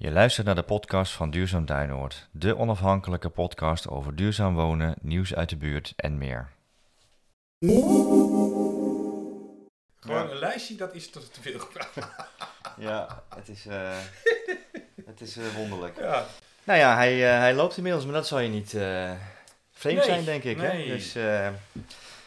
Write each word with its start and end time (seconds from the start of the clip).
Je 0.00 0.10
luistert 0.10 0.46
naar 0.46 0.54
de 0.54 0.62
podcast 0.62 1.12
van 1.12 1.30
Duurzaam 1.30 1.66
Duinoord, 1.66 2.28
de 2.30 2.56
onafhankelijke 2.56 3.28
podcast 3.28 3.88
over 3.88 4.16
duurzaam 4.16 4.54
wonen, 4.54 4.94
nieuws 5.00 5.34
uit 5.34 5.48
de 5.48 5.56
buurt 5.56 5.92
en 5.96 6.18
meer. 6.18 6.48
Gewoon 10.00 10.30
een 10.30 10.38
lijstje, 10.38 10.74
dat 10.74 10.94
is 10.94 11.10
te 11.10 11.20
veel 11.40 11.58
gevraagd. 11.58 11.96
Ja, 12.76 13.22
het 13.34 13.48
is, 13.48 13.66
eh, 13.66 13.98
het 15.06 15.20
is 15.20 15.36
eh, 15.36 15.44
wonderlijk. 15.56 15.98
Ja. 15.98 16.26
Nou 16.64 16.78
ja, 16.78 16.94
hij, 16.94 17.32
eh, 17.32 17.38
hij 17.38 17.54
loopt 17.54 17.76
inmiddels, 17.76 18.04
maar 18.04 18.14
dat 18.14 18.26
zal 18.26 18.38
je 18.38 18.48
niet 18.48 18.70
vreemd 19.72 19.96
Nee, 19.96 20.04
zijn, 20.04 20.24
denk 20.24 20.44
ik. 20.44 20.60
Hè? 20.60 20.72
nee. 20.72 20.86
Dus 20.88 21.14
eh, 21.14 21.48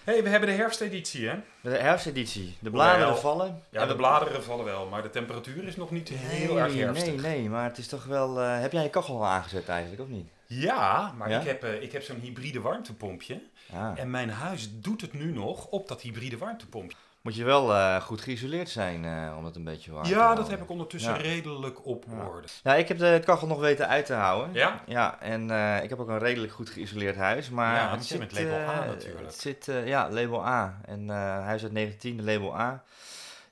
hey, 0.04 0.24
we 0.24 0.30
hebben 0.30 0.50
de 0.50 0.56
herfsteditie, 0.56 1.28
hè? 1.28 1.36
de 1.62 1.70
herfsteditie, 1.70 2.56
de 2.60 2.70
bladeren 2.70 3.08
Wel, 3.08 3.16
vallen. 3.18 3.64
Ja, 3.70 3.86
de 3.86 3.96
bladeren 3.96 4.44
vallen 4.44 4.66
wel, 4.66 4.88
maar 4.88 5.02
de 5.02 5.10
temperatuur 5.10 5.64
is 5.68 5.76
nog 5.76 5.92
niet 5.92 6.10
heel 6.10 6.60
erg 6.60 6.74
Nee, 6.74 6.84
herfstig. 6.84 7.22
nee, 7.22 7.38
nee, 7.40 7.50
maar 7.50 7.64
het 7.64 7.78
is 7.78 7.88
toch 7.88 8.06
wel... 8.06 8.42
eh, 8.42 8.60
heb 8.62 8.72
jij 8.72 8.84
je 8.84 8.90
kachel 8.90 9.16
al 9.16 9.26
aangezet 9.26 9.68
eigenlijk, 9.70 10.02
of 10.02 10.08
niet? 10.08 10.28
Ja, 10.46 11.14
maar 11.18 11.30
Ja? 11.30 11.40
ik 11.40 11.46
heb, 11.46 11.64
eh, 11.64 11.82
ik 11.82 11.92
heb 11.92 12.04
zo'n 12.04 12.20
hybride 12.20 12.62
warmtepompje. 12.62 13.42
Ah. 13.74 13.92
En 14.00 14.10
mijn 14.10 14.30
huis 14.30 14.70
doet 14.74 15.02
het 15.02 15.14
nu 15.14 15.32
nog 15.34 15.66
op 15.68 15.88
dat 15.88 16.02
hybride 16.02 16.38
warmtepompje. 16.38 16.98
Moet 17.22 17.36
je 17.36 17.44
wel 17.44 17.74
eh, 17.74 17.96
goed 18.02 18.22
geïsoleerd 18.22 18.70
zijn 18.70 19.06
eh, 19.06 19.38
om 19.38 19.46
het 19.46 19.56
een 19.56 19.64
beetje 19.64 19.92
warm 19.92 20.04
te 20.06 20.10
Ja, 20.10 20.18
houden. 20.18 20.38
dat 20.44 20.50
heb 20.52 20.62
ik 20.62 20.70
ondertussen 20.70 21.12
Ja. 21.14 21.18
redelijk 21.22 21.86
op 21.86 22.06
Ja. 22.10 22.26
orde. 22.26 22.48
Ja, 22.64 22.76
ik 22.76 22.88
heb 22.88 22.98
de 22.98 23.22
kachel 23.26 23.48
nog 23.48 23.60
weten 23.60 23.88
uit 23.88 24.06
te 24.06 24.14
houden. 24.14 24.54
Ja? 24.54 24.82
Ja, 24.86 25.20
en 25.20 25.52
eh, 25.52 25.84
ik 25.84 25.90
heb 25.90 26.00
ook 26.00 26.08
een 26.10 26.20
redelijk 26.20 26.54
goed 26.54 26.70
geïsoleerd 26.70 27.16
huis. 27.16 27.50
Maar 27.50 27.76
Ja, 27.76 27.92
het 27.92 28.06
zit 28.06 28.20
met 28.20 28.32
label 28.32 28.58
A 28.58 28.86
natuurlijk. 28.86 29.26
Het 29.26 29.40
zit, 29.40 29.70
ja, 29.86 30.10
label 30.10 30.46
A. 30.48 30.80
En 30.86 31.10
huis 31.44 31.64
uit 31.64 31.72
19, 31.72 32.18
de 32.18 32.24
label 32.24 32.60
A. 32.60 32.84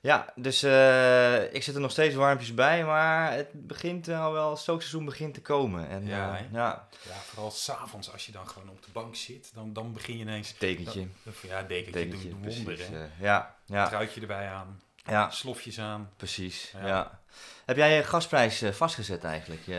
Ja, 0.02 0.32
dus 0.36 0.62
eh, 0.62 1.54
ik 1.54 1.62
zit 1.62 1.74
er 1.74 1.80
nog 1.80 1.90
steeds 1.90 2.14
warmpjes 2.14 2.54
bij, 2.54 2.84
maar 2.84 3.32
het 3.32 3.48
begint 3.66 4.08
al 4.08 4.32
wel, 4.32 4.50
het 4.50 4.58
stookseizoen 4.58 5.04
begint 5.04 5.34
te 5.34 5.40
komen. 5.42 5.88
En, 5.88 6.06
Ja, 6.06 6.32
hè? 6.34 6.58
ja, 6.58 6.88
Ja, 7.08 7.14
vooral 7.14 7.50
s'avonds 7.50 8.12
als 8.12 8.26
je 8.26 8.32
dan 8.32 8.48
gewoon 8.48 8.68
op 8.68 8.82
de 8.84 8.90
bank 8.92 9.16
zit, 9.16 9.50
dan, 9.54 9.72
dan 9.72 9.92
begin 9.92 10.14
je 10.16 10.20
ineens... 10.22 10.52
tekentje. 10.52 11.06
Ja, 11.42 11.62
dekentje, 11.62 11.92
tekentje, 11.92 12.28
doet 12.28 12.54
wonderen. 12.54 12.94
eh, 12.94 13.20
ja, 13.20 13.56
ja, 13.66 13.88
Truitje 13.88 14.20
erbij 14.20 14.48
aan, 14.48 14.80
ja, 15.04 15.30
slofjes 15.30 15.78
aan. 15.80 16.10
precies. 16.16 16.70
Ja. 16.80 16.86
Ja. 16.86 17.20
Heb 17.64 17.76
jij 17.76 17.96
je 17.96 18.02
gasprijs 18.04 18.62
eh, 18.62 18.72
vastgezet 18.72 19.24
eigenlijk, 19.24 19.60
je 19.66 19.74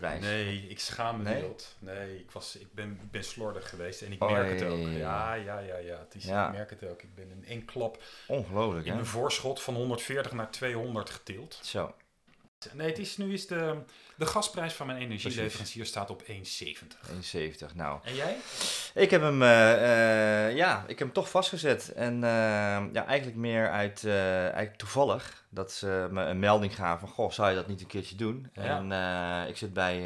Nee, 0.00 0.66
ik 0.68 0.80
schaam 0.80 1.16
me 1.16 1.22
Nee? 1.22 1.40
wild. 1.40 1.76
Nee, 1.78 2.18
ik, 2.18 2.30
was, 2.30 2.56
ik, 2.56 2.72
ben, 2.74 2.98
ik 3.02 3.10
ben 3.10 3.24
slordig 3.24 3.68
geweest 3.68 4.02
en 4.02 4.12
ik 4.12 4.22
Oh, 4.22 4.30
merk 4.30 4.58
het 4.60 4.68
ook. 4.70 4.78
ja, 4.78 4.88
Ja, 4.88 5.34
ja. 5.34 5.34
ja, 5.34 5.58
ja, 5.58 5.76
ja. 5.76 5.98
Het 5.98 6.14
is, 6.14 6.24
Ja. 6.24 6.46
Ik 6.46 6.52
merk 6.52 6.70
het 6.70 6.84
ook. 6.84 7.02
Ik 7.02 7.14
ben 7.14 7.30
in 7.30 7.44
één 7.46 7.64
klap 7.64 8.02
Ongelooflijk, 8.26 8.86
in 8.86 8.92
hè? 8.92 8.98
een 8.98 9.06
voorschot 9.06 9.62
van 9.62 9.74
140 9.74 10.32
naar 10.32 10.50
200 10.50 11.10
getild. 11.10 11.60
Zo. 11.62 11.94
Nee, 12.72 12.88
het 12.88 12.98
is, 12.98 13.16
nu 13.16 13.32
is 13.32 13.46
de, 13.46 13.78
de 14.16 14.26
gasprijs 14.26 14.72
van 14.72 14.86
mijn 14.86 14.98
energieleverancier 14.98 15.86
staat 15.86 16.10
op 16.10 16.22
1,70. 16.22 16.26
1,70. 16.26 17.74
Nou, 17.74 18.00
En 18.04 18.14
jij? 18.14 18.36
Ik 18.94 19.10
heb 19.10 19.20
hem, 19.20 19.42
eh, 19.42 20.46
eh, 20.46 20.56
ja, 20.56 20.82
ik 20.82 20.98
heb 20.98 20.98
hem 20.98 21.12
toch 21.12 21.30
vastgezet. 21.30 21.92
En 21.92 22.14
eh, 22.14 22.30
ja, 22.92 23.06
eigenlijk 23.06 23.38
meer 23.38 23.70
uit, 23.70 24.04
eigenlijk 24.04 24.76
toevallig, 24.76 25.44
dat 25.48 25.72
ze 25.72 26.08
me 26.10 26.22
een 26.24 26.38
melding 26.38 26.74
gaven 26.74 27.00
van, 27.00 27.16
goh, 27.16 27.30
zou 27.30 27.48
je 27.48 27.54
dat 27.54 27.68
niet 27.68 27.80
een 27.80 27.86
keertje 27.86 28.16
doen? 28.16 28.50
Ja. 28.52 28.62
En 28.90 29.48
ik 29.48 29.56
zit 29.56 29.72
bij, 29.72 30.00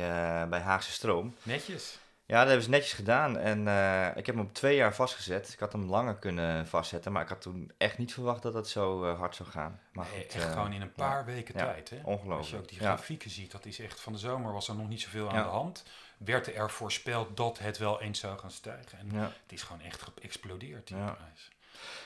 bij 0.48 0.60
Haagse 0.60 0.92
Stroom. 0.92 1.34
Netjes. 1.42 1.98
Ja, 2.32 2.38
dat 2.38 2.46
hebben 2.46 2.64
ze 2.64 2.70
netjes 2.70 2.92
gedaan. 2.92 3.38
En 3.38 3.68
eh, 3.68 4.06
ik 4.16 4.26
heb 4.26 4.34
hem 4.34 4.44
op 4.44 4.54
twee 4.54 4.76
jaar 4.76 4.94
vastgezet. 4.94 5.52
Ik 5.52 5.58
had 5.58 5.72
hem 5.72 5.84
langer 5.84 6.14
kunnen 6.16 6.66
vastzetten, 6.66 7.12
maar 7.12 7.22
ik 7.22 7.28
had 7.28 7.40
toen 7.40 7.72
echt 7.78 7.98
niet 7.98 8.12
verwacht 8.12 8.42
dat 8.42 8.54
het 8.54 8.68
zo 8.68 9.04
eh, 9.04 9.18
hard 9.18 9.36
zou 9.36 9.48
gaan. 9.48 9.80
Maar 9.92 10.06
Nee, 10.12 10.22
goed, 10.22 10.34
echt 10.34 10.44
eh, 10.44 10.52
gewoon 10.52 10.72
in 10.72 10.80
een 10.80 10.92
paar 10.92 11.24
weken 11.24 11.58
ja, 11.58 11.64
tijd. 11.64 11.90
Hè? 11.90 11.96
ongelooflijk. 11.96 12.38
Als 12.38 12.50
je 12.50 12.56
ook 12.56 12.68
die 12.68 12.80
Ja. 12.80 12.84
grafieken 12.94 13.30
ziet, 13.30 13.50
dat 13.52 13.66
is 13.66 13.78
echt 13.78 14.00
van 14.00 14.12
de 14.12 14.18
zomer 14.18 14.52
was 14.52 14.68
er 14.68 14.74
nog 14.74 14.88
niet 14.88 15.00
zoveel 15.00 15.30
aan 15.30 15.42
de 15.42 15.48
hand. 15.48 15.84
Werd 16.18 16.54
er 16.56 16.70
voorspeld 16.70 17.36
dat 17.36 17.58
het 17.58 17.78
wel 17.78 18.00
eens 18.00 18.18
zou 18.20 18.38
gaan 18.38 18.50
stijgen. 18.50 18.98
En 18.98 19.08
ja. 19.12 19.20
het 19.22 19.52
is 19.52 19.62
gewoon 19.62 19.82
echt 19.82 20.02
geëxplodeerd, 20.02 20.86
die 20.86 20.96
Ja. 20.96 21.10
prijs. 21.10 21.48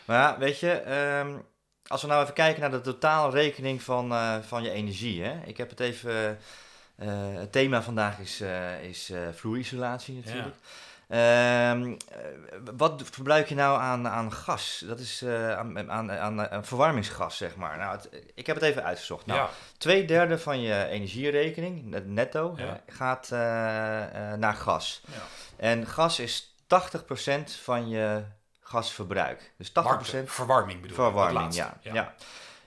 Maar 0.04 0.18
ja, 0.20 0.38
weet 0.38 0.58
je, 0.60 0.70
ehm, 0.72 1.38
als 1.86 2.02
we 2.02 2.08
nou 2.08 2.22
even 2.22 2.34
kijken 2.34 2.60
naar 2.60 2.70
de 2.70 2.80
totaalrekening 2.80 3.82
van, 3.82 4.12
eh, 4.12 4.38
van 4.40 4.62
je 4.62 4.70
energie. 4.70 5.22
Hè? 5.22 5.40
Ik 5.44 5.56
heb 5.56 5.70
het 5.70 5.80
even. 5.80 6.38
Eh, 6.96 7.08
het 7.34 7.52
thema 7.52 7.82
vandaag 7.82 8.18
is, 8.18 8.40
eh, 8.40 8.82
is 8.82 9.10
eh, 9.10 9.18
vloerisolatie 9.34 10.22
natuurlijk. 10.24 10.56
Ehm, 11.08 11.92
eh, 12.12 12.18
wat 12.76 13.02
verbruik 13.10 13.48
je 13.48 13.54
nou 13.54 13.80
aan, 13.80 14.08
aan 14.08 14.32
gas? 14.32 14.82
Dat 14.86 14.98
is 15.00 15.24
aan, 15.56 15.90
aan, 15.90 16.12
aan, 16.12 16.64
verwarmingsgas, 16.64 17.36
zeg 17.36 17.56
maar. 17.56 17.76
Nou, 17.78 17.96
het- 17.96 18.08
ik 18.34 18.46
heb 18.46 18.56
het 18.56 18.64
even 18.64 18.84
uitgezocht. 18.84 19.26
Nou, 19.26 19.40
ja, 19.40 19.48
Twee 19.78 20.04
derde 20.04 20.38
van 20.38 20.60
je 20.60 20.84
energierekening, 20.86 21.84
net- 21.84 22.06
netto, 22.06 22.54
Ja. 22.56 22.80
gaat 22.86 23.28
naar 24.38 24.54
gas. 24.54 25.02
ja. 25.12 25.22
En 25.56 25.86
gas 25.86 26.18
is 26.20 26.54
80% 26.66 27.52
van 27.62 27.88
je 27.88 28.22
gasverbruik. 28.60 29.52
Dus 29.56 29.70
80% 29.72 29.72
Warmte, 30.12 30.32
verwarming 30.32 30.80
bedoel 30.80 30.96
ik, 30.96 31.02
Verwarming, 31.02 31.54
ja. 31.54 31.76
ja. 31.80 32.14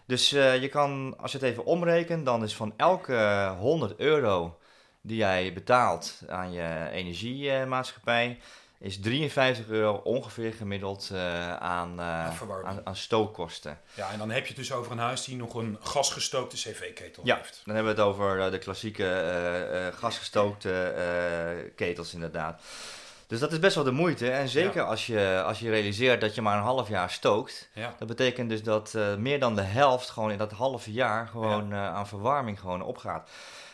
Dus 0.10 0.32
eh, 0.32 0.62
je 0.62 0.68
kan, 0.68 1.16
als 1.18 1.32
je 1.32 1.38
het 1.38 1.48
even 1.48 1.66
omrekent, 1.66 2.26
dan 2.26 2.44
is 2.44 2.56
van 2.56 2.74
elke 2.78 3.54
100 3.60 4.00
euro 4.00 4.60
die 5.02 5.18
jij 5.18 5.54
betaalt 5.54 6.22
aan 6.28 6.52
je 6.52 6.90
energiemaatschappij, 6.92 8.40
is 8.80 9.00
53 9.00 9.68
euro 9.68 9.94
ongeveer 10.04 10.54
gemiddeld 10.54 11.10
eh, 11.14 11.56
aan, 11.56 12.00
eh, 12.00 12.42
Aan 12.64 12.82
aan, 12.84 12.96
stookkosten. 12.96 13.80
Ja, 13.94 14.12
en 14.12 14.18
dan 14.18 14.30
heb 14.30 14.42
je 14.42 14.48
het 14.48 14.58
dus 14.58 14.72
over 14.72 14.92
een 14.92 14.98
huis 14.98 15.24
die 15.24 15.36
nog 15.36 15.54
een 15.54 15.78
gasgestookte 15.82 16.56
cv-ketel 16.56 17.26
Ja, 17.26 17.36
heeft. 17.36 17.62
dan 17.66 17.76
hebben 17.76 17.96
we 17.96 18.02
het 18.02 18.10
over 18.10 18.52
de 18.52 18.58
klassieke 18.58 19.92
gasgestookte 19.96 21.72
ketels 21.76 22.14
inderdaad. 22.14 22.62
Dus 23.30 23.40
dat 23.40 23.52
is 23.52 23.60
best 23.60 23.76
wel 23.76 23.84
de 23.84 23.92
moeite. 23.92 24.32
En 24.32 24.48
zeker 24.48 24.84
als, 24.84 25.08
je, 25.08 25.44
als 25.46 25.60
je 25.60 25.70
realiseert 25.70 26.22
dat 26.22 26.36
je 26.36 26.42
maar 26.42 26.58
een 26.58 26.64
half 26.64 26.88
jaar 26.88 27.10
stookt, 27.10 27.70
Ja. 27.74 27.96
Dat 28.00 28.08
betekent 28.08 28.50
dus 28.50 28.64
dat 28.64 28.94
eh, 28.96 29.16
meer 29.16 29.40
dan 29.40 29.56
de 29.56 29.62
helft 29.62 30.10
gewoon 30.10 30.32
in 30.32 30.38
dat 30.38 30.52
halve 30.52 30.92
jaar 30.92 31.28
gewoon 31.28 31.72
eh, 31.72 31.94
aan 31.94 32.08
verwarming 32.08 32.60
gewoon 32.60 32.82
opgaat. 32.82 33.30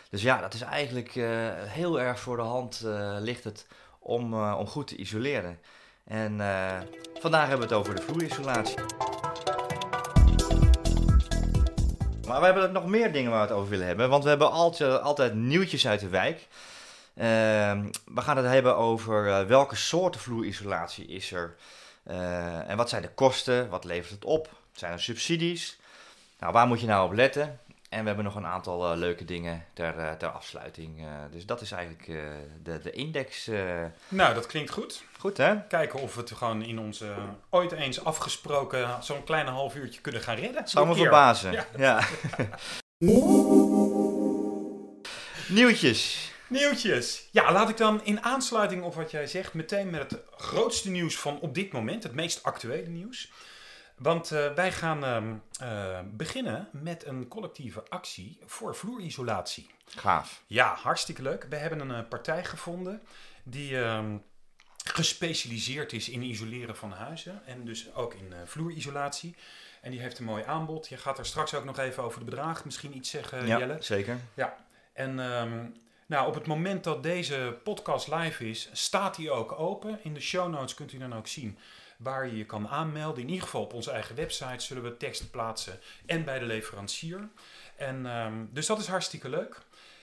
Dus 0.10 0.22
ja, 0.22 0.42
dat 0.42 0.54
is 0.54 0.62
eigenlijk 0.62 1.16
eh, 1.16 1.28
heel 1.54 2.00
erg 2.00 2.20
voor 2.20 2.38
de 2.38 2.44
hand 2.44 2.86
ligt 3.20 3.44
het 3.44 3.68
om, 4.00 4.44
om 4.54 4.68
goed 4.68 4.88
te 4.88 4.96
isoleren. 4.96 5.60
En 6.04 6.38
vandaag 7.20 7.48
hebben 7.48 7.68
we 7.68 7.74
het 7.74 7.84
over 7.84 7.96
de 7.96 8.02
vloerisolatie. 8.02 8.78
Maar 12.28 12.40
we 12.40 12.46
hebben 12.46 12.72
nog 12.72 12.86
meer 12.86 13.12
dingen 13.12 13.32
waar 13.32 13.42
we 13.42 13.48
het 13.48 13.58
over 13.58 13.70
willen 13.70 13.88
hebben. 13.88 14.10
Want 14.10 14.24
we 14.24 14.30
hebben 14.30 14.52
altijd, 14.52 15.02
altijd 15.02 15.34
nieuwtjes 15.34 15.88
uit 15.88 16.00
de 16.00 16.10
wijk. 16.10 16.48
Ehm, 17.16 17.86
we 18.06 18.22
gaan 18.22 18.38
het 18.38 18.46
hebben 18.46 18.76
over 18.76 19.28
eh, 19.28 19.46
welke 19.46 19.76
soorten 19.76 20.22
vloerisolatie 20.22 21.06
is 21.06 21.32
er. 21.32 21.56
Eh, 22.04 22.70
en 22.70 22.78
wat 22.78 22.90
zijn 22.90 23.02
de 23.02 23.10
kosten? 23.10 23.70
Wat 23.70 23.84
levert 23.84 24.12
het 24.12 24.26
op? 24.26 24.50
Zijn 24.72 24.92
er 24.92 25.02
subsidies? 25.02 25.80
Nou, 26.40 26.54
waar 26.54 26.68
moet 26.68 26.80
je 26.80 26.88
nou 26.88 27.06
op 27.06 27.14
letten? 27.14 27.60
En 27.90 28.02
we 28.02 28.08
hebben 28.08 28.26
nog 28.26 28.36
een 28.36 28.46
aantal 28.46 28.92
eh, 28.92 28.98
leuke 28.98 29.26
dingen 29.26 29.66
ter, 29.74 30.18
ter 30.18 30.30
afsluiting. 30.30 31.08
Dus 31.32 31.46
dat 31.46 31.62
is 31.62 31.72
eigenlijk 31.72 32.06
de, 32.64 32.80
de 32.82 32.92
index. 32.92 33.50
Nou, 34.08 34.34
dat 34.34 34.46
klinkt 34.46 34.72
goed. 34.72 35.04
Goed 35.20 35.38
hè? 35.38 35.68
Kijken 35.68 36.00
of 36.00 36.16
we 36.16 36.22
het 36.22 36.32
gewoon 36.32 36.62
in 36.62 36.80
onze 36.80 37.14
ooit 37.50 37.72
eens 37.72 38.04
afgesproken 38.04 39.04
zo'n 39.04 39.24
kleine 39.24 39.50
half 39.50 39.76
uurtje 39.76 40.02
kunnen 40.02 40.22
gaan 40.22 40.36
redden. 40.36 40.68
Zou 40.68 40.88
me 40.88 40.96
verbazen. 40.96 41.52
Ja. 41.52 41.66
Ja. 41.78 42.00
Nieuwtjes. 45.48 46.34
Nieuwtjes. 46.48 47.28
Ja, 47.32 47.52
laat 47.52 47.70
ik 47.70 47.78
dan 47.78 48.04
in 48.04 48.24
aansluiting 48.24 48.84
op 48.84 48.96
wat 48.96 49.12
jij 49.12 49.28
zegt 49.28 49.54
meteen 49.54 49.90
met 49.90 50.12
het 50.12 50.24
grootste 50.38 50.90
nieuws 50.90 51.18
van 51.18 51.40
op 51.40 51.54
dit 51.54 51.72
moment, 51.72 52.04
het 52.04 52.14
meest 52.14 52.44
actuele 52.44 52.88
nieuws. 52.88 53.32
Want 53.98 54.32
eh, 54.32 54.54
wij 54.54 54.72
gaan 54.72 55.04
ehm, 55.04 55.34
eh, 55.60 56.00
beginnen 56.12 56.70
met 56.72 57.06
een 57.06 57.28
collectieve 57.28 57.84
actie 57.90 58.40
voor 58.46 58.76
vloerisolatie. 58.76 59.70
Gaaf. 59.86 60.44
Ja, 60.48 60.76
hartstikke 60.76 61.22
leuk. 61.22 61.46
We 61.50 61.56
hebben 61.56 61.80
een 61.80 61.92
eh, 61.92 62.08
partij 62.10 62.44
gevonden 62.44 63.02
die 63.44 63.82
ehm, 63.82 64.18
gespecialiseerd 64.84 65.94
is 65.94 66.10
in 66.10 66.22
isoleren 66.22 66.76
van 66.76 66.92
huizen 66.92 67.42
en 67.46 67.66
dus 67.66 67.94
ook 67.94 68.14
in 68.14 68.34
vloerisolatie. 68.46 69.36
En 69.82 69.92
die 69.92 70.00
heeft 70.00 70.20
een 70.20 70.26
mooi 70.26 70.44
aanbod. 70.44 70.88
Je 70.88 70.98
gaat 70.98 71.18
er 71.18 71.26
straks 71.26 71.54
ook 71.54 71.64
nog 71.64 71.78
even 71.80 72.04
over 72.04 72.20
de 72.20 72.26
bedragen 72.26 72.62
misschien 72.66 72.96
iets 72.96 73.10
zeggen, 73.10 73.48
ja, 73.48 73.58
Jelle. 73.58 73.78
zeker. 73.80 74.20
En 74.94 75.20
ehm, 75.20 75.66
nou, 76.06 76.28
op 76.28 76.34
het 76.34 76.48
moment 76.48 76.84
dat 76.84 77.04
deze 77.04 77.58
podcast 77.64 78.08
live 78.08 78.50
is, 78.50 78.70
staat 78.72 79.16
die 79.16 79.32
ook 79.32 79.60
open. 79.60 80.00
In 80.04 80.14
de 80.14 80.20
show 80.20 80.52
notes 80.52 80.74
kunt 80.74 80.94
u 80.94 80.98
dan 80.98 81.16
ook 81.16 81.28
zien 81.28 81.58
waar 81.98 82.28
je 82.28 82.38
je 82.38 82.46
kan 82.46 82.68
aanmelden. 82.68 83.24
In 83.24 83.30
ieder 83.30 83.44
geval 83.44 83.64
op 83.64 83.74
onze 83.74 83.92
eigen 83.92 84.16
website 84.16 84.66
zullen 84.66 84.84
we 84.84 84.98
teksten 84.98 85.30
plaatsen 85.30 85.80
en 86.06 86.24
bij 86.24 86.40
de 86.40 86.46
leverancier. 86.46 87.30
En, 87.76 88.06
ehm, 88.06 88.46
dus 88.50 88.66
dat 88.66 88.80
is 88.80 88.88
hartstikke 88.88 89.30
leuk. 89.30 89.62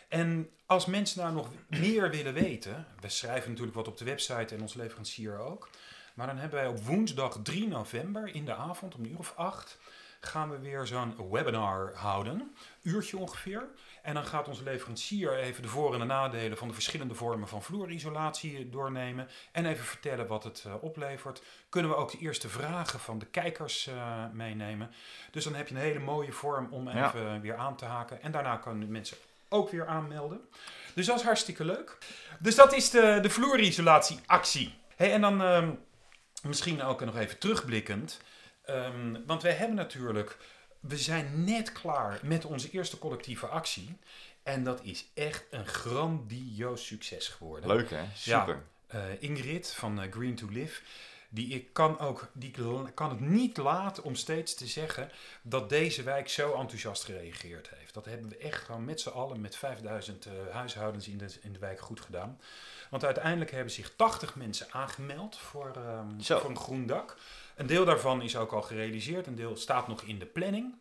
En 0.08 0.50
als 0.66 0.86
mensen 0.86 1.20
nou 1.20 1.34
nog 1.34 1.48
meer 1.68 2.10
willen 2.10 2.34
weten, 2.34 2.86
we 3.00 3.08
schrijven 3.08 3.50
natuurlijk 3.50 3.76
wat 3.76 3.88
op 3.88 3.96
de 3.96 4.04
website 4.04 4.54
en 4.54 4.60
onze 4.60 4.78
leverancier 4.78 5.38
ook. 5.38 5.68
Maar 6.14 6.26
dan 6.26 6.38
hebben 6.38 6.58
wij 6.58 6.68
op 6.68 6.84
woensdag 6.84 7.38
3 7.42 7.68
november 7.68 8.34
in 8.34 8.44
de 8.44 8.54
avond 8.54 8.94
om 8.94 9.04
een 9.04 9.10
uur 9.10 9.18
of 9.18 9.32
acht 9.36 9.78
gaan 10.26 10.50
we 10.50 10.58
weer 10.58 10.86
zo'n 10.86 11.30
webinar 11.30 11.92
houden. 11.94 12.54
Uurtje 12.82 13.16
ongeveer. 13.16 13.68
En 14.02 14.14
dan 14.14 14.24
gaat 14.24 14.48
onze 14.48 14.62
leverancier 14.62 15.38
even 15.38 15.62
de 15.62 15.68
voor- 15.68 15.92
en 15.92 15.98
de 15.98 16.04
nadelen 16.04 16.58
van 16.58 16.68
de 16.68 16.74
verschillende 16.74 17.14
vormen 17.14 17.48
van 17.48 17.62
vloerisolatie 17.62 18.70
doornemen. 18.70 19.28
En 19.52 19.66
even 19.66 19.84
vertellen 19.84 20.26
wat 20.26 20.44
het 20.44 20.64
uh, 20.66 20.74
oplevert. 20.80 21.42
Kunnen 21.68 21.90
we 21.90 21.96
ook 21.96 22.10
de 22.10 22.18
eerste 22.18 22.48
vragen 22.48 23.00
van 23.00 23.18
de 23.18 23.26
kijkers 23.26 23.86
uh, 23.86 24.24
meenemen. 24.32 24.90
Dus 25.30 25.44
dan 25.44 25.54
heb 25.54 25.68
je 25.68 25.74
een 25.74 25.80
hele 25.80 25.98
mooie 25.98 26.32
vorm 26.32 26.68
om 26.70 26.88
even 26.88 27.40
weer 27.40 27.56
aan 27.56 27.76
te 27.76 27.84
haken. 27.84 28.22
En 28.22 28.32
daarna 28.32 28.56
kunnen 28.56 28.90
mensen 28.90 29.16
ook 29.48 29.70
weer 29.70 29.86
aanmelden. 29.86 30.40
Dus 30.94 31.06
dat 31.06 31.18
is 31.18 31.24
hartstikke 31.24 31.64
leuk. 31.64 31.98
Dus 32.38 32.54
dat 32.54 32.72
is 32.72 32.90
de, 32.90 33.18
de 33.22 33.30
vloerisolatieactie. 33.30 34.74
Hey, 34.96 35.12
en 35.12 35.20
dan 35.20 35.40
um, 35.40 35.78
misschien 36.42 36.82
ook 36.82 37.04
nog 37.04 37.16
even 37.16 37.38
terugblikkend. 37.38 38.20
Um, 38.70 39.26
want 39.26 39.42
wij 39.42 39.52
hebben 39.52 39.76
natuurlijk 39.76 40.38
we 40.82 40.98
zijn 40.98 41.44
net 41.44 41.72
klaar 41.72 42.20
met 42.22 42.44
onze 42.44 42.70
eerste 42.70 42.98
collectieve 42.98 43.46
actie. 43.46 43.98
En 44.42 44.64
dat 44.64 44.80
is 44.82 45.06
echt 45.14 45.44
een 45.50 45.66
grandioos 45.66 46.86
succes 46.86 47.28
geworden. 47.28 47.68
Leuk 47.68 47.90
hè? 47.90 48.04
Super. 48.14 48.62
Ja, 48.88 49.00
uh, 49.00 49.22
Ingrid 49.22 49.72
van 49.72 50.02
uh, 50.02 50.12
Green 50.12 50.34
to 50.34 50.46
Live. 50.50 50.82
Die 51.28 51.48
ik 51.48 51.72
kan, 51.72 51.98
ook, 51.98 52.28
die 52.32 52.54
kan 52.94 53.10
het 53.10 53.20
niet 53.20 53.56
laten 53.56 54.04
om 54.04 54.14
steeds 54.14 54.54
te 54.54 54.66
zeggen 54.66 55.10
dat 55.42 55.68
deze 55.68 56.02
wijk 56.02 56.28
zo 56.28 56.54
enthousiast 56.54 57.04
gereageerd 57.04 57.70
heeft. 57.76 57.94
Dat 57.94 58.04
hebben 58.04 58.28
we 58.28 58.36
echt 58.36 58.64
gewoon 58.64 58.84
met 58.84 59.00
z'n 59.00 59.08
allen, 59.08 59.40
met 59.40 59.56
5000 59.56 60.26
uh, 60.26 60.32
huishoudens 60.50 61.08
in 61.08 61.18
de, 61.18 61.26
in 61.42 61.52
de 61.52 61.58
wijk 61.58 61.80
goed 61.80 62.00
gedaan. 62.00 62.40
Want 62.90 63.04
uiteindelijk 63.04 63.50
hebben 63.50 63.72
zich 63.72 63.92
80 63.96 64.36
mensen 64.36 64.66
aangemeld 64.70 65.36
voor, 65.38 65.72
um, 65.76 66.22
voor 66.22 66.44
een 66.44 66.56
groen 66.56 66.86
dak. 66.86 67.16
Een 67.56 67.66
deel 67.66 67.84
daarvan 67.84 68.22
is 68.22 68.36
ook 68.36 68.52
al 68.52 68.62
gerealiseerd, 68.62 69.26
een 69.26 69.34
deel 69.34 69.56
staat 69.56 69.88
nog 69.88 70.02
in 70.02 70.18
de 70.18 70.26
planning. 70.26 70.74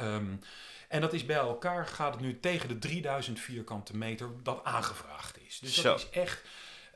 Um, 0.00 0.40
en 0.88 1.00
dat 1.00 1.12
is 1.12 1.26
bij 1.26 1.36
elkaar, 1.36 1.86
gaat 1.86 2.12
het 2.12 2.22
nu 2.22 2.40
tegen 2.40 2.68
de 2.68 2.78
3000 2.78 3.40
vierkante 3.40 3.96
meter 3.96 4.30
dat 4.42 4.64
aangevraagd 4.64 5.38
is. 5.46 5.58
Dus 5.58 5.74
dat 5.74 5.98
is 5.98 6.10
echt 6.10 6.42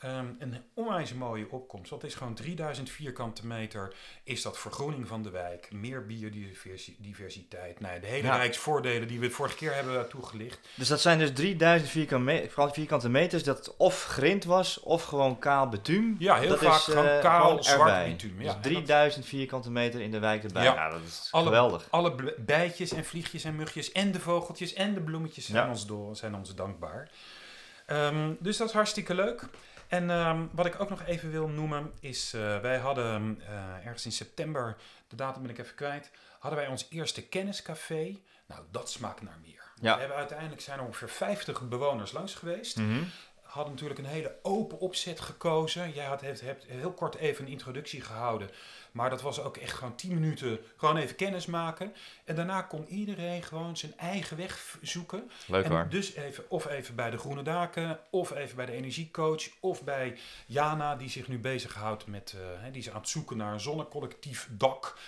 um, 0.05 0.37
een 0.39 0.63
onwijs 0.75 1.15
mooie 1.15 1.51
opkomst. 1.51 1.91
Dat 1.91 2.05
is 2.05 2.15
gewoon 2.15 2.35
3000 2.35 2.91
vierkante 2.91 3.47
meter. 3.47 3.95
Is 4.25 4.43
dat 4.43 4.59
vergroening 4.59 5.09
van 5.09 5.23
de 5.23 5.31
wijk, 5.31 5.69
meer 5.73 6.07
biodiversiteit. 6.07 7.81
Nou, 7.81 8.01
de 8.01 8.07
hele 8.07 8.27
ja. 8.27 8.37
rijksvoordelen 8.37 9.09
die 9.09 9.21
we 9.21 9.31
vorige 9.31 9.57
keer 9.57 9.75
hebben 9.75 10.09
toegelicht. 10.09 10.69
Dus 10.75 10.89
dat 10.89 11.01
zijn 11.01 11.19
dus 11.19 11.33
3000 11.33 11.91
vierkante, 11.91 13.09
meters 13.09 13.45
dat 13.45 13.75
of 13.77 14.05
grind 14.05 14.45
was 14.45 14.81
of 14.81 15.05
gewoon 15.05 15.39
kaal 15.39 15.69
betuum. 15.69 16.17
Ja, 16.19 16.39
heel 16.39 16.49
dat 16.49 16.59
vaak 16.59 16.79
is, 16.79 16.85
gewoon 16.85 17.05
uh, 17.05 17.21
kaal 17.21 17.47
gewoon 17.47 17.65
zwart 17.65 18.05
bituum. 18.05 18.43
Ja, 18.43 18.53
dus 18.53 18.63
3000 18.63 19.27
vierkante 19.27 19.71
meter 19.71 20.01
in 20.01 20.11
de 20.11 20.19
wijk 20.19 20.45
erbij. 20.45 20.65
Ja, 20.65 20.75
ja 20.75 20.89
dat 20.89 21.01
is 21.07 21.29
alle, 21.31 21.45
geweldig. 21.45 21.87
Alle 21.91 22.35
bijtjes 22.39 22.93
en 22.93 23.05
vliegjes 23.05 23.45
en 23.45 23.57
mugjes 23.57 23.93
en 23.93 24.13
de 24.13 24.21
vogeltjes 24.21 24.73
en 24.73 24.95
de 24.95 25.01
bloemetjes 25.01 25.47
zijn, 25.47 25.69
ons, 25.69 25.87
door, 25.87 26.17
zijn 26.17 26.35
ons 26.35 26.55
dankbaar. 26.55 27.11
Um, 27.91 28.37
dus 28.41 28.57
dat 28.57 28.69
is 28.69 28.75
hartstikke 28.75 29.15
leuk. 29.15 29.49
En 29.89 30.11
um, 30.11 30.51
wat 30.53 30.67
ik 30.67 30.81
ook 30.81 30.89
nog 30.89 31.05
even 31.05 31.31
wil 31.31 31.49
noemen 31.49 31.93
is, 32.01 32.35
uh, 32.35 32.59
wij 32.59 32.79
hadden 32.79 33.41
uh, 33.41 33.87
ergens 33.87 34.05
in 34.05 34.13
september, 34.13 34.77
de 35.09 35.17
datum 35.17 35.43
ben 35.43 35.51
ik 35.51 35.59
even 35.59 35.75
kwijt, 35.75 36.11
hadden 36.39 36.61
wij 36.61 36.69
ons 36.69 36.87
eerste 36.91 37.23
kenniscafé. 37.27 38.19
Nou, 38.47 38.63
dat 38.71 38.91
smaakt 38.91 39.23
naar 39.23 39.39
meer. 39.43 39.63
Ja. 39.81 39.95
We 39.95 40.01
hebben 40.01 40.19
uiteindelijk 40.19 40.61
zijn 40.61 40.79
er 40.79 40.85
ongeveer 40.85 41.09
50 41.09 41.69
bewoners 41.69 42.13
langs 42.13 42.35
geweest. 42.35 42.77
Mm 42.77 42.89
-hmm. 42.89 43.11
Hadden 43.43 43.73
natuurlijk 43.73 44.01
een 44.01 44.07
hele 44.07 44.37
open 44.43 44.79
opzet 44.79 45.21
gekozen. 45.21 45.93
Jij 45.93 46.05
had, 46.05 46.21
hebt, 46.21 46.41
hebt 46.41 46.65
heel 46.65 46.93
kort 46.93 47.15
even 47.15 47.45
een 47.45 47.51
introductie 47.51 48.01
gehouden. 48.01 48.51
Maar 48.93 49.11
dat 49.11 49.23
was 49.23 49.41
ook 49.41 49.57
echt 49.57 49.73
gewoon 49.73 49.95
10 49.95 50.15
minuten 50.15 50.59
gewoon 50.77 50.97
even 50.97 51.17
kennis 51.17 51.47
maken. 51.47 51.95
En 52.25 52.35
daarna 52.35 52.63
kon 52.63 52.87
iedereen 52.87 53.43
gewoon 53.43 53.77
zijn 53.77 53.93
eigen 53.97 54.37
weg 54.37 54.79
zoeken. 54.83 55.31
Leuk 55.47 55.65
en. 55.65 55.91
Dus 55.91 56.15
even, 56.15 56.51
of 56.51 56.67
even 56.67 56.95
bij 56.95 57.11
de 57.11 57.19
Groene 57.19 57.43
Daken, 57.43 57.99
of 58.11 58.35
even 58.35 58.57
bij 58.57 58.67
de 58.67 58.73
energiecoach, 58.73 59.49
of 59.61 59.85
bij 59.85 60.19
Jana 60.47 60.97
die 60.97 61.09
zich 61.09 61.29
nu 61.29 61.39
bezighoudt 61.39 62.07
met, 62.07 62.35
uh, 62.37 62.73
die 62.73 62.81
is 62.81 62.91
aan 62.91 63.01
het 63.01 63.09
zoeken 63.09 63.37
naar 63.37 63.53
een 63.53 63.61
zonnecollectief 63.61 64.49
dak. 64.51 64.99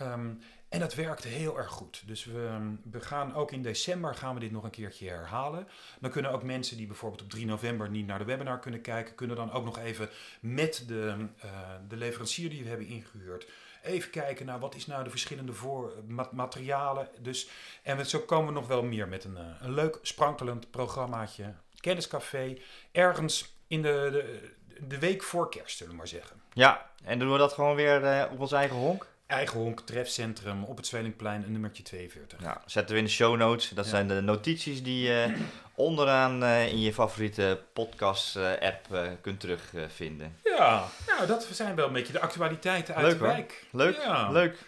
Um, 0.00 0.40
en 0.74 0.80
dat 0.80 0.94
werkte 0.94 1.28
heel 1.28 1.58
erg 1.58 1.70
goed. 1.70 2.02
Dus 2.06 2.24
we, 2.24 2.74
we, 2.90 3.00
gaan 3.00 3.34
ook 3.34 3.52
in 3.52 3.62
december 3.62 4.14
gaan 4.14 4.34
we 4.34 4.40
dit 4.40 4.50
nog 4.50 4.64
een 4.64 4.70
keertje 4.70 5.08
herhalen. 5.08 5.68
Dan 6.00 6.10
kunnen 6.10 6.30
ook 6.30 6.42
mensen 6.42 6.76
die 6.76 6.86
bijvoorbeeld 6.86 7.22
op 7.22 7.30
3 7.30 7.46
november 7.46 7.90
niet 7.90 8.06
naar 8.06 8.18
de 8.18 8.24
webinar 8.24 8.58
kunnen 8.58 8.80
kijken, 8.80 9.14
kunnen 9.14 9.36
dan 9.36 9.52
ook 9.52 9.64
nog 9.64 9.78
even 9.78 10.08
met 10.40 10.84
de, 10.86 11.26
uh, 11.44 11.50
de 11.88 11.96
leverancier 11.96 12.50
die 12.50 12.62
we 12.62 12.68
hebben 12.68 12.86
ingehuurd, 12.86 13.48
even 13.82 14.10
kijken 14.10 14.46
naar 14.46 14.58
wat 14.58 14.74
is 14.74 14.86
nou 14.86 15.04
de 15.04 15.10
verschillende 15.10 15.52
voor, 15.52 15.92
materialen. 16.32 17.08
Dus, 17.20 17.48
en 17.82 18.06
zo 18.06 18.18
komen 18.18 18.46
we 18.46 18.60
nog 18.60 18.66
wel 18.66 18.82
meer 18.82 19.08
met 19.08 19.24
een, 19.24 19.38
een 19.60 19.74
leuk 19.74 19.98
sprankelend 20.02 20.70
programmaatje. 20.70 21.54
Kenniscafé, 21.80 22.58
ergens 22.92 23.56
in 23.66 23.82
de, 23.82 24.40
de, 24.88 24.98
week 24.98 25.22
voor 25.22 25.50
kerst, 25.50 25.76
zullen 25.76 25.92
we 25.92 25.98
maar 25.98 26.08
zeggen. 26.08 26.42
Ja, 26.52 26.90
en 27.04 27.18
doen 27.18 27.32
we 27.32 27.38
dat 27.38 27.52
gewoon 27.52 27.76
weer 27.76 28.02
uh, 28.02 28.32
op 28.32 28.40
ons 28.40 28.52
eigen 28.52 28.76
honk? 28.76 29.12
Eigen 29.34 29.60
honk, 29.60 29.80
trefcentrum 29.80 30.64
op 30.64 30.76
het 30.76 30.86
Zwelingplein, 30.86 31.44
nummertje 31.48 31.82
42. 31.82 32.40
Ja, 32.40 32.62
zetten 32.66 32.92
we 32.92 33.00
in 33.00 33.06
de 33.06 33.10
show 33.10 33.36
notes. 33.36 33.68
Dat 33.68 33.84
ja. 33.84 33.90
zijn 33.90 34.08
de 34.08 34.20
notities 34.20 34.82
die 34.82 35.06
je 35.06 35.26
uh, 35.28 35.36
onderaan 35.88 36.42
uh, 36.42 36.66
in 36.66 36.80
je 36.80 36.92
favoriete 36.92 37.60
podcast-app 37.72 38.86
uh, 38.92 39.00
kunt 39.20 39.40
terugvinden. 39.40 40.36
ja, 40.42 40.84
nou 41.06 41.26
dat 41.26 41.48
zijn 41.50 41.74
wel 41.74 41.86
een 41.86 41.92
beetje 41.92 42.12
de 42.12 42.20
actualiteiten 42.20 42.94
uit 42.94 43.06
leuk, 43.06 43.18
de 43.18 43.24
wijk. 43.24 43.66
Hoor. 43.70 43.80
Leuk, 43.80 43.96
ja. 43.96 44.30
leuk. 44.30 44.58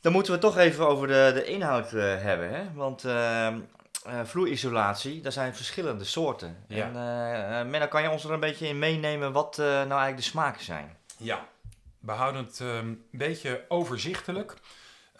Dan 0.00 0.12
moeten 0.12 0.32
we 0.32 0.38
toch 0.38 0.58
even 0.58 0.88
over 0.88 1.06
de, 1.06 1.30
de 1.34 1.44
inhoud 1.44 1.90
hebben. 1.90 2.50
Hè? 2.50 2.72
Want 2.74 3.04
uh, 4.06 4.20
vloerisolatie, 4.24 5.20
daar 5.20 5.32
zijn 5.32 5.54
verschillende 5.54 6.04
soorten. 6.04 6.56
Ja. 6.68 6.84
En 6.84 7.64
uh, 7.64 7.70
Menno, 7.70 7.86
kan 7.86 8.02
je 8.02 8.10
ons 8.10 8.24
er 8.24 8.32
een 8.32 8.40
beetje 8.40 8.68
in 8.68 8.78
meenemen 8.78 9.32
wat 9.32 9.58
uh, 9.60 9.66
nou 9.66 9.76
eigenlijk 9.76 10.16
de 10.16 10.22
smaken 10.22 10.64
zijn? 10.64 10.96
Ja, 11.18 11.48
we 11.98 12.10
houden 12.10 12.44
het 12.44 12.60
um, 12.60 12.68
een 12.68 13.04
beetje 13.10 13.64
overzichtelijk. 13.68 14.54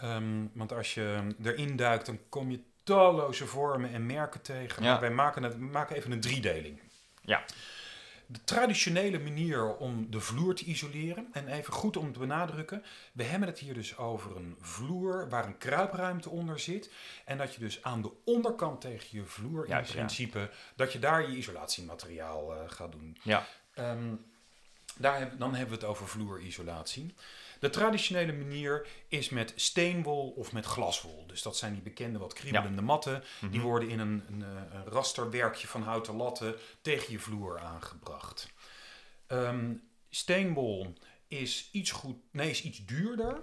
Um, 0.03 0.51
want 0.55 0.73
als 0.73 0.95
je 0.95 1.27
erin 1.43 1.77
duikt, 1.77 2.07
dan 2.07 2.19
kom 2.29 2.51
je 2.51 2.61
talloze 2.83 3.47
vormen 3.47 3.93
en 3.93 4.07
merken 4.07 4.43
tegen. 4.43 4.83
Ja. 4.83 4.91
Maar 4.91 5.01
wij 5.01 5.11
maken, 5.11 5.43
het, 5.43 5.59
maken 5.59 5.97
even 5.97 6.13
een 6.13 6.21
driedeling. 6.21 6.81
Ja. 7.21 7.45
De 8.27 8.45
traditionele 8.45 9.19
manier 9.19 9.77
om 9.77 10.11
de 10.11 10.21
vloer 10.21 10.55
te 10.55 10.65
isoleren, 10.65 11.29
en 11.33 11.49
even 11.49 11.73
goed 11.73 11.97
om 11.97 12.13
te 12.13 12.19
benadrukken, 12.19 12.85
we 13.13 13.23
hebben 13.23 13.49
het 13.49 13.59
hier 13.59 13.75
dus 13.75 13.97
over 13.97 14.37
een 14.37 14.57
vloer 14.61 15.29
waar 15.29 15.47
een 15.47 15.59
kruipruimte 15.59 16.31
onder 16.31 16.59
zit. 16.59 16.93
En 17.25 17.39
dat 17.39 17.55
je 17.55 17.61
dus 17.61 17.83
aan 17.83 18.03
de 18.03 18.13
onderkant 18.25 18.81
tegen 18.81 19.09
je 19.11 19.25
vloer 19.25 19.69
in 19.69 19.83
principe, 19.83 20.39
ja. 20.39 20.51
dat 20.77 20.93
je 20.93 20.99
daar 20.99 21.31
je 21.31 21.37
isolatiemateriaal 21.37 22.55
uh, 22.55 22.61
gaat 22.67 22.93
doen. 22.93 23.17
Ja. 23.23 23.47
Um, 23.79 24.27
daar, 24.99 25.39
dan 25.39 25.55
hebben 25.55 25.79
we 25.79 25.81
het 25.81 25.91
over 25.91 26.09
vloerisolatie. 26.09 27.15
De 27.61 27.71
traditionele 27.71 28.33
manier 28.33 28.87
is 29.09 29.29
met 29.29 29.53
steenwol 29.57 30.31
of 30.37 30.53
met 30.53 30.65
glaswol. 30.65 31.25
Dus 31.27 31.43
dat 31.43 31.57
zijn 31.57 31.73
die 31.73 31.83
bekende 31.83 32.19
wat 32.19 32.33
kriebelende 32.33 32.81
ja. 32.81 32.87
matten. 32.87 33.15
Mm 33.15 33.21
-hmm. 33.41 33.51
Die 33.51 33.61
worden 33.61 33.89
in 33.89 33.99
een, 33.99 34.23
een, 34.29 34.41
een, 34.41 34.85
rasterwerkje 34.85 35.67
van 35.67 35.83
houten 35.83 36.17
latten 36.17 36.55
tegen 36.81 37.13
je 37.13 37.19
vloer 37.19 37.59
aangebracht. 37.59 38.49
Um, 39.29 39.83
steenwol 40.11 40.95
is 41.29 41.69
iets, 41.73 41.91
goed, 41.91 42.17
nee, 42.31 42.51
is 42.51 42.63
iets 42.63 42.85
duurder. 42.87 43.41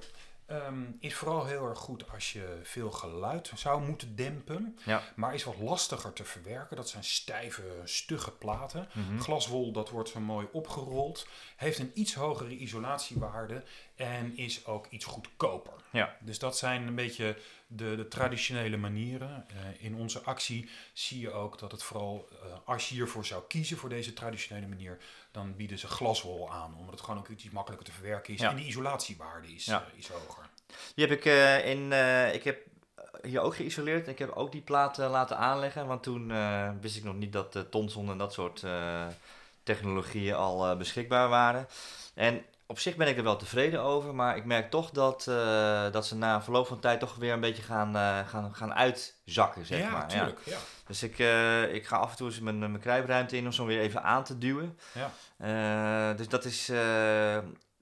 Um, 0.52 0.98
is 1.00 1.16
vooral 1.16 1.46
heel 1.46 1.68
erg 1.68 1.80
goed 1.80 2.12
als 2.12 2.34
je 2.34 2.60
veel 2.64 2.92
geluid 2.92 3.52
zou 3.56 3.86
moeten 3.86 4.16
dempen. 4.16 4.78
Ja. 4.86 5.02
Maar 5.16 5.34
is 5.34 5.44
wat 5.44 5.58
lastiger 5.58 6.14
te 6.14 6.24
verwerken. 6.24 6.76
Dat 6.76 6.90
zijn 6.90 7.04
stijve, 7.04 7.64
stugge 7.84 8.32
platen. 8.32 8.88
Mhm. 8.90 9.00
Mm 9.00 9.08
-hmm. 9.08 9.22
Glaswol, 9.22 9.72
dat 9.72 9.90
wordt 9.90 10.10
zo 10.10 10.20
mooi 10.20 10.48
opgerold. 10.52 11.28
Heeft 11.56 11.80
een 11.80 11.92
iets 11.94 12.14
hogere 12.14 12.58
isolatiewaarde. 12.58 13.64
En 13.96 14.38
is 14.38 14.66
ook 14.66 14.88
iets 14.90 15.06
goedkoper. 15.06 15.74
Ja. 15.92 16.18
Dus 16.20 16.40
dat 16.40 16.58
zijn 16.58 16.88
een 16.88 16.96
beetje 16.96 17.38
de, 17.68 17.96
de 17.96 18.08
traditionele 18.08 18.78
manieren. 18.78 19.46
Uh, 19.52 19.84
in 19.86 19.96
onze 19.96 20.22
actie 20.22 20.70
zie 20.94 21.20
je 21.20 21.32
ook 21.32 21.60
dat 21.60 21.72
het 21.72 21.84
vooral, 21.84 22.28
uh, 22.32 22.38
als 22.66 22.90
je 22.90 22.96
hiervoor 22.96 23.26
zou 23.26 23.44
kiezen 23.48 23.78
voor 23.78 23.90
deze 23.90 24.14
traditionele 24.14 24.68
manier, 24.68 24.98
dan 25.32 25.56
bieden 25.56 25.78
ze 25.80 25.88
glaswol 25.88 26.52
aan. 26.52 26.76
Omdat 26.78 26.92
het 26.94 27.02
gewoon 27.04 27.20
ook 27.20 27.28
iets 27.28 27.50
makkelijker 27.50 27.88
te 27.88 27.94
verwerken 27.94 28.34
is. 28.34 28.40
Ja. 28.40 28.50
En 28.50 28.56
de 28.56 28.66
isolatiewaarde 28.66 29.54
is, 29.54 29.66
Ja. 29.66 29.86
uh, 29.94 30.00
is 30.00 30.08
hoger. 30.08 30.50
Die 30.96 31.08
heb 31.08 31.18
ik 31.18 31.26
in. 31.66 31.92
Ik 32.34 32.44
heb 32.44 32.66
hier 33.22 33.42
ook 33.42 33.56
geïsoleerd. 33.56 34.08
Ik 34.08 34.20
heb 34.20 34.30
ook 34.30 34.52
die 34.52 34.62
plaat 34.62 35.00
uh, 35.00 35.10
laten 35.10 35.38
aanleggen. 35.38 35.88
Want 35.88 36.04
toen 36.04 36.28
wist 36.82 36.98
ik 36.98 37.04
nog 37.04 37.16
niet 37.16 37.34
dat 37.34 37.66
Tonson 37.70 38.10
en 38.10 38.18
dat 38.18 38.34
soort 38.34 38.64
technologieën 39.64 40.36
al 40.36 40.78
beschikbaar 40.78 41.30
waren. 41.30 41.68
En 42.14 42.46
op 42.68 42.80
zich 42.80 42.96
ben 42.96 43.08
ik 43.08 43.18
er 43.18 43.24
wel 43.24 43.36
tevreden 43.36 43.82
over. 43.82 44.16
Maar 44.16 44.38
ik 44.38 44.46
merk 44.46 44.70
toch 44.70 44.90
dat, 44.90 45.26
uh, 45.30 45.92
dat 45.92 46.08
ze 46.08 46.16
na 46.16 46.42
verloop 46.42 46.68
van 46.68 46.80
tijd 46.80 47.00
toch 47.00 47.16
weer 47.16 47.34
een 47.34 47.40
beetje 47.40 47.64
gaan, 47.64 47.96
uh, 47.96 48.28
gaan, 48.28 48.56
gaan 48.56 48.74
uitzakken. 48.74 49.66
Zeg 49.66 49.80
ja, 49.80 49.90
maar. 49.90 50.08
tuurlijk. 50.08 50.40
Ja. 50.46 50.58
Dus 50.88 51.04
ik, 51.04 51.20
uh, 51.20 51.74
ik 51.74 51.88
ga 51.88 51.98
af 51.98 52.12
en 52.12 52.18
toe 52.18 52.28
eens 52.28 52.40
mijn, 52.40 52.60
mijn 52.60 52.80
kruipruimte 52.80 53.38
in 53.38 53.46
om 53.46 53.52
zo 53.52 53.66
weer 53.66 53.80
even 53.80 54.04
aan 54.04 54.24
te 54.24 54.38
duwen. 54.38 54.80
Ja. 55.38 56.14
Dus 56.14 56.28
dat 56.28 56.46
is, 56.46 56.70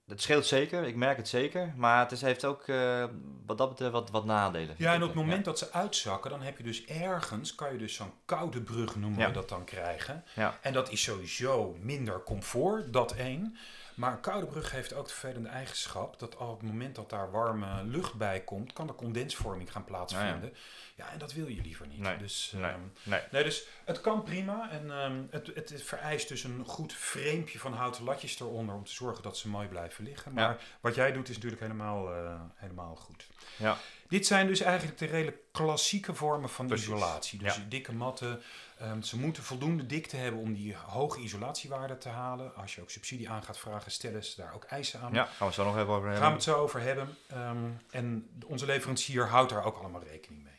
het 0.07 0.21
scheelt 0.21 0.45
zeker, 0.45 0.83
ik 0.83 0.95
merk 0.95 1.17
het 1.17 1.27
zeker. 1.27 1.73
Maar 1.75 1.99
het 1.99 2.11
is, 2.11 2.21
heeft 2.21 2.45
ook 2.45 2.67
eh, 2.67 3.05
wat 3.45 3.57
dat 3.57 3.69
betreft 3.69 3.91
wat, 3.91 4.09
wat 4.09 4.25
nadelen. 4.25 4.75
Ja, 4.77 4.93
en 4.93 5.01
op 5.01 5.07
het 5.07 5.17
moment 5.17 5.45
dat 5.45 5.59
ze 5.59 5.71
uitzakken, 5.71 6.29
dan 6.29 6.41
heb 6.41 6.57
je 6.57 6.63
dus 6.63 6.85
ergens, 6.85 7.55
kan 7.55 7.71
je 7.71 7.77
dus 7.77 7.95
zo'n 7.95 8.13
koude 8.25 8.61
brug 8.61 8.95
noemen 8.95 9.19
Ja. 9.19 9.27
we 9.27 9.33
dat 9.33 9.49
dan 9.49 9.63
krijgen. 9.63 10.23
Ja. 10.35 10.57
En 10.61 10.73
dat 10.73 10.91
is 10.91 11.01
sowieso 11.03 11.77
minder 11.79 12.23
comfort, 12.23 12.93
dat 12.93 13.11
één. 13.11 13.57
Maar 13.95 14.11
een 14.11 14.19
koude 14.19 14.47
brug 14.47 14.71
heeft 14.71 14.93
ook 14.93 15.07
de 15.07 15.13
vervelende 15.13 15.49
eigenschap 15.49 16.19
dat 16.19 16.35
op 16.35 16.59
het 16.59 16.69
moment 16.69 16.95
dat 16.95 17.09
daar 17.09 17.31
warme 17.31 17.83
lucht 17.83 18.13
bij 18.13 18.41
komt, 18.41 18.73
kan 18.73 18.87
er 18.87 18.95
condensvorming 18.95 19.71
gaan 19.71 19.83
plaatsvinden. 19.83 20.53
Ja, 20.95 21.09
en 21.11 21.17
dat 21.19 21.33
wil 21.33 21.47
je 21.47 21.61
liever 21.61 21.87
niet. 21.87 21.99
Nee, 21.99 22.17
Dus, 22.17 22.51
nee. 22.55 22.63
ehm, 22.71 22.79
Nee. 23.03 23.19
Nee, 23.31 23.43
dus 23.43 23.63
het 23.85 24.01
kan 24.01 24.23
prima. 24.23 24.69
En 24.71 24.91
ehm, 24.91 25.21
het, 25.29 25.51
het 25.55 25.83
vereist 25.83 26.27
dus 26.27 26.43
een 26.43 26.63
goed 26.65 26.93
framepje 26.93 27.59
van 27.59 27.73
houten 27.73 28.03
latjes 28.03 28.39
eronder 28.39 28.75
om 28.75 28.83
te 28.85 28.91
zorgen 28.91 29.23
dat 29.23 29.37
ze 29.37 29.49
mooi 29.49 29.67
blijven 29.67 30.03
liggen. 30.03 30.33
Maar 30.33 30.43
Ja. 30.49 30.57
wat 30.79 30.95
jij 30.95 31.11
doet 31.11 31.29
is 31.29 31.35
natuurlijk 31.35 31.61
helemaal, 31.61 32.13
eh, 32.13 32.41
helemaal 32.55 32.95
goed. 32.95 33.27
Ja. 33.55 33.77
Dit 34.07 34.25
zijn 34.25 34.47
dus 34.47 34.59
eigenlijk 34.61 34.97
de 34.97 35.05
redelijk 35.05 35.37
klassieke 35.51 36.13
vormen 36.13 36.49
van 36.49 36.67
Precies. 36.67 36.87
isolatie. 36.87 37.39
Dus 37.39 37.59
dikke 37.69 37.93
matten. 37.93 38.41
Ehm, 38.83 39.01
ze 39.01 39.17
moeten 39.17 39.43
voldoende 39.43 39.85
dikte 39.85 40.15
hebben 40.15 40.41
om 40.41 40.53
die 40.53 40.75
hoge 40.75 41.19
isolatiewaarde 41.19 41.97
te 41.97 42.09
halen. 42.09 42.55
Als 42.55 42.75
je 42.75 42.81
ook 42.81 42.89
subsidie 42.89 43.29
aan 43.29 43.43
gaat 43.43 43.57
vragen, 43.57 43.91
stellen 43.91 44.23
ze 44.23 44.41
daar 44.41 44.53
ook 44.53 44.63
eisen 44.63 44.99
aan. 45.01 45.13
Ja, 45.13 45.23
gaan 45.23 45.33
we 45.37 45.45
het 45.45 45.53
zo 45.53 45.63
nog 45.63 45.77
even 45.77 45.87
over 45.87 46.09
hebben. 46.09 46.21
gaan 46.21 46.29
we 46.29 46.35
het 46.35 46.43
zo 46.43 46.55
over 46.55 46.81
hebben. 46.81 47.17
Ehm, 47.27 47.57
en 47.89 48.29
onze 48.45 48.65
leverancier 48.65 49.27
houdt 49.27 49.49
daar 49.49 49.65
ook 49.65 49.77
allemaal 49.77 50.03
rekening 50.03 50.43
mee. 50.43 50.53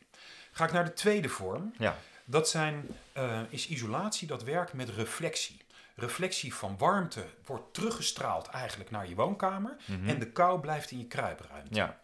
Ga 0.53 0.65
ik 0.65 0.73
naar 0.73 0.85
de 0.85 0.93
tweede 0.93 1.29
vorm. 1.29 1.75
Ja. 1.79 1.97
Dat 2.25 2.49
zijn, 2.49 2.87
eh, 3.13 3.41
is 3.49 3.69
isolatie 3.69 4.29
dat 4.29 4.43
werkt 4.43 4.73
met 4.73 4.89
reflectie. 4.89 5.63
Reflectie 5.97 6.55
van 6.55 6.79
warmte 6.79 7.25
wordt 7.47 7.75
teruggestraald 7.75 8.47
eigenlijk 8.47 8.91
naar 8.91 9.09
je 9.09 9.15
woonkamer. 9.15 9.77
Mhm. 9.87 10.09
En 10.09 10.19
de 10.19 10.31
kou 10.31 10.61
blijft 10.61 10.91
in 10.91 10.99
je 10.99 11.07
kruipruimte. 11.07 11.75
Ja, 11.75 11.99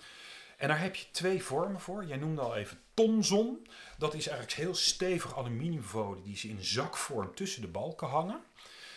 En 0.61 0.69
daar 0.69 0.81
heb 0.81 0.95
je 0.95 1.05
twee 1.11 1.43
vormen 1.43 1.81
voor. 1.81 2.05
Jij 2.05 2.17
noemde 2.17 2.41
al 2.41 2.57
even 2.57 2.79
tonzon. 2.95 3.67
Dat 3.99 4.15
is 4.15 4.29
eigenlijk 4.29 4.59
heel 4.59 4.75
stevig 4.75 5.37
aluminiumfolie 5.37 6.23
die 6.23 6.37
ze 6.37 6.49
in 6.49 6.65
zakvorm 6.65 7.35
tussen 7.35 7.63
de 7.63 7.69
balken 7.69 8.09
hangen. 8.09 8.41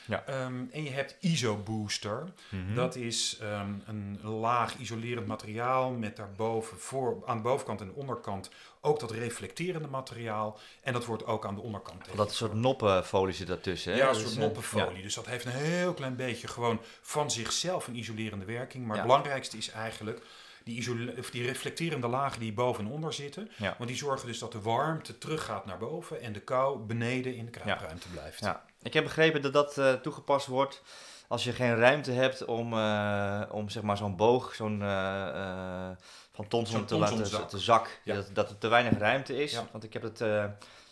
Ja. 0.07 0.23
Ehm, 0.25 0.63
en 0.71 0.83
je 0.83 0.89
hebt 0.89 1.15
ISO-booster. 1.19 2.33
Mhm. 2.49 2.75
Dat 2.75 2.95
is 2.95 3.37
ehm, 3.41 3.73
een 3.85 4.19
laag 4.23 4.77
isolerend 4.77 5.27
materiaal 5.27 5.91
met 5.91 6.15
daarboven 6.15 6.79
voor, 6.79 7.23
aan 7.25 7.37
de 7.37 7.43
bovenkant 7.43 7.81
en 7.81 7.87
de 7.87 7.93
onderkant 7.93 8.49
ook 8.81 8.99
dat 8.99 9.11
reflecterende 9.11 9.87
materiaal. 9.87 10.59
En 10.81 10.93
dat 10.93 11.05
wordt 11.05 11.25
ook 11.25 11.45
aan 11.45 11.55
de 11.55 11.61
onderkant. 11.61 12.05
dat 12.15 12.33
soort 12.33 12.53
noppenfolie 12.53 13.33
zit 13.33 13.47
daartussen. 13.47 13.91
Hè? 13.91 13.97
Ja, 13.97 14.07
een 14.07 14.13
Dat 14.13 14.21
soort 14.21 14.33
eh, 14.35 14.39
noppenfolie. 14.39 15.01
Dus 15.03 15.13
dat 15.15 15.25
heeft 15.25 15.45
een 15.45 15.51
heel 15.51 15.93
klein 15.93 16.15
beetje 16.15 16.47
gewoon 16.47 16.81
van 17.01 17.31
zichzelf 17.31 17.87
een 17.87 17.95
isolerende 17.97 18.45
werking. 18.45 18.85
Maar 18.85 18.95
Ja. 18.95 19.01
het 19.01 19.11
belangrijkste 19.11 19.57
is 19.57 19.69
eigenlijk 19.69 20.21
die, 20.63 21.17
of 21.17 21.29
die 21.29 21.45
reflecterende 21.45 22.07
lagen 22.07 22.39
die 22.39 22.53
boven 22.53 22.85
en 22.85 22.91
onder 22.91 23.13
zitten. 23.13 23.51
Ja. 23.57 23.75
Want 23.77 23.89
die 23.89 23.97
zorgen 23.97 24.27
dus 24.27 24.39
dat 24.39 24.51
de 24.51 24.61
warmte 24.61 25.17
teruggaat 25.17 25.65
naar 25.65 25.77
boven 25.77 26.21
en 26.21 26.33
de 26.33 26.39
kou 26.39 26.79
beneden 26.79 27.35
in 27.35 27.45
de 27.45 27.51
kruipruimte 27.51 28.09
blijft. 28.09 28.39
Ja. 28.39 28.65
Ik 28.81 28.93
heb 28.93 29.03
begrepen 29.03 29.41
dat 29.41 29.53
dat 29.53 29.77
eh, 29.77 29.93
toegepast 29.93 30.47
wordt 30.47 30.81
als 31.27 31.43
je 31.43 31.51
geen 31.51 31.75
ruimte 31.75 32.11
hebt 32.11 32.45
om, 32.45 32.73
eh, 32.73 33.41
om 33.51 33.69
zeg 33.69 33.83
maar 33.83 33.97
zo'n 33.97 34.15
boog, 34.15 34.55
zo'n 34.55 34.81
eh, 34.81 35.89
van 36.31 36.47
Thomson 36.47 36.77
Zo'n 36.77 36.85
te 36.85 36.97
laten 36.97 37.15
Thomsonzak. 37.15 37.49
te 37.49 37.59
zak. 37.59 37.99
Ja. 38.03 38.15
Dat, 38.15 38.29
dat 38.33 38.49
er 38.49 38.57
te 38.57 38.67
weinig 38.67 38.97
ruimte 38.97 39.43
is. 39.43 39.51
Ja. 39.51 39.67
Want 39.71 39.83
ik 39.83 39.93
heb 39.93 40.01
het, 40.01 40.19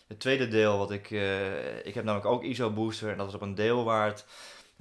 het 0.07 0.19
tweede 0.19 0.47
deel 0.47 0.77
wat 0.77 0.91
ik, 0.91 1.09
ik 1.83 1.93
heb 1.93 2.03
namelijk 2.03 2.25
ook 2.25 2.43
ISO 2.43 2.71
booster 2.71 3.11
en 3.11 3.17
dat 3.17 3.27
is 3.27 3.33
op 3.33 3.41
een 3.41 3.55
deel 3.55 3.83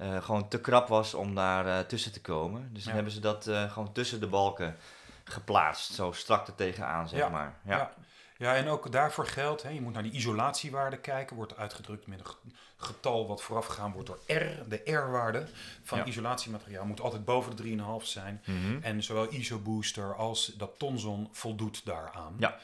eh, 0.01 0.23
gewoon 0.23 0.47
te 0.47 0.61
krap 0.61 0.87
was 0.87 1.13
om 1.13 1.35
daar 1.35 1.67
eh, 1.67 1.79
tussen 1.85 2.11
te 2.11 2.21
komen. 2.21 2.69
Dus 2.73 2.83
dan 2.83 2.93
hebben 2.93 3.11
ze 3.11 3.19
dat 3.19 3.47
eh, 3.47 3.71
gewoon 3.71 3.91
tussen 3.91 4.19
de 4.19 4.27
balken 4.27 4.75
geplaatst, 5.23 5.93
zo 5.93 6.11
strak 6.11 6.47
er 6.47 6.55
tegenaan 6.55 7.09
zeg 7.09 7.19
Ja. 7.19 7.29
maar. 7.29 7.55
Ja. 7.65 7.77
Ja. 7.77 7.93
Ja, 8.37 8.55
en 8.55 8.67
ook 8.67 8.91
daarvoor 8.91 9.25
geldt, 9.27 9.63
hè, 9.63 9.69
je 9.69 9.81
moet 9.81 9.93
naar 9.93 10.03
die 10.03 10.11
isolatiewaarde 10.11 10.97
kijken. 10.97 11.35
Wordt 11.35 11.57
uitgedrukt 11.57 12.07
met 12.07 12.19
een 12.19 12.25
ge- 12.25 12.35
getal 12.77 13.27
wat 13.27 13.41
voorafgegaan 13.41 13.91
wordt 13.91 14.07
door 14.07 14.19
R. 14.27 14.69
De 14.69 14.81
R-waarde 14.91 15.47
van 15.83 16.07
isolatiemateriaal 16.07 16.85
moet 16.85 17.01
altijd 17.01 17.25
boven 17.25 17.55
de 17.55 17.63
3,5 17.63 18.05
zijn. 18.07 18.41
Mhm. 18.45 18.77
En 18.81 19.03
zowel 19.03 19.31
ISO-booster 19.33 20.15
als 20.15 20.45
dat 20.45 20.71
tonzon 20.77 21.29
voldoet 21.31 21.85
daaraan. 21.85 22.35
Ja. 22.39 22.57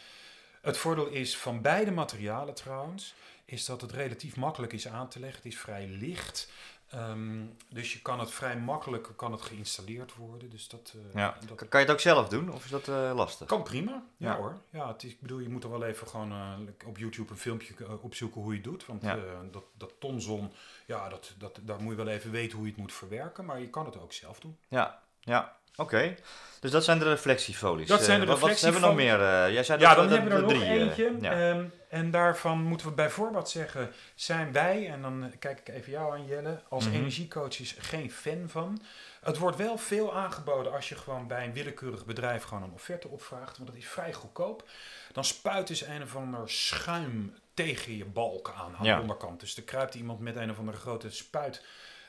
Het 0.61 0.77
voordeel 0.77 1.07
is 1.07 1.37
van 1.37 1.61
beide 1.61 1.91
materialen 1.91 2.53
trouwens, 2.53 3.13
is 3.45 3.65
dat 3.65 3.81
het 3.81 3.91
relatief 3.91 4.35
makkelijk 4.35 4.73
is 4.73 4.87
aan 4.87 5.07
te 5.09 5.19
leggen. 5.19 5.37
Het 5.43 5.53
is 5.53 5.59
vrij 5.59 5.87
licht. 5.87 6.49
Ehm, 6.89 7.45
dus 7.69 7.93
je 7.93 8.01
kan 8.01 8.19
het 8.19 8.31
vrij 8.31 8.57
makkelijk 8.57 9.09
kan 9.15 9.31
het 9.31 9.41
geïnstalleerd 9.41 10.15
worden. 10.15 10.49
Dus 10.49 10.67
dat, 10.67 10.93
eh, 10.95 11.13
Ja. 11.13 11.37
dat 11.47 11.57
Kan 11.69 11.79
je 11.79 11.85
het 11.85 11.95
ook 11.95 12.01
zelf 12.01 12.27
doen 12.29 12.51
of 12.51 12.63
is 12.63 12.69
dat 12.69 12.87
eh, 12.87 13.11
lastig? 13.15 13.47
kan 13.47 13.63
prima. 13.63 14.03
Ja, 14.17 14.31
Ja. 14.31 14.37
hoor. 14.37 14.57
Ja, 14.69 14.87
het 14.87 15.03
is, 15.03 15.11
ik 15.11 15.21
bedoel, 15.21 15.39
je 15.39 15.49
moet 15.49 15.63
er 15.63 15.69
wel 15.69 15.83
even 15.83 16.07
gewoon 16.07 16.31
eh, 16.31 16.53
op 16.87 16.97
YouTube 16.97 17.31
een 17.31 17.37
filmpje 17.37 17.99
opzoeken 18.01 18.41
hoe 18.41 18.49
je 18.51 18.55
het 18.57 18.63
doet. 18.67 18.85
Want 18.85 19.01
Ja. 19.03 19.17
dat, 19.51 19.63
dat 19.73 19.93
tonzon, 19.99 20.51
ja, 20.85 21.09
dat, 21.09 21.33
dat, 21.37 21.59
daar 21.61 21.81
moet 21.81 21.91
je 21.97 22.03
wel 22.03 22.13
even 22.13 22.31
weten 22.31 22.57
hoe 22.57 22.65
je 22.65 22.71
het 22.71 22.81
moet 22.81 22.93
verwerken. 22.93 23.45
Maar 23.45 23.59
je 23.59 23.69
kan 23.69 23.85
het 23.85 23.99
ook 23.99 24.13
zelf 24.13 24.39
doen. 24.39 24.57
Ja, 24.67 25.03
ja. 25.19 25.56
Oké. 25.77 26.15
Dus 26.59 26.71
dat 26.71 26.83
zijn 26.83 26.99
de 26.99 27.05
reflectiefolies. 27.09 27.87
Dat 27.87 28.03
zijn 28.03 28.19
de 28.19 28.25
Eh, 28.25 28.31
wat- 28.31 28.39
Wat 28.39 28.59
hebben 28.61 28.81
we 28.81 28.87
nog 28.87 28.95
meer? 28.95 29.21
eh, 29.21 29.53
jij 29.53 29.63
zei 29.63 29.79
Ja, 29.79 29.87
dat, 29.87 29.97
dan 29.97 30.07
dat- 30.09 30.17
hebben 30.17 30.35
we 30.37 30.43
er 30.53 30.53
nog 30.53 30.63
drie, 30.67 30.79
eentje. 30.79 31.17
ja. 31.21 31.49
Ehm, 31.51 31.65
en 31.89 32.11
daarvan 32.11 32.61
moeten 32.61 32.87
we 32.87 32.93
bijvoorbeeld 32.93 33.49
zeggen, 33.49 33.91
zijn 34.15 34.51
wij, 34.51 34.89
en 34.89 35.01
dan 35.01 35.23
eh, 35.23 35.29
kijk 35.39 35.59
ik 35.59 35.67
even 35.75 35.91
jou 35.91 36.13
aan 36.13 36.25
Jelle, 36.25 36.61
als 36.69 36.85
Mhm. 36.85 36.95
energiecoaches 36.95 37.75
geen 37.79 38.11
fan 38.11 38.43
van. 38.49 38.81
Het 39.21 39.37
wordt 39.37 39.57
wel 39.57 39.77
veel 39.77 40.15
aangeboden 40.15 40.71
als 40.73 40.89
je 40.89 40.95
gewoon 40.95 41.27
bij 41.27 41.43
een 41.45 41.53
willekeurig 41.53 42.05
bedrijf 42.05 42.43
gewoon 42.43 42.63
een 42.63 42.71
offerte 42.73 43.07
opvraagt, 43.07 43.57
want 43.57 43.69
dat 43.69 43.77
is 43.77 43.87
vrij 43.87 44.13
goedkoop. 44.13 44.63
Dan 45.11 45.23
spuiten 45.25 45.75
ze 45.75 45.85
een 45.87 46.01
of 46.03 46.15
ander 46.15 46.49
schuim 46.49 47.35
tegen 47.53 47.97
je 47.97 48.05
balken 48.05 48.53
aan, 48.53 48.75
aan 48.79 48.85
Ja. 48.85 48.95
de 48.95 49.01
onderkant. 49.01 49.39
Dus 49.39 49.57
er 49.57 49.63
kruipt 49.63 49.95
iemand 49.95 50.19
met 50.19 50.35
een 50.35 50.51
of 50.51 50.57
andere 50.57 50.77
grote 50.77 51.09
spuit 51.11 51.63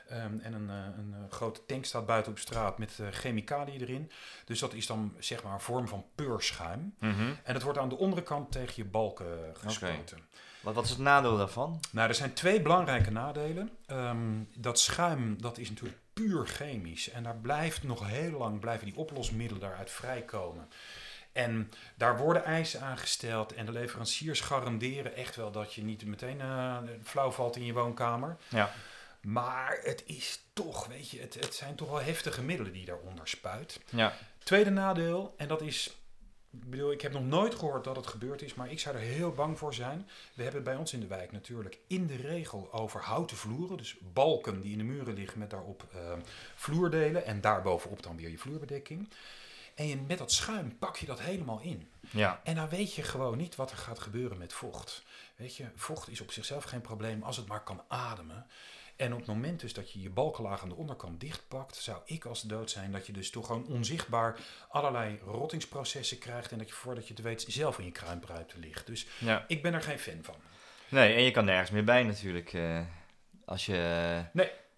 ehm, 0.09 0.39
en 0.39 0.53
een, 0.53 0.69
eh, 0.69 0.97
een 0.97 1.13
eh, 1.13 1.31
grote 1.31 1.65
tank 1.65 1.85
staat 1.85 2.05
buiten 2.05 2.31
op 2.31 2.39
straat 2.39 2.77
met 2.77 2.99
eh, 2.99 3.07
chemicaliën 3.11 3.81
erin. 3.81 4.11
Dus 4.45 4.59
dat 4.59 4.73
is 4.73 4.85
dan 4.85 5.13
zeg 5.19 5.43
maar 5.43 5.53
een 5.53 5.59
vorm 5.59 5.87
van 5.87 6.05
peurschuim. 6.15 6.95
Mhm. 6.99 7.33
En 7.43 7.53
het 7.53 7.63
wordt 7.63 7.79
aan 7.79 7.89
de 7.89 7.97
onderkant 7.97 8.51
tegen 8.51 8.73
je 8.75 8.85
balken 8.85 9.53
gespoten. 9.53 10.17
wat, 10.61 10.73
wat 10.73 10.83
is 10.83 10.89
het 10.89 10.99
nadeel 10.99 11.37
daarvan? 11.37 11.79
Nou, 11.91 12.07
er 12.07 12.15
zijn 12.15 12.33
twee 12.33 12.61
belangrijke 12.61 13.11
nadelen. 13.11 13.69
Ehm, 13.85 14.43
dat 14.55 14.79
schuim, 14.79 15.41
dat 15.41 15.57
is 15.57 15.69
natuurlijk 15.69 15.99
puur 16.13 16.47
chemisch. 16.47 17.09
En 17.09 17.23
daar 17.23 17.37
blijft 17.37 17.83
nog 17.83 18.07
heel 18.07 18.37
lang, 18.37 18.59
blijven 18.59 18.85
die 18.85 18.97
oplosmiddelen 18.97 19.61
daaruit 19.61 19.91
vrijkomen. 19.91 20.67
En 21.31 21.71
daar 21.95 22.17
worden 22.17 22.43
eisen 22.43 22.81
aan 22.81 22.97
gesteld. 22.97 23.53
En 23.53 23.65
de 23.65 23.71
leveranciers 23.71 24.41
garanderen 24.41 25.15
echt 25.15 25.35
wel 25.35 25.51
dat 25.51 25.73
je 25.73 25.83
niet 25.83 26.05
meteen 26.05 26.41
eh, 26.41 26.77
flauw 27.03 27.31
valt 27.31 27.55
in 27.55 27.65
je 27.65 27.73
woonkamer. 27.73 28.37
Ja. 28.47 28.71
Maar 29.21 29.79
het 29.83 30.03
is 30.05 30.43
toch, 30.53 30.87
weet 30.87 31.09
je, 31.09 31.19
het, 31.19 31.33
het 31.33 31.55
zijn 31.55 31.75
toch 31.75 31.89
wel 31.89 32.01
heftige 32.01 32.41
middelen 32.41 32.73
die 32.73 32.85
daaronder 32.85 33.27
spuit. 33.27 33.79
Ja. 33.89 34.13
Tweede 34.43 34.69
nadeel, 34.69 35.33
en 35.37 35.47
dat 35.47 35.61
is. 35.61 35.93
Ik 36.51 36.69
bedoel, 36.69 36.91
ik 36.91 37.01
heb 37.01 37.11
nog 37.11 37.23
nooit 37.23 37.55
gehoord 37.55 37.83
dat 37.83 37.95
het 37.95 38.07
gebeurd 38.07 38.41
is, 38.41 38.53
maar 38.53 38.71
ik 38.71 38.79
zou 38.79 38.95
er 38.95 39.01
heel 39.01 39.31
bang 39.31 39.57
voor 39.57 39.73
zijn. 39.73 40.09
We 40.33 40.43
hebben 40.43 40.61
het 40.61 40.69
bij 40.69 40.79
ons 40.79 40.93
in 40.93 40.99
de 40.99 41.07
wijk 41.07 41.31
natuurlijk 41.31 41.79
in 41.87 42.07
de 42.07 42.15
regel 42.15 42.73
over 42.73 43.01
houten 43.01 43.37
vloeren. 43.37 43.77
Dus 43.77 43.97
balken 44.13 44.61
die 44.61 44.71
in 44.71 44.77
de 44.77 44.83
muren 44.83 45.13
liggen 45.13 45.39
met 45.39 45.49
daarop 45.49 45.85
eh, 45.93 45.99
vloerdelen. 46.55 47.25
En 47.25 47.41
daarbovenop 47.41 48.03
dan 48.03 48.17
weer 48.17 48.29
je 48.29 48.37
vloerbedekking. 48.37 49.09
En 49.75 49.87
je, 49.87 49.95
met 49.95 50.17
dat 50.17 50.31
schuim 50.31 50.77
pak 50.77 50.97
je 50.97 51.05
dat 51.05 51.19
helemaal 51.19 51.59
in. 51.59 51.89
Ja. 52.09 52.41
En 52.43 52.55
dan 52.55 52.69
weet 52.69 52.93
je 52.93 53.03
gewoon 53.03 53.37
niet 53.37 53.55
wat 53.55 53.71
er 53.71 53.77
gaat 53.77 53.99
gebeuren 53.99 54.37
met 54.37 54.53
vocht. 54.53 55.03
Weet 55.35 55.55
je, 55.55 55.65
vocht 55.75 56.09
is 56.09 56.21
op 56.21 56.31
zichzelf 56.31 56.63
geen 56.63 56.81
probleem 56.81 57.23
als 57.23 57.37
het 57.37 57.47
maar 57.47 57.63
kan 57.63 57.81
ademen. 57.87 58.45
En 58.99 59.11
op 59.13 59.17
het 59.19 59.27
moment 59.27 59.59
dus 59.59 59.73
dat 59.73 59.91
je 59.91 60.01
je 60.01 60.09
balkenlaag 60.09 60.61
aan 60.61 60.69
de 60.69 60.75
onderkant 60.75 61.19
dichtpakt, 61.19 61.75
zou 61.75 61.97
ik 62.05 62.25
als 62.25 62.41
dood 62.41 62.71
zijn 62.71 62.91
dat 62.91 63.05
je 63.05 63.11
dus 63.13 63.29
toch 63.29 63.45
gewoon 63.45 63.65
onzichtbaar 63.67 64.37
allerlei 64.69 65.19
rottingsprocessen 65.25 66.17
krijgt 66.17 66.51
en 66.51 66.57
dat 66.57 66.67
je 66.67 66.73
voordat 66.73 67.07
je 67.07 67.13
het 67.13 67.23
weet 67.23 67.45
zelf 67.47 67.79
in 67.79 67.85
je 67.85 67.91
kruimruimte 67.91 68.59
ligt. 68.59 68.87
Dus 68.87 69.07
ja. 69.19 69.43
ik 69.47 69.61
ben 69.61 69.73
er 69.73 69.81
geen 69.81 69.99
fan 69.99 70.19
van. 70.21 70.35
Nee, 70.89 71.13
en 71.15 71.23
je 71.23 71.31
kan 71.31 71.45
nergens 71.45 71.71
meer 71.71 71.83
bij 71.83 72.03
natuurlijk. 72.03 72.53
eh, 72.53 72.79
als 73.45 73.65
je... 73.65 74.21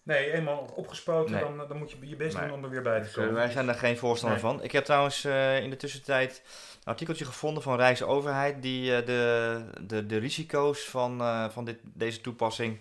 Nee, 0.03 0.31
eenmaal 0.31 0.71
opgespoten, 0.75 1.31
Nee. 1.31 1.41
dan, 1.43 1.57
dan 1.67 1.77
moet 1.77 1.91
je 1.91 2.07
je 2.09 2.15
best 2.15 2.37
Nee. 2.37 2.47
doen 2.47 2.55
om 2.57 2.63
er 2.63 2.69
weer 2.69 2.81
bij 2.81 2.97
te 2.97 3.03
Dus, 3.03 3.11
eh, 3.11 3.17
komen. 3.17 3.33
wij 3.33 3.51
zijn 3.51 3.67
er 3.67 3.75
geen 3.75 3.97
voorstander 3.97 4.41
Nee. 4.43 4.51
van. 4.51 4.63
Ik 4.63 4.71
heb 4.71 4.85
trouwens 4.85 5.23
eh, 5.23 5.63
in 5.63 5.69
de 5.69 5.75
tussentijd 5.77 6.41
een 6.79 6.83
artikeltje 6.91 7.25
gevonden 7.25 7.63
van 7.63 7.75
Rijksoverheid 7.77 8.61
die 8.61 8.95
eh, 8.95 9.05
de, 9.05 9.63
de, 9.81 10.05
de 10.05 10.17
risico's 10.17 10.83
van, 10.83 11.21
eh, 11.21 11.49
van 11.49 11.65
dit, 11.65 11.77
deze 11.83 12.21
toepassing 12.21 12.79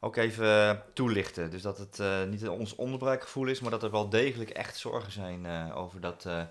ook 0.00 0.16
even 0.16 0.46
eh, 0.68 0.76
toelichten. 0.94 1.50
Dus 1.50 1.62
dat 1.62 1.78
het 1.78 1.98
eh, 2.00 2.22
niet 2.24 2.48
ons 2.48 2.74
onderbruikgevoel 2.74 3.46
is, 3.46 3.60
maar 3.60 3.70
dat 3.70 3.82
er 3.82 3.90
wel 3.90 4.08
degelijk 4.08 4.50
echt 4.50 4.76
zorgen 4.78 5.12
zijn 5.12 5.46
eh, 5.46 5.76
over 5.76 6.00
dat, 6.00 6.24
eh, 6.26 6.42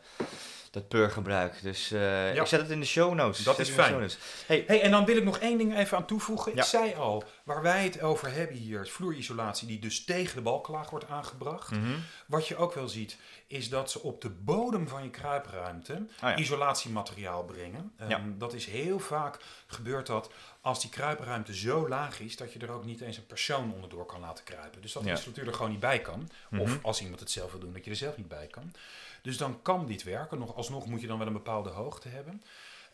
dat 0.71 0.87
purgebruik. 0.87 1.61
Dus 1.61 1.89
Ja. 1.89 2.29
ik 2.31 2.45
zet 2.45 2.61
het 2.61 2.69
in 2.69 2.79
de 2.79 2.85
show 2.85 3.13
notes. 3.13 3.43
Dat 3.43 3.59
is 3.59 3.69
fijn. 3.69 4.09
Hey, 4.45 4.63
Hey, 4.67 4.81
en 4.81 4.91
dan 4.91 5.05
wil 5.05 5.17
ik 5.17 5.23
nog 5.23 5.37
één 5.37 5.57
ding 5.57 5.77
even 5.77 5.97
aan 5.97 6.05
toevoegen. 6.05 6.51
Ja. 6.55 6.61
Ik 6.61 6.67
zei 6.67 6.93
al, 6.95 7.23
waar 7.43 7.61
wij 7.61 7.83
het 7.83 8.01
over 8.01 8.31
hebben 8.33 8.55
hier, 8.55 8.81
is 8.81 8.91
vloerisolatie 8.91 9.67
die 9.67 9.79
dus 9.79 10.05
tegen 10.05 10.35
de 10.35 10.41
balklaag 10.41 10.89
wordt 10.89 11.07
aangebracht. 11.09 11.71
mhm. 11.71 11.91
Wat 12.27 12.47
je 12.47 12.55
ook 12.55 12.73
wel 12.73 12.87
ziet, 12.87 13.17
is 13.47 13.69
dat 13.69 13.91
ze 13.91 14.01
op 14.01 14.21
de 14.21 14.29
bodem 14.29 14.87
van 14.87 15.03
je 15.03 15.09
kruipruimte 15.09 15.93
Ah, 15.93 16.29
ja. 16.29 16.35
isolatiemateriaal 16.37 17.43
brengen. 17.43 17.91
Ehm. 17.97 18.37
Dat 18.37 18.53
is 18.53 18.65
heel 18.65 18.99
vaak 18.99 19.37
gebeurt 19.67 20.07
dat 20.07 20.29
als 20.61 20.81
die 20.81 20.89
kruipruimte 20.89 21.55
zo 21.55 21.87
laag 21.87 22.19
is 22.19 22.35
dat 22.37 22.53
je 22.53 22.59
er 22.59 22.71
ook 22.71 22.85
niet 22.85 23.01
eens 23.01 23.17
een 23.17 23.25
persoon 23.25 23.73
onderdoor 23.73 24.05
kan 24.05 24.19
laten 24.19 24.43
kruipen. 24.43 24.81
Dus 24.81 24.91
dat 24.93 25.03
Ja. 25.03 25.13
is 25.13 25.25
natuurlijk 25.25 25.55
gewoon 25.55 25.71
niet 25.71 25.79
bij 25.79 25.99
kan. 25.99 26.29
Mhm. 26.49 26.61
Of 26.61 26.79
als 26.83 27.01
iemand 27.01 27.19
het 27.19 27.31
zelf 27.31 27.51
wil 27.51 27.59
doen, 27.59 27.73
dat 27.73 27.83
je 27.85 27.89
er 27.91 27.95
zelf 27.97 28.17
niet 28.17 28.27
bij 28.27 28.47
kan. 28.47 28.71
Dus 29.21 29.37
dan 29.37 29.61
kan 29.61 29.87
dit 29.87 30.03
werken. 30.03 30.39
Nog, 30.39 30.55
alsnog 30.55 30.85
moet 30.85 31.01
je 31.01 31.07
dan 31.07 31.17
wel 31.17 31.27
een 31.27 31.33
bepaalde 31.33 31.69
hoogte 31.69 32.09
hebben. 32.09 32.43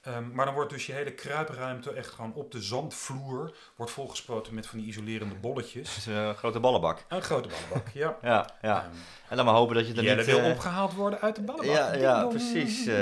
Ehm, 0.06 0.32
maar 0.32 0.46
dan 0.46 0.54
wordt 0.54 0.70
dus 0.70 0.86
je 0.86 0.94
hele 0.94 1.12
kruipruimte 1.14 1.92
echt 1.94 2.10
gewoon 2.10 2.34
op 2.34 2.52
de 2.52 2.62
zandvloer 2.62 3.56
wordt 3.76 3.92
volgespoten 3.92 4.54
met 4.54 4.68
van 4.68 4.78
die 4.80 4.88
isolerende 4.88 5.36
bolletjes. 5.36 5.98
Is 5.98 6.06
een 6.06 6.36
grote 6.36 6.60
ballenbak. 6.60 7.06
Een 7.08 7.22
grote 7.22 7.48
ballenbak, 7.50 7.94
ja. 7.94 8.18
Ja, 8.32 8.50
ja. 8.62 8.78
Ehm, 8.84 8.92
En 9.30 9.36
dan 9.36 9.46
maar 9.46 9.56
hopen 9.56 9.76
dat 9.76 9.88
je 9.88 9.94
er 9.94 10.04
Jelle 10.04 10.16
niet... 10.16 10.26
wil 10.26 10.40
eh, 10.40 10.50
opgehaald 10.50 10.94
worden 10.94 11.22
uit 11.22 11.36
de 11.36 11.42
ballenbak. 11.42 11.76
Ja, 11.76 11.94
ja 11.94 12.26
precies. 12.26 12.86
Eh, 12.86 12.94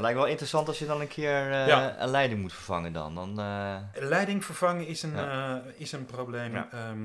lijkt 0.00 0.14
wel 0.18 0.26
interessant 0.26 0.68
als 0.68 0.78
je 0.78 0.86
dan 0.86 1.00
een 1.00 1.08
keer 1.08 1.50
eh, 1.50 1.66
Ja. 1.66 2.00
een 2.00 2.08
leiding 2.10 2.40
moet 2.40 2.52
vervangen 2.52 2.92
dan. 2.92 3.14
dan 3.14 3.40
eh, 3.40 3.76
Leiding 3.94 4.44
vervangen 4.44 4.86
is 4.86 5.02
een, 5.02 5.14
Ja. 5.14 5.62
eh, 5.66 5.72
is 5.76 5.92
een 5.92 6.04
probleem. 6.06 6.54
Ehm, 6.56 6.98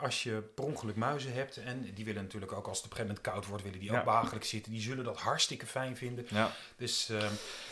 als 0.00 0.22
je 0.22 0.42
per 0.54 0.64
ongeluk 0.64 0.96
muizen 0.96 1.32
hebt, 1.32 1.56
en 1.56 1.90
die 1.94 2.04
willen 2.04 2.22
natuurlijk 2.22 2.52
ook 2.52 2.66
als 2.66 2.76
het 2.76 2.86
op 2.86 2.90
een 2.90 2.96
gegeven 2.96 3.06
moment 3.22 3.34
koud 3.34 3.46
wordt, 3.46 3.62
willen 3.64 3.78
die 3.80 3.96
ook 3.98 4.04
behagelijk 4.04 4.44
zitten. 4.44 4.72
Die 4.72 4.80
zullen 4.80 5.04
dat 5.04 5.18
hartstikke 5.20 5.66
fijn 5.66 5.96
vinden. 5.96 6.26
ja. 6.28 6.50
Dus, 6.76 7.10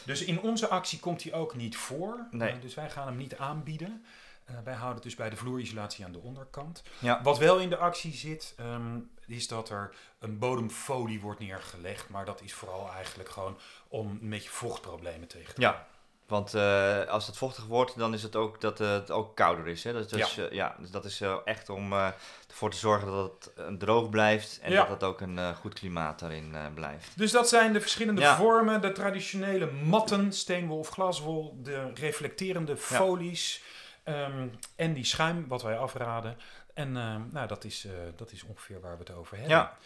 dus 0.04 0.25
in 0.25 0.40
onze 0.40 0.68
actie 0.68 0.99
komt 1.00 1.19
hij 1.22 1.32
ook 1.32 1.54
niet 1.54 1.76
voor. 1.76 2.26
Nee. 2.30 2.50
Eh, 2.50 2.60
dus 2.60 2.74
wij 2.74 2.90
gaan 2.90 3.06
hem 3.06 3.16
niet 3.16 3.36
aanbieden. 3.36 4.04
Eh, 4.44 4.54
wij 4.64 4.74
houden 4.74 4.94
het 4.94 5.02
dus 5.02 5.14
bij 5.14 5.30
de 5.30 5.36
vloerisolatie 5.36 6.04
aan 6.04 6.12
de 6.12 6.18
onderkant. 6.18 6.82
Ja. 6.98 7.22
Wat 7.22 7.38
wel 7.38 7.58
in 7.58 7.68
de 7.68 7.76
actie 7.76 8.12
zit, 8.12 8.54
ehm, 8.56 8.98
is 9.26 9.48
dat 9.48 9.68
er 9.68 9.94
een 10.18 10.38
bodemfolie 10.38 11.20
wordt 11.20 11.40
neergelegd. 11.40 12.08
Maar 12.08 12.24
dat 12.24 12.40
is 12.40 12.52
vooral 12.52 12.92
eigenlijk 12.92 13.28
gewoon 13.28 13.58
om 13.88 14.18
een 14.22 14.30
beetje 14.30 14.50
vochtproblemen 14.50 15.28
tegen 15.28 15.54
te 15.54 15.60
Ja, 15.60 15.86
want 16.30 16.54
eh, 16.54 17.04
als 17.06 17.26
het 17.26 17.37
vochtig 17.37 17.66
wordt, 17.66 17.99
dan 17.99 18.14
is 18.14 18.22
het 18.22 18.37
ook 18.37 18.60
dat 18.60 18.80
eh, 18.80 18.92
het 18.92 19.10
ook 19.10 19.37
kouder 19.37 19.66
is. 19.68 19.84
Hè? 19.84 19.92
Dus, 19.92 20.08
dus, 20.08 20.34
ja. 20.34 20.46
ja, 20.50 20.76
dus 20.78 20.90
dat 20.90 21.04
is 21.04 21.20
eh, 21.20 21.37
echt 21.44 21.68
om 21.68 21.92
eh, 21.92 22.08
ervoor 22.49 22.70
te 22.70 22.76
zorgen 22.76 23.06
dat 23.08 23.32
het 23.44 23.52
eh, 23.54 23.66
droog 23.78 24.08
blijft 24.08 24.58
en 24.62 24.70
Ja. 24.72 24.76
dat 24.80 24.88
het 24.88 25.02
ook 25.02 25.20
een 25.20 25.38
eh, 25.38 25.56
goed 25.56 25.75
klimaat 25.75 26.18
daarin 26.18 26.54
eh, 26.54 26.64
blijft. 26.75 27.18
Dus 27.18 27.30
dat 27.32 27.49
zijn 27.49 27.72
de 27.72 27.80
verschillende 27.80 28.20
Ja. 28.20 28.37
vormen. 28.37 28.80
De 28.80 28.92
traditionele 28.92 29.70
matten, 29.70 30.32
steenwol 30.32 30.78
of 30.78 30.88
glaswol. 30.88 31.56
De 31.62 31.90
reflecterende 31.94 32.76
folies. 32.76 33.62
ehm, 34.04 34.49
en 34.76 34.92
die 34.92 35.04
schuim, 35.04 35.44
wat 35.49 35.62
wij 35.62 35.78
afraden. 35.78 36.37
En 36.75 36.92
nou, 37.32 37.46
dat, 37.46 37.64
is, 37.64 37.84
eh, 37.84 37.92
dat 38.16 38.32
is 38.32 38.42
ongeveer 38.44 38.80
waar 38.80 38.92
we 38.99 38.99
het 39.04 39.12
over 39.14 39.37
hebben. 39.37 39.56
Ja, 39.56 39.76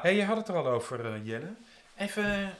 Hey, 0.00 0.16
je 0.16 0.24
had 0.24 0.36
het 0.36 0.48
er 0.48 0.56
al 0.56 0.66
over, 0.66 1.06
eh, 1.14 1.26
Jelle. 1.26 1.54
Even 1.96 2.54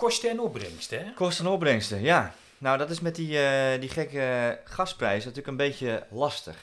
kosten 0.00 0.30
en 0.30 0.40
opbrengst, 0.40 0.90
hè? 0.90 1.12
kosten 1.14 1.44
en 1.44 1.50
opbrengsten, 1.50 2.00
ja. 2.02 2.34
Nou, 2.58 2.78
dat 2.78 2.90
is 2.90 3.00
met 3.00 3.14
die, 3.14 3.42
eh, 3.42 3.80
die 3.80 3.88
gekke 3.88 4.58
gasprijzen 4.64 5.28
natuurlijk 5.28 5.46
een 5.46 5.66
beetje 5.68 6.06
lastig. 6.10 6.56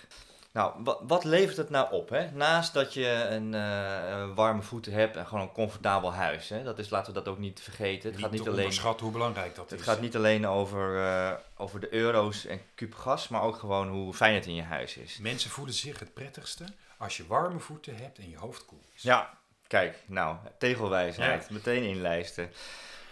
Nou, 0.51 0.73
wa- 0.83 0.97
wat 1.01 1.23
levert 1.23 1.57
het 1.57 1.69
nou 1.69 1.91
op? 1.91 2.09
Hè? 2.09 2.31
Naast 2.31 2.73
dat 2.73 2.93
je 2.93 3.07
een 3.29 3.53
eh, 3.53 4.25
warme 4.35 4.61
voeten 4.61 4.91
hebt 4.93 5.15
en 5.15 5.27
gewoon 5.27 5.43
een 5.43 5.51
comfortabel 5.51 6.13
huis. 6.13 6.49
Hè? 6.49 6.63
Dat 6.63 6.79
is, 6.79 6.89
laten 6.89 7.13
we 7.13 7.19
dat 7.19 7.27
ook 7.33 7.37
niet 7.39 7.59
vergeten. 7.61 8.11
Het 8.11 8.19
gaat 8.19 8.31
niet 8.31 8.41
alleen 8.41 8.55
onderschatten 8.55 9.03
hoe 9.05 9.13
belangrijk 9.13 9.55
dat 9.55 9.69
Het 9.69 9.79
is. 9.79 9.85
gaat 9.85 10.01
niet 10.01 10.15
alleen 10.15 10.47
over, 10.47 11.03
eh, 11.05 11.31
over 11.57 11.79
de 11.79 11.93
euro's 11.93 12.45
en 12.45 12.61
kuub 12.75 12.93
gas, 12.95 13.27
maar 13.27 13.41
ook 13.41 13.55
gewoon 13.55 13.89
hoe 13.89 14.13
fijn 14.13 14.33
het 14.35 14.45
in 14.45 14.55
je 14.55 14.61
huis 14.63 14.97
is. 14.97 15.17
Mensen 15.17 15.49
voelen 15.49 15.73
zich 15.73 15.99
het 15.99 16.13
prettigste 16.13 16.63
als 16.97 17.17
je 17.17 17.27
warme 17.27 17.59
voeten 17.59 17.95
hebt 17.95 18.17
en 18.17 18.29
je 18.29 18.37
hoofd 18.37 18.65
koel 18.65 18.83
is. 18.95 19.01
Ja, 19.01 19.29
kijk, 19.67 19.97
nou, 20.05 20.35
tegelwijsheid, 20.57 21.49
meteen 21.49 21.83
inlijsten. 21.83 22.51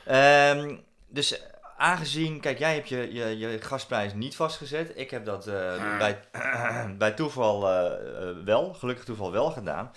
Ehm, 0.06 0.76
dus 1.08 1.42
aangezien, 1.78 2.40
kijk, 2.40 2.60
jij 2.60 2.74
hebt 2.74 2.90
je, 2.90 3.14
je, 3.14 3.38
je 3.38 3.62
gasprijs 3.62 4.14
niet 4.14 4.36
vastgezet. 4.36 4.92
Ik 4.96 5.12
heb 5.12 5.26
dat 5.26 5.48
eh, 5.48 5.98
bij, 5.98 6.20
bij 6.98 7.12
toeval 7.12 7.70
eh, 7.70 8.30
eh, 8.30 8.36
wel, 8.46 8.74
gelukkig 8.74 9.06
toeval 9.06 9.32
wel 9.32 9.52
gedaan. 9.52 9.92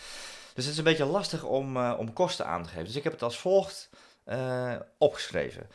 Dus 0.54 0.64
het 0.64 0.72
is 0.72 0.78
een 0.78 0.84
beetje 0.84 1.04
lastig 1.04 1.42
om, 1.42 1.76
om 1.76 2.12
kosten 2.12 2.46
aan 2.46 2.62
te 2.62 2.68
geven. 2.68 2.84
Dus 2.84 2.96
ik 2.96 3.04
heb 3.04 3.12
het 3.12 3.22
als 3.22 3.38
volgt 3.38 3.90
opgeschreven. 4.98 5.68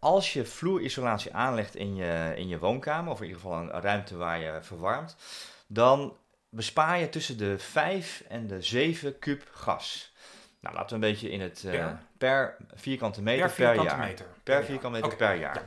Als 0.00 0.32
je 0.32 0.44
vloerisolatie 0.44 1.34
aanlegt 1.34 1.74
in 1.74 1.94
je, 1.94 2.32
in 2.36 2.48
je 2.48 2.58
woonkamer, 2.58 3.12
of 3.12 3.18
in 3.20 3.26
ieder 3.26 3.40
geval 3.40 3.58
een, 3.58 3.74
een 3.74 3.80
ruimte 3.80 4.16
waar 4.16 4.38
je 4.38 4.58
verwarmt, 4.62 5.16
dan 5.66 6.16
bespaar 6.48 6.98
je 6.98 7.08
tussen 7.08 7.38
de 7.38 7.58
5 7.58 8.24
en 8.28 8.46
de 8.46 8.62
7 8.62 9.18
kub 9.18 9.48
gas. 9.50 10.12
Nou, 10.66 10.78
laten 10.78 11.00
we 11.00 11.06
een 11.06 11.12
beetje 11.12 11.30
in 11.30 11.40
het 11.40 11.64
eh, 11.64 11.72
Per? 11.72 11.98
per 12.18 12.56
vierkante 12.74 13.22
meter 13.22 13.46
Per 13.46 13.54
per, 13.54 13.66
vierkante 13.66 13.90
jaar. 13.90 14.06
meter. 14.06 14.26
Per 14.42 14.54
jaar. 14.54 14.64
vierkante 14.64 15.00
meter 15.00 15.16
per 15.16 15.34
jaar. 15.34 15.54
ja. 15.54 15.62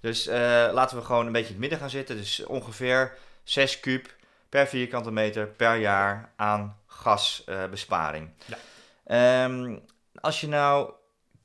Dus 0.00 0.26
eh, 0.26 0.68
laten 0.72 0.96
we 0.96 1.04
gewoon 1.04 1.26
een 1.26 1.32
beetje 1.32 1.46
in 1.46 1.52
het 1.52 1.60
midden 1.60 1.78
gaan 1.78 1.90
zitten. 1.90 2.16
Dus 2.16 2.44
ongeveer 2.44 3.18
6 3.44 3.80
kub 3.80 4.14
per 4.48 4.66
vierkante 4.66 5.10
meter 5.10 5.46
per 5.46 5.76
jaar 5.76 6.32
aan 6.36 6.76
gasbesparing. 6.86 8.30
Ja. 8.44 8.56
Ehm, 9.04 9.78
als 10.20 10.40
je 10.40 10.48
nou 10.48 10.92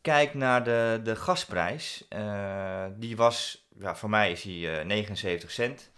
kijkt 0.01 0.33
naar 0.33 0.63
de, 0.63 0.99
de 1.03 1.15
gasprijs, 1.15 2.05
eh, 2.09 2.85
die 2.95 3.15
was, 3.17 3.67
ja, 3.79 3.95
voor 3.95 4.09
mij 4.09 4.31
is 4.31 4.41
die 4.41 4.71
eh, 4.71 4.85
79 4.85 5.51
cent. 5.51 5.89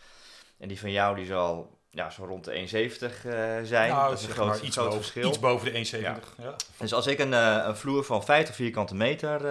En 0.58 0.68
die 0.68 0.80
van 0.80 0.92
jou 0.92 1.16
die 1.16 1.26
zal 1.26 1.79
ja, 1.92 2.10
zo 2.10 2.26
rond 2.26 2.44
de 2.46 2.52
1,70 2.52 3.26
eh, 3.26 3.42
zijn. 3.64 3.90
Nou, 3.92 4.10
dat 4.10 4.20
is 4.20 4.26
een 4.26 4.32
groot, 4.32 4.62
iets, 4.62 4.76
groot 4.76 4.86
boven, 4.86 5.02
verschil. 5.02 5.28
iets 5.28 5.40
boven 5.40 5.74
de 5.74 5.86
1,70. 5.86 6.36
Ja. 6.38 6.56
Dus 6.78 6.94
als 6.94 7.08
ik 7.08 7.20
een, 7.20 7.34
eh, 7.34 7.64
een 7.66 7.78
vloer 7.78 8.04
van 8.04 8.24
50 8.26 8.56
vierkante 8.56 8.96
meter 8.96 9.46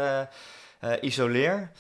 eh, 0.78 0.92
isoleer, 1.00 1.70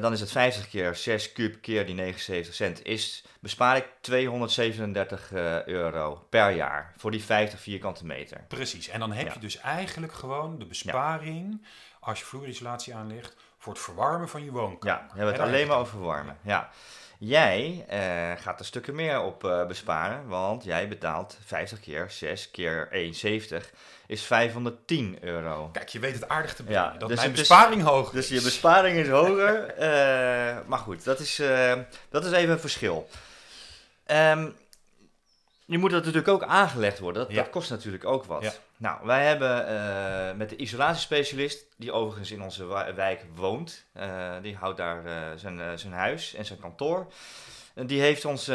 dan 0.00 0.12
is 0.12 0.20
het 0.20 0.30
50 0.32 0.68
keer 0.68 0.94
6 0.94 1.32
kub 1.32 1.62
keer 1.62 1.86
die 1.86 1.94
79 1.94 2.54
cent. 2.54 2.84
Is, 2.84 3.24
bespaar 3.40 3.76
ik 3.76 3.86
237 4.00 5.32
eh, 5.32 5.64
euro 5.66 6.26
per 6.28 6.50
jaar 6.50 6.92
voor 6.96 7.10
die 7.10 7.24
50 7.24 7.60
vierkante 7.60 8.06
meter. 8.06 8.44
Precies. 8.48 8.88
En 8.88 9.00
dan 9.00 9.12
heb 9.12 9.26
Ja. 9.26 9.32
je 9.32 9.38
dus 9.38 9.56
eigenlijk 9.58 10.12
gewoon 10.12 10.58
de 10.58 10.66
besparing, 10.66 11.66
als 12.00 12.18
je 12.18 12.24
vloerisolatie 12.24 12.94
aanlegt, 12.94 13.36
voor 13.58 13.72
het 13.72 13.82
verwarmen 13.82 14.28
van 14.28 14.44
je 14.44 14.50
woonkamer. 14.50 15.00
Ja, 15.02 15.08
we 15.12 15.16
hebben 15.16 15.34
het 15.34 15.42
alleen 15.42 15.66
maar 15.66 15.78
over 15.78 15.92
verwarmen. 15.92 16.38
Ja. 16.42 16.70
Jij 17.24 17.84
eh, 17.88 18.42
gaat 18.42 18.58
er 18.58 18.64
stukken 18.66 18.94
meer 18.94 19.20
op 19.20 19.44
eh, 19.44 19.66
besparen, 19.66 20.26
want 20.28 20.64
jij 20.64 20.88
betaalt 20.88 21.38
50 21.46 21.80
keer 21.80 22.06
6 22.10 22.50
keer 22.50 22.88
1,70 22.92 23.56
is 24.06 24.22
510 24.22 25.18
euro. 25.20 25.68
Kijk, 25.72 25.88
je 25.88 25.98
weet 25.98 26.14
het 26.14 26.28
aardig 26.28 26.54
te 26.54 26.62
brengen. 26.62 26.82
Ja, 26.82 26.98
dat 26.98 27.08
dus 27.08 27.18
mijn 27.18 27.30
is- 27.30 27.38
besparing 27.38 27.82
hoog 27.82 28.10
Dus 28.10 28.30
is. 28.30 28.38
je 28.38 28.44
besparing 28.44 28.96
is 28.98 29.08
hoger. 29.08 29.66
eh, 29.74 30.56
maar 30.66 30.78
goed, 30.78 31.04
dat 31.04 31.20
is, 31.20 31.42
dat 32.10 32.24
is 32.24 32.32
even 32.32 32.50
een 32.50 32.60
verschil. 32.60 33.08
Ehm, 34.06 34.50
nu 35.72 35.78
moet 35.78 35.90
dat 35.90 36.04
natuurlijk 36.04 36.28
ook 36.28 36.42
aangelegd 36.42 36.98
worden. 36.98 37.22
Dat, 37.22 37.32
Ja. 37.32 37.42
dat 37.42 37.50
kost 37.50 37.70
natuurlijk 37.70 38.04
ook 38.04 38.24
wat. 38.24 38.42
Ja. 38.42 38.52
Nou, 38.76 39.06
wij 39.06 39.26
hebben 39.26 39.66
eh, 39.66 40.36
met 40.36 40.48
de 40.48 40.56
isolatiespecialist, 40.56 41.64
die 41.76 41.92
overigens 41.92 42.30
in 42.30 42.42
onze 42.42 42.92
wijk 42.94 43.24
woont, 43.34 43.84
eh, 43.92 44.32
die 44.42 44.56
houdt 44.56 44.76
daar 44.76 45.04
eh, 45.04 45.12
zijn, 45.36 45.78
zijn 45.78 45.92
huis 45.92 46.34
en 46.34 46.44
zijn 46.44 46.58
kantoor. 46.60 47.12
En 47.74 47.86
die 47.86 48.00
heeft 48.00 48.24
ons 48.24 48.50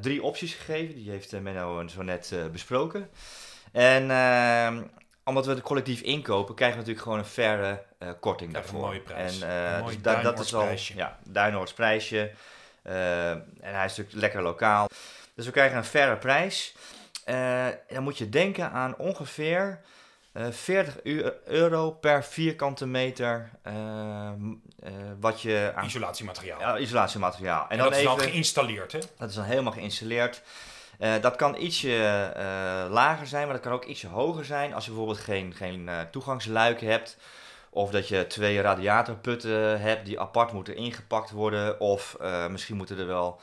drie 0.00 0.22
opties 0.22 0.54
gegeven. 0.54 0.94
Die 0.94 1.10
heeft 1.10 1.40
Menno 1.40 1.88
zo 1.88 2.02
net 2.02 2.34
besproken. 2.52 3.10
En 3.72 4.10
ehm, 4.10 4.82
omdat 5.24 5.46
we 5.46 5.52
het 5.52 5.62
collectief 5.62 6.00
inkopen, 6.00 6.54
krijgen 6.54 6.78
we 6.78 6.82
natuurlijk 6.82 7.04
gewoon 7.08 7.18
een 7.18 7.32
verre 7.32 7.82
korting 8.20 8.50
je 8.50 8.56
daarvoor. 8.56 8.78
een 8.78 8.86
mooie 8.86 9.00
prijs. 9.00 9.40
En, 9.40 9.80
mooi 9.80 9.94
dus 9.94 10.02
da- 10.02 10.22
dat 10.22 10.38
is 10.38 10.54
al 10.54 10.68
ja, 10.94 11.18
Duinoords 11.24 11.72
prijsje. 11.72 12.30
En 12.82 13.44
hij 13.60 13.84
is 13.84 13.96
natuurlijk 13.96 14.12
lekker 14.20 14.42
lokaal. 14.42 14.88
Dus 15.36 15.44
we 15.46 15.50
krijgen 15.50 15.76
een 15.76 15.84
verre 15.84 16.16
prijs. 16.16 16.74
Eh, 17.24 17.66
dan 17.88 18.02
moet 18.02 18.18
je 18.18 18.28
denken 18.28 18.70
aan 18.70 18.96
ongeveer 18.96 19.80
eh 20.32 20.46
40 20.50 20.96
u- 21.02 21.30
euro 21.44 21.90
per 21.90 22.24
vierkante 22.24 22.86
meter 22.86 23.50
eh, 23.62 23.74
eh, 23.74 24.32
wat 25.20 25.40
je 25.42 25.72
aan 25.74 25.84
Isolatiemateriaal. 25.86 26.60
ja, 26.60 26.78
isolatiemateriaal. 26.78 27.62
En, 27.62 27.68
en 27.70 27.78
dan 27.78 27.88
dat 27.88 27.96
is 27.98 28.04
dan 28.04 28.18
geïnstalleerd, 28.20 28.92
hè? 28.92 28.98
dat 29.18 29.28
is 29.28 29.34
dan 29.34 29.44
helemaal 29.44 29.72
geïnstalleerd. 29.72 30.42
Eh, 30.98 31.12
dat 31.20 31.36
kan 31.36 31.54
ietsje 31.56 31.96
eh, 32.34 32.44
lager 32.90 33.26
zijn, 33.26 33.44
maar 33.44 33.54
dat 33.54 33.62
kan 33.64 33.72
ook 33.72 33.84
ietsje 33.84 34.06
hoger 34.08 34.44
zijn. 34.44 34.74
Als 34.74 34.84
je 34.84 34.90
bijvoorbeeld 34.90 35.20
geen, 35.20 35.54
geen 35.54 35.88
eh, 35.88 36.00
toegangsluiken 36.10 36.86
hebt. 36.88 37.16
Of 37.70 37.90
dat 37.90 38.08
je 38.08 38.26
twee 38.26 38.60
radiatorputten 38.60 39.80
hebt 39.80 40.06
die 40.06 40.20
apart 40.20 40.52
moeten 40.52 40.76
ingepakt 40.76 41.30
worden. 41.30 41.80
Of 41.80 42.16
eh, 42.20 42.46
misschien 42.46 42.76
moeten 42.76 42.98
er 42.98 43.06
wel 43.06 43.40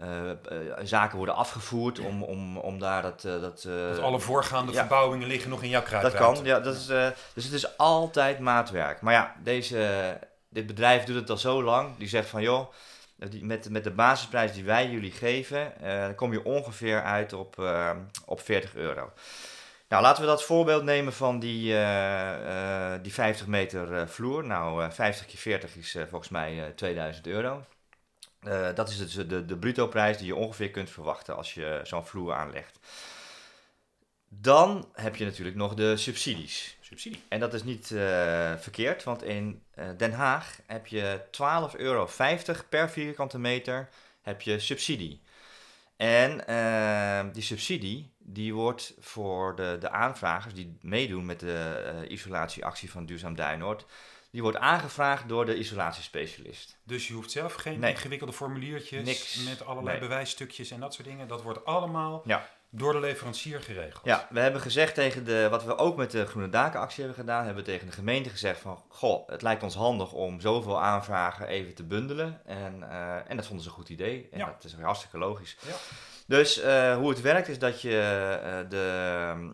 eh, 0.00 0.30
eh, 0.30 0.36
zaken 0.82 1.16
worden 1.16 1.34
afgevoerd 1.34 1.98
om, 1.98 2.22
om, 2.22 2.56
om 2.56 2.78
daar 2.78 3.02
dat... 3.02 3.24
eh, 3.24 3.40
dat, 3.40 3.64
Want 3.64 3.98
alle 3.98 4.20
voorgaande 4.20 4.72
ja. 4.72 4.78
verbouwingen 4.78 5.28
liggen 5.28 5.50
nog 5.50 5.62
in 5.62 5.68
jouw 5.68 5.82
dat 6.00 6.14
kan, 6.14 6.38
ja. 6.42 6.60
Dat 6.60 6.74
is, 6.74 6.86
dus 7.34 7.44
het 7.44 7.52
is 7.52 7.76
altijd 7.76 8.38
maatwerk. 8.38 9.00
Maar 9.00 9.12
ja, 9.12 9.34
deze, 9.42 10.18
dit 10.48 10.66
bedrijf 10.66 11.04
doet 11.04 11.16
het 11.16 11.30
al 11.30 11.36
zo 11.36 11.62
lang. 11.62 11.96
Die 11.96 12.08
zegt 12.08 12.28
van, 12.28 12.42
joh, 12.42 12.72
die, 13.16 13.44
met, 13.44 13.70
met 13.70 13.84
de 13.84 13.90
basisprijs 13.90 14.52
die 14.52 14.64
wij 14.64 14.90
jullie 14.90 15.12
geven, 15.12 15.72
kom 16.16 16.32
je 16.32 16.44
ongeveer 16.44 17.02
uit 17.02 17.32
op, 17.32 17.64
op 18.26 18.40
40 18.40 18.74
euro. 18.74 19.12
Nou, 19.90 20.02
laten 20.02 20.22
we 20.22 20.28
dat 20.28 20.44
voorbeeld 20.44 20.82
nemen 20.82 21.12
van 21.12 21.38
die, 21.38 21.74
die 23.02 23.12
50 23.12 23.46
meter 23.46 24.08
vloer. 24.08 24.44
Nou, 24.44 24.84
eh 24.84 24.90
50 24.90 25.26
keer 25.26 25.38
40 25.38 25.76
is 25.76 25.96
volgens 26.08 26.30
mij 26.30 26.64
eh, 26.64 26.70
2000 26.74 27.26
euro. 27.26 27.64
Eh, 28.40 28.74
dat 28.74 28.88
is 28.88 28.98
dus 28.98 29.28
de, 29.28 29.44
de 29.44 29.56
bruto 29.56 29.86
prijs 29.86 30.18
die 30.18 30.26
je 30.26 30.34
ongeveer 30.34 30.70
kunt 30.70 30.90
verwachten 30.90 31.36
als 31.36 31.54
je 31.54 31.80
zo'n 31.82 32.06
vloer 32.06 32.34
aanlegt. 32.34 32.78
Dan 34.28 34.88
heb 34.92 35.16
je 35.16 35.24
natuurlijk 35.24 35.56
nog 35.56 35.74
de 35.74 35.96
subsidies. 35.96 36.76
Subsidie. 36.80 37.22
En 37.28 37.40
dat 37.40 37.54
is 37.54 37.62
niet 37.62 37.90
eh, 37.90 38.52
verkeerd, 38.56 39.04
want 39.04 39.22
in 39.22 39.62
eh, 39.74 39.88
Den 39.96 40.12
Haag 40.12 40.58
heb 40.66 40.86
je 40.86 41.20
12,50 41.72 41.80
euro 41.80 42.08
per 42.68 42.90
vierkante 42.90 43.38
meter 43.38 43.88
heb 44.22 44.40
je 44.40 44.58
subsidie. 44.58 45.20
En 45.96 46.44
die 47.32 47.42
subsidie 47.42 48.12
die 48.18 48.54
wordt 48.54 48.94
voor 49.00 49.56
de, 49.56 49.76
de 49.80 49.90
aanvragers 49.90 50.54
die 50.54 50.78
meedoen 50.80 51.26
met 51.26 51.40
de 51.40 52.04
isolatieactie 52.08 52.90
van 52.90 53.06
Duurzaam 53.06 53.34
Duinoord, 53.34 53.86
die 54.30 54.42
wordt 54.42 54.58
aangevraagd 54.58 55.28
door 55.28 55.46
de 55.46 55.56
isolatiespecialist. 55.58 56.78
Dus 56.84 57.08
je 57.08 57.14
hoeft 57.14 57.30
zelf 57.30 57.54
geen 57.54 57.78
Nee. 57.80 57.90
ingewikkelde 57.90 58.32
formuliertjes 58.32 59.04
Niks. 59.04 59.44
met 59.44 59.64
allerlei 59.64 59.98
Nee. 59.98 60.08
bewijsstukjes 60.08 60.70
en 60.70 60.80
dat 60.80 60.94
soort 60.94 61.06
dingen. 61.08 61.28
Dat 61.28 61.42
wordt 61.42 61.64
allemaal 61.64 62.22
Ja. 62.24 62.48
door 62.70 62.92
de 62.92 63.00
leverancier 63.00 63.60
geregeld. 63.60 64.04
Ja, 64.04 64.26
we 64.30 64.40
hebben 64.40 64.60
gezegd 64.60 64.94
tegen 64.94 65.24
de, 65.24 65.48
wat 65.50 65.64
we 65.64 65.76
ook 65.76 65.96
met 65.96 66.10
de 66.10 66.26
Groene 66.26 66.48
Dakenactie 66.48 67.04
hebben 67.04 67.20
gedaan, 67.20 67.44
hebben 67.44 67.64
we 67.64 67.70
tegen 67.70 67.86
de 67.86 67.92
gemeente 67.92 68.30
gezegd 68.30 68.60
van, 68.60 68.82
goh, 68.88 69.28
het 69.28 69.42
lijkt 69.42 69.62
ons 69.62 69.74
handig 69.74 70.12
om 70.12 70.40
zoveel 70.40 70.80
aanvragen 70.82 71.46
even 71.46 71.74
te 71.74 71.84
bundelen. 71.84 72.40
En, 72.46 72.90
eh, 72.90 73.30
en 73.30 73.36
dat 73.36 73.46
vonden 73.46 73.64
ze 73.64 73.70
een 73.70 73.76
goed 73.76 73.88
idee. 73.88 74.28
En 74.30 74.38
Ja. 74.38 74.46
dat 74.46 74.64
is 74.64 74.74
hartstikke 74.74 75.18
logisch. 75.18 75.56
Ja. 75.66 75.74
Dus 76.26 76.60
eh, 76.60 76.96
hoe 76.96 77.08
het 77.08 77.20
werkt 77.20 77.48
is 77.48 77.58
dat 77.58 77.80
je 77.82 77.90
eh, 78.42 78.70
de, 78.70 79.52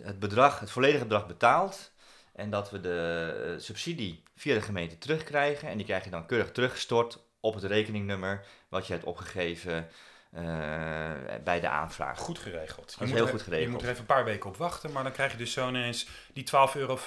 het 0.00 0.18
bedrag, 0.18 0.60
het 0.60 0.70
volledige 0.70 1.04
bedrag 1.04 1.26
betaalt. 1.26 1.92
En 2.36 2.50
dat 2.50 2.70
we 2.70 2.80
de 2.80 3.32
eh, 3.54 3.60
subsidie 3.62 4.22
via 4.36 4.54
de 4.54 4.60
gemeente 4.62 4.98
terugkrijgen. 4.98 5.68
En 5.68 5.76
die 5.76 5.86
krijg 5.86 6.04
je 6.04 6.10
dan 6.10 6.26
keurig 6.26 6.52
teruggestort 6.52 7.18
op 7.40 7.54
het 7.54 7.64
rekeningnummer 7.64 8.44
wat 8.68 8.86
je 8.86 8.92
hebt 8.92 9.04
opgegeven 9.04 9.88
eh, 10.32 10.42
bij 11.44 11.60
de 11.60 11.68
aanvraag. 11.68 12.18
Goed 12.18 12.38
geregeld. 12.38 12.96
Je 12.98 13.04
is 13.04 13.10
heel 13.12 13.24
er- 13.24 13.30
goed 13.30 13.42
geregeld. 13.42 13.66
Je 13.66 13.72
moet 13.72 13.82
er 13.82 13.88
even 13.88 14.00
een 14.00 14.06
paar 14.06 14.24
weken 14.24 14.48
op 14.50 14.56
wachten, 14.56 14.92
maar 14.92 15.02
dan 15.02 15.12
krijg 15.12 15.32
je 15.32 15.38
dus 15.38 15.52
zo 15.52 15.68
ineens 15.68 16.06
die 16.32 16.44
12,50 16.44 16.76
euro 16.80 16.98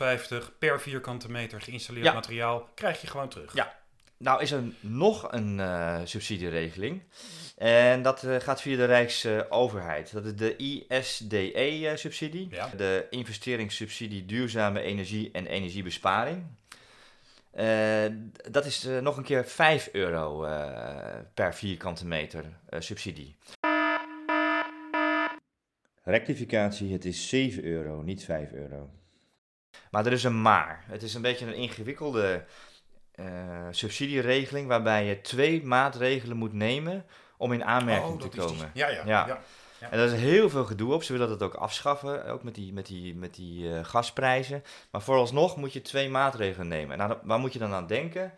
per 0.60 0.82
vierkante 0.82 1.32
meter 1.32 1.62
geïnstalleerd 1.62 2.06
Ja. 2.06 2.14
materiaal, 2.14 2.70
krijg 2.76 3.02
je 3.02 3.08
gewoon 3.08 3.30
terug. 3.30 3.54
Ja. 3.54 3.79
Nou 4.20 4.42
is 4.42 4.52
er 4.52 4.64
nog 4.80 5.32
een 5.32 5.60
eh, 5.60 6.00
subsidieregeling. 6.04 7.02
En 7.58 8.02
dat 8.02 8.24
eh, 8.24 8.36
gaat 8.40 8.62
via 8.62 8.76
de 8.78 8.86
Rijksoverheid. 8.86 10.14
dat 10.14 10.26
is 10.26 10.36
de 10.36 10.56
ISDE-subsidie. 10.56 12.48
Ja. 12.52 12.70
De 12.78 13.08
investeringssubsidie 13.10 14.26
duurzame 14.26 14.82
energie 14.82 15.30
en 15.32 15.46
energiebesparing. 15.46 16.46
Eh, 17.52 18.06
dat 18.52 18.66
is 18.66 18.86
eh, 18.86 19.00
nog 19.00 19.18
een 19.18 19.24
keer 19.24 19.46
5 19.46 19.90
euro 19.92 20.44
eh, 20.44 21.20
per 21.34 21.54
vierkante 21.54 22.08
meter 22.08 22.46
eh, 22.70 22.80
subsidie. 22.80 23.36
Rectificatie, 26.04 26.94
het 26.94 27.06
is 27.06 27.30
7 27.30 27.64
euro, 27.64 28.02
niet 28.02 28.24
5 28.24 28.52
euro. 28.52 28.90
Maar 29.92 30.06
er 30.06 30.12
is 30.12 30.24
een 30.24 30.42
maar. 30.42 30.84
Het 30.88 31.04
is 31.04 31.14
een 31.14 31.22
beetje 31.22 31.46
een 31.46 31.56
ingewikkelde 31.56 32.46
eh, 33.20 33.26
subsidieregeling 33.72 34.68
waarbij 34.68 35.06
je 35.06 35.22
twee 35.22 35.64
maatregelen 35.64 36.38
moet 36.38 36.54
nemen 36.54 37.06
om 37.38 37.52
in 37.54 37.64
aanmerking 37.66 38.14
Oh, 38.14 38.20
te 38.22 38.30
die- 38.30 38.40
komen. 38.40 38.72
Ja, 38.74 38.88
ja, 38.88 39.02
Ja. 39.06 39.28
ja. 39.28 39.40
En 39.90 39.98
daar 39.98 40.08
is 40.08 40.20
heel 40.20 40.50
veel 40.50 40.66
gedoe 40.66 40.94
op. 40.94 41.04
Ze 41.04 41.12
willen 41.12 41.30
dat 41.30 41.44
ook 41.44 41.54
afschaffen, 41.54 42.26
ook 42.26 42.44
met 42.44 42.56
die, 42.56 42.74
met 42.74 42.86
die, 42.86 43.16
met 43.16 43.36
die 43.36 43.74
eh, 43.76 43.80
gasprijzen. 43.86 44.64
Maar 44.92 45.02
vooralsnog 45.02 45.56
moet 45.58 45.74
je 45.74 45.82
twee 45.82 46.10
maatregelen 46.10 46.68
nemen. 46.68 46.98
Nou, 46.98 47.18
waar 47.24 47.40
moet 47.40 47.54
je 47.54 47.60
dan 47.60 47.74
aan 47.74 47.88
denken? 47.88 48.34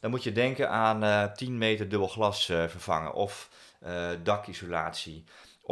Dan 0.00 0.10
moet 0.10 0.22
je 0.24 0.32
denken 0.32 0.70
aan 0.70 1.02
eh 1.04 1.24
10 1.32 1.58
meter 1.58 1.88
dubbel 1.88 2.08
glas 2.08 2.44
vervangen. 2.44 3.12
Of 3.12 3.48
dakisolatie. 4.22 5.24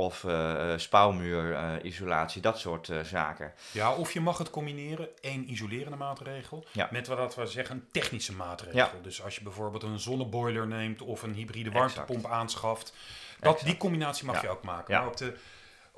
Of 0.04 0.24
eh 0.24 0.72
spouwmuurisolatie. 0.76 2.42
dat 2.42 2.58
soort 2.58 2.88
eh, 2.88 3.00
zaken. 3.00 3.52
Ja, 3.72 3.94
of 3.94 4.12
je 4.12 4.20
mag 4.20 4.38
het 4.38 4.50
combineren, 4.50 5.08
één 5.20 5.50
isolerende 5.50 5.96
maatregel, 5.96 6.64
Ja. 6.72 6.88
met 6.90 7.06
wat 7.06 7.34
we 7.34 7.46
zeggen 7.46 7.76
een 7.76 7.86
technische 7.92 8.32
maatregel. 8.34 8.76
Ja. 8.78 8.90
Dus 9.02 9.22
als 9.22 9.34
je 9.34 9.42
bijvoorbeeld 9.42 9.82
een 9.82 9.98
zonneboiler 10.00 10.66
neemt 10.66 11.02
of 11.02 11.22
een 11.22 11.34
hybride 11.34 11.70
Exact. 11.70 11.94
warmtepomp 11.94 12.26
aanschaft, 12.32 12.92
dat, 13.40 13.52
Exact. 13.52 13.64
die 13.70 13.76
combinatie 13.76 14.26
mag 14.26 14.34
Ja. 14.34 14.42
je 14.42 14.48
ook 14.48 14.62
maken. 14.62 14.94
Maar 14.94 15.06
op 15.06 15.16
de, 15.16 15.36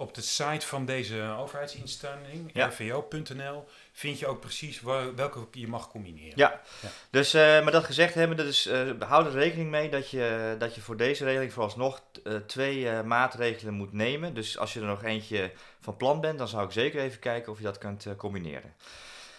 op 0.02 0.14
de 0.14 0.20
site 0.20 0.66
van 0.66 0.84
deze 0.84 1.34
overheidsinstelling, 1.38 2.50
Ja. 2.52 2.66
rvo.nl, 2.66 3.64
vind 3.92 4.18
je 4.18 4.26
ook 4.26 4.40
precies 4.40 4.80
welke 5.16 5.46
je 5.50 5.68
mag 5.68 5.88
combineren. 5.88 6.32
Ja, 6.36 6.60
Ja. 6.82 6.88
dus 7.10 7.34
uh, 7.34 7.42
maar 7.42 7.72
dat 7.72 7.84
gezegd 7.84 8.14
hebben, 8.14 8.36
dus 8.36 8.66
uh, 8.66 8.90
hou 8.98 9.26
er 9.26 9.32
rekening 9.32 9.70
mee 9.70 9.88
dat 9.88 10.10
je, 10.10 10.56
dat 10.58 10.74
je 10.74 10.80
voor 10.80 10.96
deze 10.96 11.24
regeling 11.24 11.52
vooralsnog 11.52 12.02
uh, 12.24 12.36
twee 12.36 13.02
maatregelen 13.02 13.74
moet 13.74 13.92
nemen. 13.92 14.34
Dus 14.34 14.58
als 14.58 14.72
je 14.72 14.80
er 14.80 14.86
nog 14.86 15.04
eentje 15.04 15.52
van 15.80 15.96
plan 15.96 16.20
bent, 16.20 16.38
dan 16.38 16.48
zou 16.48 16.64
ik 16.64 16.72
zeker 16.72 17.00
even 17.00 17.18
kijken 17.18 17.52
of 17.52 17.58
je 17.58 17.64
dat 17.64 17.78
kunt 17.78 18.06
combineren. 18.16 18.74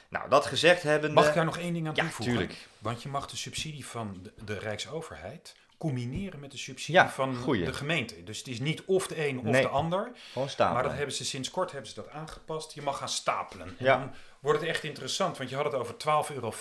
Nou, 0.09 0.29
dat 0.29 0.45
gezegd 0.45 0.83
hebben. 0.83 1.13
Mag 1.13 1.27
ik 1.27 1.33
daar 1.33 1.45
nog 1.45 1.57
één 1.57 1.73
ding 1.73 1.87
aan 1.87 1.95
ja, 1.95 2.01
toevoegen? 2.01 2.35
Tuurlijk. 2.35 2.67
Want 2.79 3.03
je 3.03 3.09
mag 3.09 3.27
de 3.27 3.37
subsidie 3.37 3.85
van 3.85 4.19
de, 4.23 4.31
de 4.45 4.59
Rijksoverheid 4.59 5.55
combineren 5.89 6.39
met 6.39 6.51
de 6.51 6.57
subsidie 6.57 6.95
Ja, 7.01 7.09
van 7.09 7.35
goeie. 7.35 7.65
de 7.65 7.73
gemeente. 7.73 8.23
Dus 8.23 8.37
het 8.37 8.47
is 8.47 8.59
niet 8.59 8.83
of 8.85 9.07
de 9.07 9.27
een 9.27 9.37
of 9.39 9.43
Nee. 9.43 9.61
de 9.61 9.67
ander. 9.67 10.11
Gewoon. 10.33 10.49
Maar 10.57 10.83
dat 10.83 10.93
hebben 10.93 11.15
ze 11.15 11.25
sinds 11.25 11.49
kort 11.51 11.71
hebben 11.71 11.89
ze 11.89 11.95
dat 11.95 12.09
aangepast. 12.09 12.73
Je 12.73 12.81
mag 12.81 12.97
gaan 12.97 13.09
stapelen. 13.09 13.75
En 13.77 13.85
dan 13.85 14.11
wordt 14.39 14.59
het 14.59 14.69
echt 14.69 14.83
interessant, 14.83 15.37
want 15.37 15.49
je 15.49 15.55
had 15.55 15.65
het 15.65 15.73
over 15.73 15.97
12,50 15.97 16.33
euro 16.35 16.53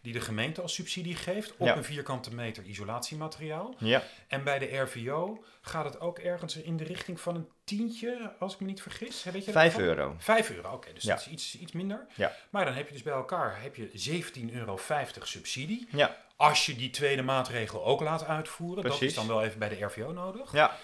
die 0.00 0.12
de 0.12 0.20
gemeente 0.20 0.62
als 0.62 0.74
subsidie 0.74 1.16
geeft 1.16 1.56
op 1.56 1.66
Ja. 1.66 1.76
een 1.76 1.84
vierkante 1.84 2.34
meter 2.34 2.64
isolatiemateriaal. 2.64 3.74
Ja, 3.78 4.02
En 4.28 4.44
bij 4.44 4.58
de 4.58 4.76
RVO 4.76 5.44
gaat 5.60 5.84
het 5.84 6.00
ook 6.00 6.18
ergens 6.18 6.56
in 6.56 6.76
de 6.76 6.84
richting 6.84 7.20
van 7.20 7.34
een 7.34 7.48
tientje, 7.64 8.32
als 8.38 8.54
ik 8.54 8.60
me 8.60 8.66
niet 8.66 8.82
vergis. 8.82 9.24
Weet 9.24 9.44
je 9.44 9.52
vijf 9.52 9.74
daarvan? 9.74 9.96
euro. 9.96 10.14
5 10.18 10.50
euro, 10.50 10.72
oké, 10.72 10.92
dus 10.92 11.02
Ja. 11.02 11.14
dat 11.14 11.20
is 11.26 11.28
iets, 11.32 11.58
iets 11.58 11.72
minder. 11.72 12.06
Ja. 12.14 12.32
Maar 12.50 12.64
dan 12.64 12.74
heb 12.74 12.86
je 12.86 12.92
dus 12.92 13.02
bij 13.02 13.12
elkaar 13.12 13.62
heb 13.62 13.76
je 13.76 13.90
17,50 13.92 14.52
euro 14.54 14.78
subsidie. 15.26 15.88
Ja, 15.90 16.16
Als 16.36 16.66
je 16.66 16.76
die 16.76 16.90
tweede 16.90 17.22
maatregel 17.22 17.84
ook 17.84 18.00
laat 18.00 18.24
uitvoeren, 18.24 18.84
dat 18.84 19.02
is 19.02 19.14
dan 19.14 19.26
wel 19.26 19.44
even 19.44 19.58
bij 19.58 19.68
de 19.68 19.84
RVO 19.84 20.12
nodig. 20.12 20.52
ja, 20.52 20.76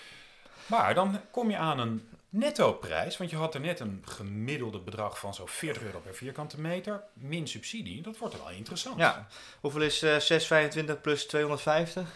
Maar 0.66 0.94
dan 0.94 1.20
kom 1.30 1.50
je 1.50 1.56
aan 1.56 1.78
een 1.78 2.08
netto 2.28 2.72
prijs, 2.72 3.16
want 3.16 3.30
je 3.30 3.36
had 3.36 3.54
er 3.54 3.60
net 3.60 3.80
een 3.80 4.02
gemiddelde 4.06 4.78
bedrag 4.78 5.18
van 5.18 5.34
zo'n 5.34 5.48
40 5.48 5.82
euro 5.82 5.98
per 5.98 6.14
vierkante 6.14 6.60
meter, 6.60 7.02
min 7.12 7.48
subsidie. 7.48 8.02
Dat 8.02 8.18
wordt 8.18 8.38
wel 8.38 8.50
interessant. 8.50 8.98
ja. 8.98 9.26
Hoeveel 9.60 9.80
is 9.80 10.02
uh, 10.02 10.16
6,25 10.96 11.00
plus 11.00 11.26
250? 11.26 12.08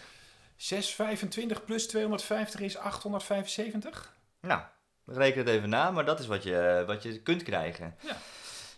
6,25 0.59 1.65
plus 1.65 1.87
250 1.87 2.59
is 2.59 2.77
875. 2.77 4.13
Nou, 4.41 4.61
reken 5.05 5.39
het 5.39 5.49
even 5.49 5.69
na, 5.69 5.91
maar 5.91 6.05
dat 6.05 6.19
is 6.19 6.27
wat 6.27 6.43
je, 6.43 6.83
wat 6.87 7.03
je 7.03 7.21
kunt 7.21 7.43
krijgen. 7.43 7.95
Ja. 8.01 8.17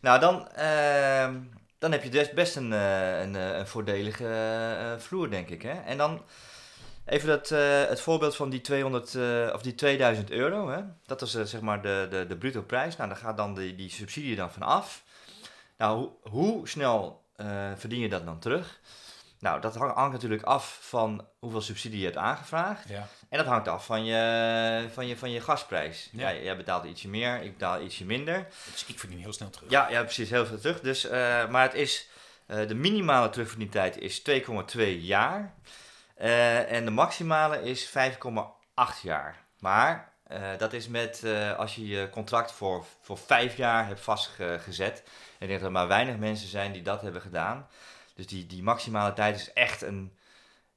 Nou, 0.02 0.20
dan, 0.20 0.48
uh, 0.58 1.30
dan 1.80 1.92
heb 1.92 2.04
je 2.04 2.10
dus 2.10 2.32
best 2.32 2.56
een, 2.56 2.72
uh, 2.72 3.22
een, 3.22 3.34
een 3.34 3.68
voordelige 3.68 4.24
uh, 4.24 5.00
vloer, 5.00 5.30
denk 5.30 5.50
ik. 5.50 5.62
Hè? 5.62 5.82
En 5.82 5.98
dan 5.98 6.22
even 7.06 7.28
dat, 7.28 7.50
het 7.90 8.02
voorbeeld 8.02 8.36
van 8.36 8.50
die, 8.50 8.62
200, 8.62 9.14
uh, 9.14 9.52
of 9.54 9.62
die 9.62 9.76
2000 9.76 10.32
euro. 10.32 10.70
Hè? 10.70 10.82
Dat 11.06 11.22
is 11.22 11.32
zeg 11.32 11.62
maar 11.62 11.82
de, 11.82 12.08
de, 12.10 12.26
de 12.28 12.38
bruto 12.38 12.62
prijs. 12.62 12.96
Nou, 12.96 13.10
daar 13.10 13.18
gaat 13.18 13.38
dan 13.38 13.56
die, 13.56 13.76
die 13.76 13.90
subsidie 13.90 14.36
dan 14.36 14.52
van 14.52 14.62
af. 14.62 15.04
Nou, 15.78 16.10
hoe, 16.22 16.68
snel 16.68 17.24
verdien 17.76 18.00
je 18.00 18.10
dat 18.10 18.26
dan 18.26 18.40
terug? 18.40 18.80
Nou, 19.40 19.62
dat 19.62 19.76
hangt 19.76 20.12
natuurlijk 20.12 20.44
af 20.44 20.78
van 20.82 21.28
hoeveel 21.40 21.62
subsidie 21.62 22.00
je 22.00 22.06
hebt 22.06 22.18
aangevraagd. 22.18 22.90
Ja. 22.90 23.08
En 23.30 23.38
dat 23.38 23.46
hangt 23.48 23.68
af 23.68 23.86
van 23.86 24.06
je, 24.06 24.88
van 24.94 25.08
je, 25.08 25.18
van 25.18 25.32
je 25.32 25.42
gasprijs. 25.42 26.10
Ja. 26.12 26.30
Ja. 26.30 26.42
jij 26.42 26.58
betaalt 26.58 26.84
ietsje 26.84 27.08
meer, 27.08 27.42
ik 27.42 27.52
betaal 27.52 27.82
ietsje 27.82 28.06
minder. 28.06 28.48
Dus 28.72 28.86
ik 28.86 29.00
verdien 29.00 29.20
heel 29.20 29.34
snel 29.34 29.50
terug. 29.50 29.70
Ja, 29.70 29.90
ja 29.90 30.04
precies, 30.04 30.30
heel 30.30 30.46
veel 30.46 30.60
terug. 30.60 30.82
Dus, 30.82 31.06
uh, 31.06 31.12
maar 31.48 31.64
het 31.64 31.74
is, 31.74 32.10
uh, 32.48 32.68
de 32.68 32.76
minimale 32.76 33.30
terugverdientijd 33.30 33.98
is 33.98 34.22
2,2 34.22 35.00
jaar. 35.00 35.54
Uh, 36.22 36.72
en 36.72 36.86
de 36.86 36.92
maximale 36.92 37.64
is 37.64 37.86
5,8 37.86 39.02
jaar. 39.02 39.38
Maar 39.60 40.08
dat 40.58 40.74
is 40.74 40.88
met, 40.88 41.24
als 41.58 41.76
je 41.76 41.88
je 41.88 42.10
contract 42.10 42.52
voor, 42.52 42.86
voor 43.02 43.18
5 43.18 43.58
jaar 43.58 43.88
hebt 43.88 44.00
vastgezet. 44.00 45.04
En 45.04 45.12
ik 45.40 45.48
denk 45.48 45.52
dat 45.52 45.62
er 45.62 45.72
maar 45.72 45.88
weinig 45.88 46.18
mensen 46.18 46.48
zijn 46.48 46.72
die 46.72 46.82
dat 46.82 47.02
hebben 47.02 47.22
gedaan. 47.22 47.68
Dus 48.20 48.28
die, 48.28 48.46
die 48.46 48.64
maximale 48.64 49.14
tijd 49.14 49.36
is 49.36 49.54
echt 49.54 49.82
een, 49.82 50.12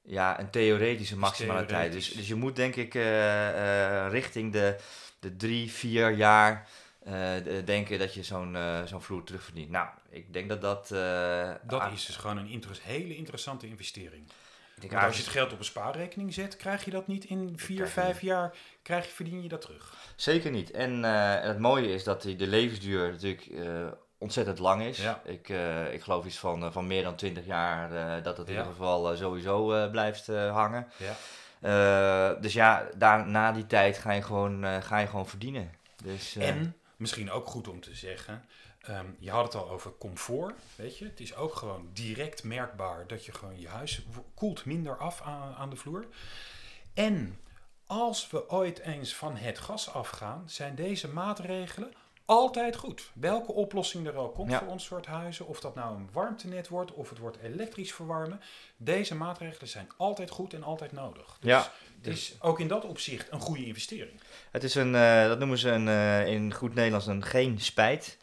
ja, 0.03 0.41
een 0.41 0.51
theoretische 0.51 1.17
maximale 1.17 1.65
tijd. 1.65 1.93
Dus, 1.93 2.13
dus 2.13 2.29
je 2.29 2.35
moet 2.35 2.57
denk 2.57 2.77
ik 2.77 2.95
eh, 2.95 4.05
eh, 4.05 4.11
richting 4.13 4.53
de, 4.53 4.77
de 5.19 5.37
drie, 5.37 5.71
vier 5.71 6.11
jaar 6.11 6.69
eh, 7.05 7.13
de- 7.45 7.63
denken 7.65 7.99
dat 7.99 8.15
je 8.15 8.23
zo'n 8.23 8.57
zo'n 8.85 9.03
vloer 9.03 9.25
terugverdient. 9.25 9.71
Nou, 9.71 9.89
ik 10.11 10.33
denk 10.33 10.49
dat 10.49 10.61
dat... 10.61 10.89
Dat 11.63 11.93
is 11.93 12.07
dus 12.07 12.17
gewoon 12.17 12.39
een 12.39 12.65
hele 12.83 13.17
interessante 13.17 13.67
investering. 13.67 14.25
Want 14.81 14.93
als 15.05 15.17
je 15.17 15.23
het 15.23 15.33
geld 15.33 15.53
op 15.53 15.59
een 15.59 15.65
spaarrekening 15.65 16.35
zet, 16.35 16.57
krijg 16.57 16.85
je 16.85 16.91
dat 16.91 17.07
niet 17.07 17.25
in 17.25 17.53
vier, 17.59 17.87
vijf 17.87 18.21
jaar, 18.21 18.55
krijg 18.83 19.05
je, 19.05 19.11
verdien 19.13 19.43
je 19.43 19.49
dat 19.49 19.61
terug. 19.61 19.95
Zeker 20.17 20.51
niet. 20.51 20.71
En 20.71 21.03
het 21.43 21.59
mooie 21.59 21.93
is 21.93 22.05
dat 22.05 22.23
die, 22.23 22.37
de 22.37 22.47
levensduur 22.47 23.11
natuurlijk 23.11 23.51
ontzettend 24.23 24.59
lang 24.59 24.83
is. 24.83 24.99
Ja. 24.99 25.21
Ik, 25.25 25.49
eh, 25.49 25.93
ik 25.93 26.03
geloof 26.03 26.25
iets 26.25 26.39
van, 26.39 26.65
eh, 26.65 26.73
van 26.73 26.87
meer 26.87 27.03
dan 27.03 27.17
20 27.17 27.47
jaar 27.47 27.93
eh, 28.17 28.25
dat 28.25 28.37
het 28.37 28.47
in 28.49 28.53
Ja. 28.55 28.59
ieder 28.59 28.75
geval 28.75 29.17
sowieso 29.17 29.89
blijft 29.91 30.27
hangen. 30.27 30.89
Ja. 30.97 31.15
Dus 32.41 32.53
ja, 32.53 32.89
daar, 32.97 33.27
na 33.29 33.53
die 33.53 33.67
tijd 33.67 33.99
ga 33.99 34.13
je 34.13 34.23
gewoon, 34.23 34.83
ga 34.83 34.99
je 34.99 35.07
gewoon 35.07 35.29
verdienen. 35.29 35.71
Dus, 36.05 36.37
En, 36.37 36.77
misschien 36.97 37.31
ook 37.31 37.47
goed 37.47 37.69
om 37.69 37.81
te 37.81 37.95
zeggen, 37.95 38.45
ehm, 38.81 39.07
je 39.19 39.31
had 39.31 39.45
het 39.45 39.55
al 39.55 39.71
over 39.71 39.93
comfort, 39.99 40.55
weet 40.77 40.99
je. 40.99 41.05
Het 41.05 41.21
is 41.21 41.35
ook 41.37 41.55
gewoon 41.55 41.89
direct 41.93 42.45
merkbaar 42.45 43.07
dat 43.07 43.25
je 43.25 43.33
gewoon 43.33 43.61
je 43.61 43.69
huis 43.69 44.03
koelt 44.35 44.65
minder 44.65 44.97
af 44.97 45.21
aan, 45.23 45.55
aan 45.55 45.71
de 45.71 45.77
vloer. 45.77 46.07
En 46.95 47.39
als 47.87 48.31
we 48.31 48.51
ooit 48.51 48.79
eens 48.79 49.15
van 49.15 49.37
het 49.37 49.59
gas 49.59 49.93
afgaan, 49.93 50.43
zijn 50.47 50.75
deze 50.75 51.09
maatregelen 51.09 51.93
altijd 52.25 52.77
goed. 52.77 53.11
Welke 53.15 53.53
oplossing 53.53 54.07
er 54.07 54.15
ook 54.17 54.35
komt 54.35 54.51
Ja. 54.51 54.59
voor 54.59 54.69
ons 54.69 54.85
soort 54.85 55.07
huizen, 55.07 55.47
of 55.47 55.61
dat 55.61 55.75
nou 55.75 55.97
een 55.97 56.09
warmtenet 56.13 56.69
wordt 56.69 56.93
of 56.93 57.09
het 57.09 57.19
wordt 57.19 57.37
elektrisch 57.43 57.93
verwarmen, 57.93 58.41
deze 58.77 59.15
maatregelen 59.15 59.69
zijn 59.69 59.89
altijd 59.97 60.31
goed 60.31 60.55
en 60.55 60.63
altijd 60.63 60.93
nodig. 60.93 61.37
Dus 61.41 61.51
Ja, 61.51 61.73
het 62.03 62.07
is 62.07 62.35
ook 62.41 62.61
in 62.61 62.69
dat 62.69 62.85
opzicht 62.85 63.33
een 63.33 63.41
goede 63.41 63.65
investering. 63.67 64.21
het 64.51 64.65
is 64.65 64.75
een, 64.75 64.95
eh, 64.95 65.27
dat 65.27 65.39
noemen 65.39 65.59
ze 65.59 65.71
een, 65.71 65.89
eh, 65.89 66.27
in 66.27 66.55
goed 66.55 66.75
Nederlands 66.75 67.07
een 67.07 67.25
geen 67.25 67.61
spijt 67.61 68.21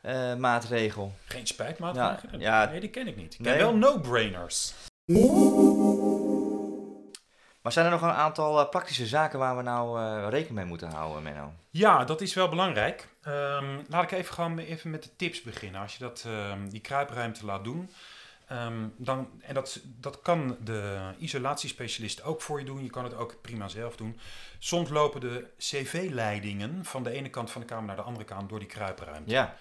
eh, 0.00 0.34
maatregel. 0.34 1.12
Geen 1.24 1.46
spijtmaatregelen? 1.46 2.40
Ja, 2.40 2.62
ja. 2.62 2.70
nee, 2.70 2.80
die 2.80 2.90
ken 2.90 3.06
ik 3.06 3.16
niet. 3.16 3.34
Ik 3.34 3.40
Nee. 3.40 3.52
ken 3.56 3.62
wel 3.62 3.74
no-brainers. 3.76 4.72
Maar 7.68 7.76
zijn 7.76 7.92
er 7.92 8.00
nog 8.00 8.10
een 8.10 8.16
aantal 8.16 8.60
eh, 8.60 8.68
praktische 8.68 9.06
zaken 9.06 9.38
waar 9.38 9.56
we 9.56 9.62
nou 9.62 10.00
eh, 10.00 10.26
rekening 10.28 10.56
mee 10.56 10.64
moeten 10.64 10.90
houden, 10.90 11.22
Menno? 11.22 11.52
Ja, 11.70 12.04
dat 12.04 12.20
is 12.20 12.34
wel 12.34 12.48
belangrijk. 12.48 13.08
Ehm, 13.22 13.80
laat 13.88 14.02
ik 14.02 14.10
even 14.10 14.34
gewoon 14.34 14.58
even 14.58 14.90
met 14.90 15.02
de 15.02 15.16
tips 15.16 15.42
beginnen. 15.42 15.80
Als 15.80 15.92
je 15.92 15.98
dat, 15.98 16.24
ehm, 16.26 16.68
die 16.68 16.80
kruipruimte 16.80 17.44
laat 17.44 17.64
doen, 17.64 17.90
ehm, 18.46 18.88
dan, 18.96 19.28
en 19.40 19.54
dat, 19.54 19.80
dat 19.84 20.22
kan 20.22 20.56
de 20.64 20.98
isolatiespecialist 21.18 22.22
ook 22.22 22.42
voor 22.42 22.58
je 22.58 22.64
doen. 22.64 22.82
Je 22.82 22.90
kan 22.90 23.04
het 23.04 23.14
ook 23.14 23.40
prima 23.40 23.68
zelf 23.68 23.96
doen. 23.96 24.18
Soms 24.58 24.90
lopen 24.90 25.20
de 25.20 25.46
cv-leidingen 25.58 26.84
van 26.84 27.02
de 27.02 27.10
ene 27.10 27.30
kant 27.30 27.50
van 27.50 27.60
de 27.60 27.66
kamer 27.66 27.86
naar 27.86 27.96
de 27.96 28.02
andere 28.02 28.24
kant 28.24 28.48
door 28.48 28.58
die 28.58 28.68
kruipruimte. 28.68 29.30
Ja, 29.30 29.56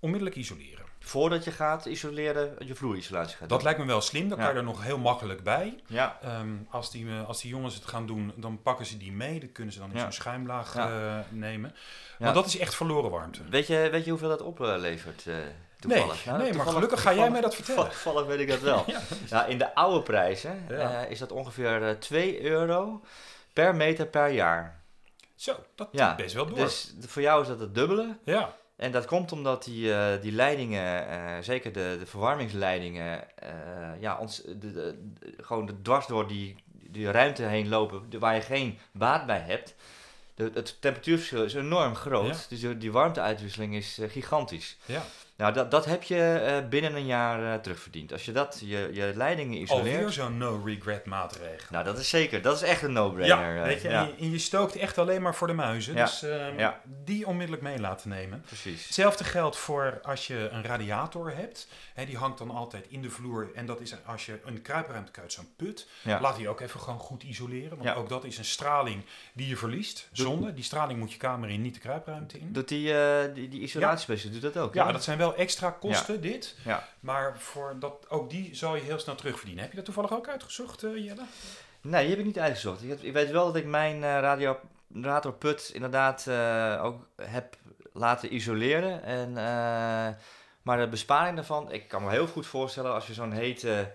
Onmiddellijk 0.00 0.36
isoleren. 0.36 0.84
Voordat 1.00 1.44
je 1.44 1.50
gaat 1.50 1.84
isoleren, 1.86 2.54
je 2.58 2.74
vloerisolatie 2.74 3.36
gaat 3.36 3.48
Dat 3.48 3.58
doen. 3.58 3.62
lijkt 3.62 3.80
me 3.80 3.86
wel 3.86 4.00
slim. 4.00 4.28
Dan 4.28 4.38
Ja. 4.38 4.44
kan 4.44 4.52
je 4.52 4.58
er 4.58 4.64
nog 4.66 4.82
heel 4.82 4.98
makkelijk 4.98 5.42
bij. 5.42 5.80
Ja, 5.86 6.18
Ehm, 6.22 6.48
als, 6.70 6.90
die, 6.90 7.08
eh, 7.08 7.28
als 7.28 7.40
die 7.40 7.50
jongens 7.50 7.74
het 7.74 7.86
gaan 7.86 8.06
doen, 8.06 8.32
dan 8.36 8.62
pakken 8.62 8.86
ze 8.86 8.96
die 8.96 9.12
mee. 9.12 9.40
Dat 9.40 9.52
kunnen 9.52 9.72
ze 9.72 9.78
dan 9.78 9.90
in 9.90 9.96
Ja. 9.96 10.02
zo'n 10.02 10.12
schuimlaag 10.12 10.74
eh, 10.76 11.18
nemen. 11.28 11.74
Want 12.18 12.34
dat 12.34 12.46
is 12.46 12.58
echt 12.58 12.74
verloren 12.74 13.10
warmte. 13.10 13.40
weet 13.50 13.66
je, 13.66 13.88
weet 13.90 14.04
je 14.04 14.10
hoeveel 14.10 14.28
dat 14.28 14.42
oplevert 14.42 15.26
eh 15.26 15.34
toevallig? 15.78 16.24
nee, 16.26 16.36
nee, 16.36 16.52
maar 16.52 16.66
gelukkig 16.66 17.02
ga 17.02 17.14
jij 17.14 17.30
mij 17.30 17.40
dat 17.40 17.54
vertellen. 17.54 17.84
Toevallig 17.90 18.26
weet 18.26 18.38
ik 18.40 18.48
dat 18.48 18.60
wel. 18.60 18.84
Ja. 18.90 19.00
ja, 19.28 19.44
in 19.46 19.58
de 19.58 19.74
oude 19.74 20.02
prijzen 20.02 20.66
is 21.08 21.18
dat 21.18 21.32
ongeveer 21.32 21.82
eh, 21.88 21.94
2 21.94 22.42
euro 22.42 23.04
per 23.52 23.74
meter 23.74 24.06
per 24.06 24.28
jaar. 24.28 24.78
Zo, 25.34 25.56
dat 25.74 25.88
is 25.92 26.14
best 26.16 26.34
wel 26.34 26.46
door. 26.46 26.56
Dus 26.58 26.94
voor 27.06 27.22
jou 27.22 27.42
is 27.42 27.48
dat 27.48 27.60
het 27.60 27.74
dubbele. 27.74 28.16
ja, 28.24 28.54
En 28.80 28.92
dat 28.92 29.06
komt 29.06 29.32
omdat 29.32 29.64
die, 29.64 29.94
eh, 29.94 30.22
die 30.22 30.32
leidingen, 30.32 31.08
eh, 31.08 31.36
zeker 31.40 31.72
de, 31.72 31.96
de 31.98 32.06
verwarmingsleidingen, 32.06 33.38
eh, 33.38 33.50
ja, 34.00 34.18
ons, 34.18 34.42
de, 34.46 34.98
gewoon 35.40 35.66
de 35.66 35.82
dwars 35.82 36.06
door 36.06 36.28
die, 36.28 36.56
die 36.72 37.10
ruimte 37.10 37.42
heen 37.42 37.68
lopen, 37.68 38.18
waar 38.18 38.34
je 38.34 38.40
geen 38.40 38.78
baat 38.92 39.26
bij 39.26 39.38
hebt. 39.40 39.74
De, 40.34 40.50
het 40.54 40.76
temperatuurverschil 40.80 41.44
is 41.44 41.54
enorm 41.54 41.94
groot, 41.94 42.26
Ja. 42.48 42.56
dus 42.58 42.78
die- 42.78 42.92
warmteuitwisseling 42.92 43.74
is 43.74 43.98
gigantisch. 44.08 44.76
ja. 44.86 45.02
Nou, 45.40 45.52
dat, 45.52 45.70
dat 45.70 45.84
heb 45.84 46.02
je 46.02 46.32
eh, 46.32 46.68
binnen 46.68 46.94
een 46.94 47.06
jaar 47.06 47.52
eh, 47.52 47.60
terugverdiend. 47.60 48.12
Als 48.12 48.24
je 48.24 48.32
dat, 48.32 48.60
je, 48.64 48.90
je 48.92 49.12
leidingen 49.14 49.60
isoleert, 49.60 49.94
alweer 49.96 50.12
zo'n 50.12 50.38
no-regret 50.38 51.06
maatregel. 51.06 51.66
nou 51.70 51.84
dat 51.84 51.98
is 51.98 52.08
zeker, 52.08 52.42
dat 52.42 52.56
is 52.56 52.62
echt 52.62 52.82
een 52.82 52.92
no-brainer. 52.92 53.54
ja, 53.54 53.60
eh, 53.60 53.66
weet 53.66 53.82
je, 53.82 53.88
ja, 53.88 54.08
en 54.18 54.30
je, 54.30 54.38
stookt 54.38 54.76
echt 54.76 54.98
alleen 54.98 55.22
maar 55.22 55.34
voor 55.34 55.46
de 55.46 55.52
muizen. 55.52 55.94
Ja. 55.94 56.04
Dus 56.04 56.22
ehm, 56.22 56.58
Ja. 56.58 56.80
die 57.04 57.26
onmiddellijk 57.26 57.62
mee 57.62 57.78
laten 57.78 58.08
nemen. 58.08 58.42
precies. 58.46 58.84
Hetzelfde 58.84 59.24
geldt 59.24 59.56
voor 59.56 59.98
als 60.02 60.26
je 60.26 60.48
een 60.52 60.64
radiator 60.64 61.32
hebt. 61.34 61.68
Hè, 61.94 62.04
die 62.04 62.16
hangt 62.16 62.38
dan 62.38 62.50
altijd 62.50 62.86
in 62.88 63.02
de 63.02 63.10
vloer. 63.10 63.50
En 63.54 63.66
dat 63.66 63.80
is 63.80 63.94
als 64.06 64.26
je 64.26 64.38
een 64.44 64.62
kruipruimte 64.62 65.20
uit 65.20 65.32
zo'n 65.32 65.48
put. 65.56 65.88
Ja. 66.02 66.20
Laat 66.20 66.36
die 66.36 66.48
ook 66.48 66.60
even 66.60 66.80
gewoon 66.80 66.98
goed 66.98 67.22
isoleren. 67.22 67.70
Want 67.70 67.82
Ja. 67.82 67.94
ook 67.94 68.08
dat 68.08 68.24
is 68.24 68.38
een 68.38 68.44
straling 68.44 69.02
die 69.32 69.48
je 69.48 69.56
verliest. 69.56 70.08
Zonde. 70.12 70.52
Die 70.52 70.64
straling 70.64 70.98
moet 70.98 71.12
je 71.12 71.18
kamer 71.18 71.48
in, 71.50 71.62
niet 71.62 71.74
de 71.74 71.80
kruipruimte 71.80 72.38
in. 72.38 72.52
Doet 72.52 72.68
die, 72.68 72.94
eh 72.94 73.34
die, 73.34 73.48
die 73.48 73.60
isolatiespecialist 73.60 74.42
doet 74.42 74.52
dat 74.54 74.62
ook? 74.62 74.74
Ja, 74.74 74.86
hè? 74.86 74.92
dat 74.92 75.04
zijn 75.04 75.18
wel 75.18 75.29
extra 75.34 75.70
kosten, 75.70 76.20
dit. 76.20 76.56
Ja. 76.64 76.88
Maar 77.00 77.38
voor 77.38 77.76
dat, 77.78 78.06
ook 78.08 78.30
die 78.30 78.54
zal 78.54 78.76
je 78.76 78.82
heel 78.82 78.98
snel 78.98 79.14
terugverdienen. 79.14 79.62
Heb 79.62 79.70
je 79.70 79.76
dat 79.76 79.86
toevallig 79.86 80.12
ook 80.12 80.28
uitgezocht, 80.28 80.82
eh, 80.82 81.04
Jelle? 81.04 81.22
Nee, 81.80 82.00
die 82.00 82.10
heb 82.10 82.18
ik 82.18 82.24
niet 82.24 82.38
uitgezocht. 82.38 82.82
Ik, 82.82 82.88
heb- 82.88 83.02
ik 83.02 83.12
weet 83.12 83.30
wel 83.30 83.46
dat 83.46 83.56
ik 83.56 83.66
mijn 83.66 83.94
eh 83.94 84.00
radio, 84.20 84.58
inderdaad 85.72 86.26
eh, 86.26 86.80
ook 86.84 87.06
heb 87.22 87.56
laten 87.92 88.34
isoleren. 88.34 89.02
En, 89.02 89.32
maar 90.62 90.78
de 90.78 90.88
besparing 90.88 91.36
daarvan, 91.36 91.72
ik 91.72 91.88
kan 91.88 92.04
me 92.04 92.10
heel 92.10 92.26
goed 92.26 92.46
voorstellen 92.46 92.92
als 92.92 93.06
je 93.06 93.14
zo'n 93.14 93.32
hete 93.32 93.92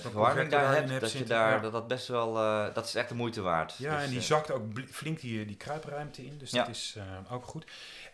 verwarming 0.00 0.50
daar 0.50 0.74
hebt, 0.74 0.88
hebt 0.88 1.00
dat 1.00 1.12
je 1.12 1.24
daar, 1.24 1.52
ja. 1.54 1.58
dat 1.58 1.72
dat 1.72 1.88
best 1.88 2.08
wel, 2.08 2.34
dat 2.72 2.84
is 2.84 2.94
echt 2.94 3.08
de 3.08 3.14
moeite 3.14 3.40
waard. 3.42 3.74
Ja, 3.78 3.94
Dus, 3.94 4.04
en 4.04 4.10
die 4.10 4.20
zakt 4.20 4.50
ook 4.50 4.62
flink 4.90 5.20
die, 5.20 5.44
die 5.46 5.56
kruipruimte 5.56 6.24
in. 6.26 6.38
Dus 6.38 6.50
Ja. 6.50 6.64
dat 6.64 6.74
is 6.74 6.96
ook 7.30 7.44
goed. 7.44 7.64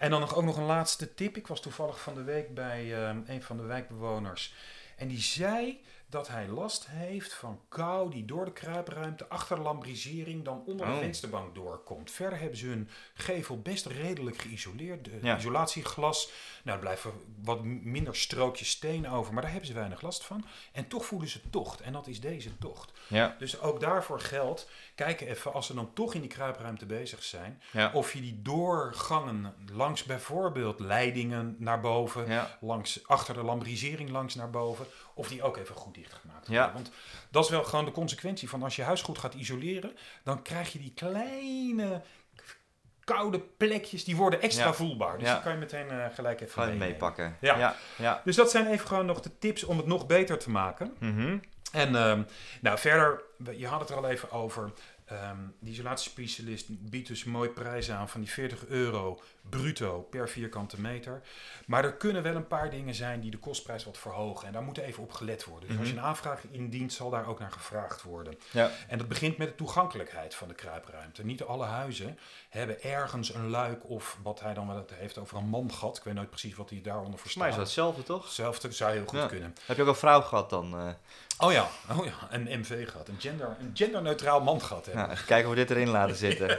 En 0.00 0.10
dan 0.10 0.20
nog, 0.20 0.34
ook 0.34 0.44
nog 0.44 0.56
een 0.56 0.64
laatste 0.64 1.14
tip. 1.14 1.36
Ik 1.36 1.46
was 1.46 1.60
toevallig 1.60 2.00
van 2.00 2.14
de 2.14 2.22
week 2.22 2.54
bij 2.54 2.94
eh, 2.94 3.16
een 3.26 3.42
van 3.42 3.56
de 3.56 3.62
wijkbewoners. 3.62 4.54
En 4.96 5.08
die 5.08 5.20
zei 5.20 5.80
dat 6.11 6.29
hij 6.29 6.49
last 6.49 6.87
heeft 6.88 7.35
van 7.35 7.61
kou 7.68 8.11
die 8.11 8.25
door 8.25 8.44
de 8.44 8.53
kruipruimte 8.53 9.29
achter 9.29 9.57
de 9.57 9.62
lambrisering 9.62 10.44
dan 10.44 10.62
onder 10.66 10.87
de 10.87 10.92
Oh. 10.92 10.99
vensterbank 10.99 11.55
doorkomt. 11.55 12.11
Verder 12.11 12.38
hebben 12.38 12.59
ze 12.59 12.66
hun 12.66 12.88
gevel 13.14 13.61
best 13.61 13.87
redelijk 13.87 14.38
geïsoleerd. 14.38 15.05
De 15.05 15.18
Ja. 15.23 15.37
isolatieglas, 15.37 16.31
nou 16.64 16.77
er 16.77 16.83
blijven 16.83 17.12
wat 17.42 17.64
minder 17.64 18.16
strookjes 18.16 18.70
steen 18.70 19.09
over, 19.09 19.33
maar 19.33 19.42
daar 19.42 19.51
hebben 19.51 19.68
ze 19.68 19.75
weinig 19.75 20.03
last 20.03 20.25
van. 20.25 20.44
En 20.73 20.88
toch 20.88 21.05
voelen 21.05 21.29
ze 21.29 21.51
tocht. 21.51 21.81
En 21.81 21.92
dat 21.92 22.07
is 22.07 22.20
deze 22.20 22.59
tocht. 22.59 22.92
ja, 23.09 23.37
Dus 23.38 23.61
ook 23.61 23.81
daarvoor 23.81 24.20
geldt, 24.20 24.68
kijk 24.94 25.20
even 25.20 25.53
als 25.53 25.66
ze 25.66 25.75
dan 25.75 25.92
toch 25.94 26.14
in 26.14 26.20
die 26.20 26.31
kruipruimte 26.31 26.87
bezig 26.87 27.23
zijn, 27.23 27.62
ja, 27.73 27.90
of 27.94 28.12
je 28.12 28.20
die 28.20 28.42
doorgangen 28.42 29.55
langs 29.73 30.05
bijvoorbeeld 30.05 30.81
leidingen 30.81 31.57
naar 31.59 31.81
boven, 31.81 32.49
langs, 32.61 33.07
achter 33.07 33.35
de 33.35 33.42
lambrisering 33.42 34.11
langs 34.11 34.35
naar 34.35 34.51
boven, 34.51 34.87
of 35.20 35.28
die 35.28 35.42
ook 35.42 35.56
even 35.56 35.74
goed 35.74 35.94
dichtgemaakt 35.94 36.46
worden. 36.46 36.64
Ja. 36.66 36.72
Want 36.72 36.90
dat 37.30 37.44
is 37.44 37.50
wel 37.50 37.64
gewoon 37.64 37.85
de 37.85 37.92
consequentie 37.92 38.48
van 38.48 38.62
als 38.62 38.76
je 38.76 38.83
huis 38.83 39.02
goed 39.02 39.18
gaat 39.18 39.35
isoleren, 39.35 39.96
dan 40.24 40.42
krijg 40.42 40.72
je 40.72 40.78
die 40.78 40.92
kleine 40.94 42.02
koude 43.04 43.40
plekjes, 43.40 44.04
die 44.04 44.16
worden 44.16 44.40
extra 44.42 44.64
Ja. 44.66 44.72
voelbaar. 44.72 45.18
Dus 45.18 45.28
Ja. 45.28 45.35
die 45.35 45.42
kan 45.42 45.52
je 45.52 45.59
meteen 45.59 45.90
eh, 45.90 46.04
gelijk 46.14 46.40
even 46.40 46.61
meenemen. 46.62 46.88
meepakken. 46.88 47.37
Ja. 47.40 47.59
ja, 47.59 47.76
ja. 47.98 48.20
Dus 48.24 48.37
dat 48.37 48.50
zijn 48.50 48.66
even 48.66 48.87
gewoon 48.87 49.06
nog 49.06 49.20
de 49.20 49.38
tips 49.38 49.64
om 49.64 49.76
het 49.76 49.87
nog 49.87 50.06
beter 50.06 50.38
te 50.38 50.50
maken. 50.50 50.94
Mhm. 50.98 51.38
En 51.72 51.96
ehm, 51.96 52.22
nou, 52.61 52.78
verder, 52.78 53.22
je 53.56 53.66
had 53.66 53.80
het 53.80 53.90
er 53.90 53.96
al 53.96 54.09
even 54.09 54.30
over. 54.30 54.72
ehm 55.04 55.37
die 55.61 55.72
isolatiespecialist 55.72 56.66
biedt 56.90 57.09
dus 57.09 57.24
mooie 57.24 57.48
prijzen 57.48 57.94
aan 57.96 58.09
van 58.09 58.20
die 58.20 58.30
40 58.30 58.66
euro 58.66 59.20
bruto 59.48 60.00
per 60.11 60.29
vierkante 60.29 60.81
meter. 60.81 61.22
Maar 61.66 61.85
er 61.85 61.92
kunnen 61.92 62.22
wel 62.22 62.35
een 62.35 62.46
paar 62.46 62.70
dingen 62.70 62.94
zijn 62.94 63.20
die 63.20 63.31
de 63.31 63.38
kostprijs 63.38 63.85
wat 63.85 63.98
verhogen. 63.98 64.46
En 64.46 64.53
daar 64.53 64.62
moet 64.62 64.79
even 64.79 65.03
op 65.03 65.12
gelet 65.12 65.44
worden. 65.44 65.68
Dus 65.68 65.79
als 65.79 65.87
je 65.87 65.92
Mhm. 65.94 66.03
een 66.03 66.09
aanvraag 66.09 66.40
indient, 66.50 66.92
zal 66.92 67.11
daar 67.11 67.26
ook 67.26 67.38
naar 67.38 67.53
gevraagd 67.53 68.03
worden. 68.03 68.38
ja. 68.50 68.70
En 68.88 68.98
dat 68.98 69.09
begint 69.09 69.37
met 69.38 69.48
de 69.48 69.55
toegankelijkheid 69.55 70.35
van 70.35 70.48
de 70.48 70.55
kruipruimte. 70.55 71.24
Niet 71.24 71.42
alle 71.42 71.64
huizen 71.64 72.18
hebben 72.48 72.83
ergens 72.83 73.35
een 73.35 73.48
luik 73.48 73.88
of 73.88 74.18
wat 74.22 74.40
hij 74.40 74.55
dan 74.55 74.66
wel 74.66 74.85
heeft 74.94 75.18
over 75.18 75.37
een 75.37 75.48
mangat. 75.48 75.96
Ik 75.96 76.03
weet 76.05 76.14
nooit 76.14 76.31
precies 76.31 76.55
wat 76.55 76.70
hij 76.70 76.81
daaronder 76.81 77.18
verstaat. 77.20 77.48
is 77.48 77.55
dat 77.55 77.64
hetzelfde, 77.64 78.03
toch? 78.03 78.24
Hetzelfde 78.24 78.72
zou 78.72 78.92
heel 78.92 79.05
goed 79.07 79.18
Ja. 79.18 79.26
kunnen. 79.26 79.55
Heb 79.66 79.76
je 79.76 79.83
ook 79.83 79.88
een 79.88 79.94
vrouw 79.94 80.20
gehad 80.20 80.50
dan? 80.50 80.79
eh? 80.79 80.88
Oh 81.38 81.53
ja, 81.53 81.68
oh 81.98 82.05
ja, 82.05 82.12
een 82.31 82.61
MV 82.61 82.88
gehad. 82.90 83.09
Een, 83.09 83.16
gender, 83.20 83.57
een 83.61 83.70
genderneutraal 83.74 84.40
man 84.40 84.62
gehad 84.62 84.85
hebben. 84.85 85.03
Nou, 85.03 85.14
even 85.14 85.26
kijken 85.26 85.48
of 85.50 85.55
we 85.55 85.61
dit 85.61 85.70
erin 85.70 85.88
laten 85.88 86.16
zitten. 86.16 86.59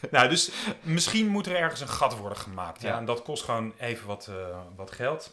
Nou, 0.10 0.28
dus 0.28 0.50
misschien 0.82 1.28
moet 1.28 1.46
er 1.46 1.56
ergens 1.56 1.80
een 1.80 1.88
gat 1.88 2.16
worden 2.16 2.38
gemaakt. 2.38 2.82
Ja. 2.82 2.88
Ja. 2.88 2.96
En 2.96 3.04
dat 3.04 3.22
kost 3.22 3.44
gewoon 3.44 3.72
even 3.78 4.06
wat, 4.06 4.26
eh, 4.26 4.58
wat 4.76 4.90
geld. 4.90 5.32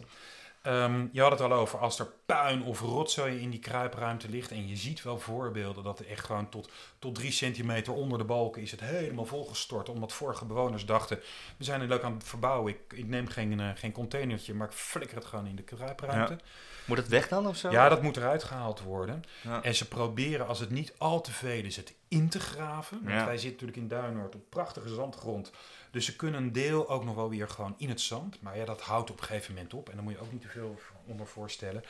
Ehm, 0.61 1.05
je 1.11 1.21
had 1.21 1.31
het 1.31 1.41
al 1.41 1.53
over 1.53 1.79
als 1.79 1.99
er 1.99 2.07
puin 2.25 2.63
of 2.63 2.79
rotzooi 2.79 3.41
in 3.41 3.49
die 3.49 3.59
kruipruimte 3.59 4.29
ligt. 4.29 4.51
En 4.51 4.67
je 4.67 4.75
ziet 4.75 5.03
wel 5.03 5.19
voorbeelden 5.19 5.83
dat 5.83 5.99
er 5.99 6.07
echt 6.07 6.25
gewoon 6.25 6.49
tot, 6.49 6.71
tot 6.99 7.15
drie 7.15 7.31
centimeter 7.31 7.93
onder 7.93 8.17
de 8.17 8.23
balken 8.23 8.61
is 8.61 8.71
het 8.71 8.79
helemaal 8.79 9.25
volgestort. 9.25 9.89
Omdat 9.89 10.13
vorige 10.13 10.45
bewoners 10.45 10.85
dachten, 10.85 11.19
we 11.57 11.63
zijn 11.63 11.81
er 11.81 11.87
leuk 11.87 12.03
aan 12.03 12.13
het 12.13 12.23
verbouwen. 12.23 12.73
Ik, 12.73 12.97
ik 12.97 13.07
neem 13.07 13.27
geen, 13.27 13.59
uh, 13.59 13.69
geen 13.75 13.91
containertje, 13.91 14.53
maar 14.53 14.67
ik 14.67 14.73
flikker 14.73 15.17
het 15.17 15.25
gewoon 15.25 15.47
in 15.47 15.55
de 15.55 15.63
kruipruimte. 15.63 16.33
Ja. 16.33 16.39
Moet 16.87 16.97
het 16.97 17.07
weg 17.07 17.27
dan 17.27 17.47
of 17.47 17.57
zo? 17.57 17.71
Ja, 17.71 17.89
dat 17.89 18.01
moet 18.01 18.17
eruit 18.17 18.43
gehaald 18.43 18.81
worden. 18.81 19.23
Ja. 19.41 19.63
En 19.63 19.75
ze 19.75 19.87
proberen, 19.87 20.47
als 20.47 20.59
het 20.59 20.69
niet 20.69 20.93
al 20.97 21.21
te 21.21 21.31
veel 21.31 21.63
is, 21.63 21.75
het 21.75 21.93
in 22.07 22.29
te 22.29 22.39
graven. 22.39 23.03
Want 23.03 23.25
wij 23.25 23.37
zitten 23.37 23.67
natuurlijk 23.67 23.77
in 23.77 23.87
Duinoord 23.87 24.35
op 24.35 24.49
prachtige 24.49 24.89
zandgrond. 24.89 25.51
Dus 25.91 26.05
ze 26.05 26.15
kunnen 26.15 26.43
een 26.43 26.51
deel 26.51 26.89
ook 26.89 27.03
nog 27.03 27.15
wel 27.15 27.29
weer 27.29 27.49
gewoon 27.49 27.75
in 27.77 27.89
het 27.89 28.01
zand. 28.01 28.41
Maar 28.41 28.57
ja, 28.57 28.65
dat 28.65 28.81
houdt 28.81 29.09
op 29.09 29.19
een 29.19 29.25
gegeven 29.25 29.53
moment 29.53 29.73
op. 29.73 29.89
En 29.89 29.95
dan 29.95 30.03
moet 30.03 30.13
je 30.13 30.19
ook 30.19 30.31
niet 30.31 30.41
te 30.41 30.47
veel 30.47 30.79
onder 31.05 31.27
voorstellen. 31.27 31.83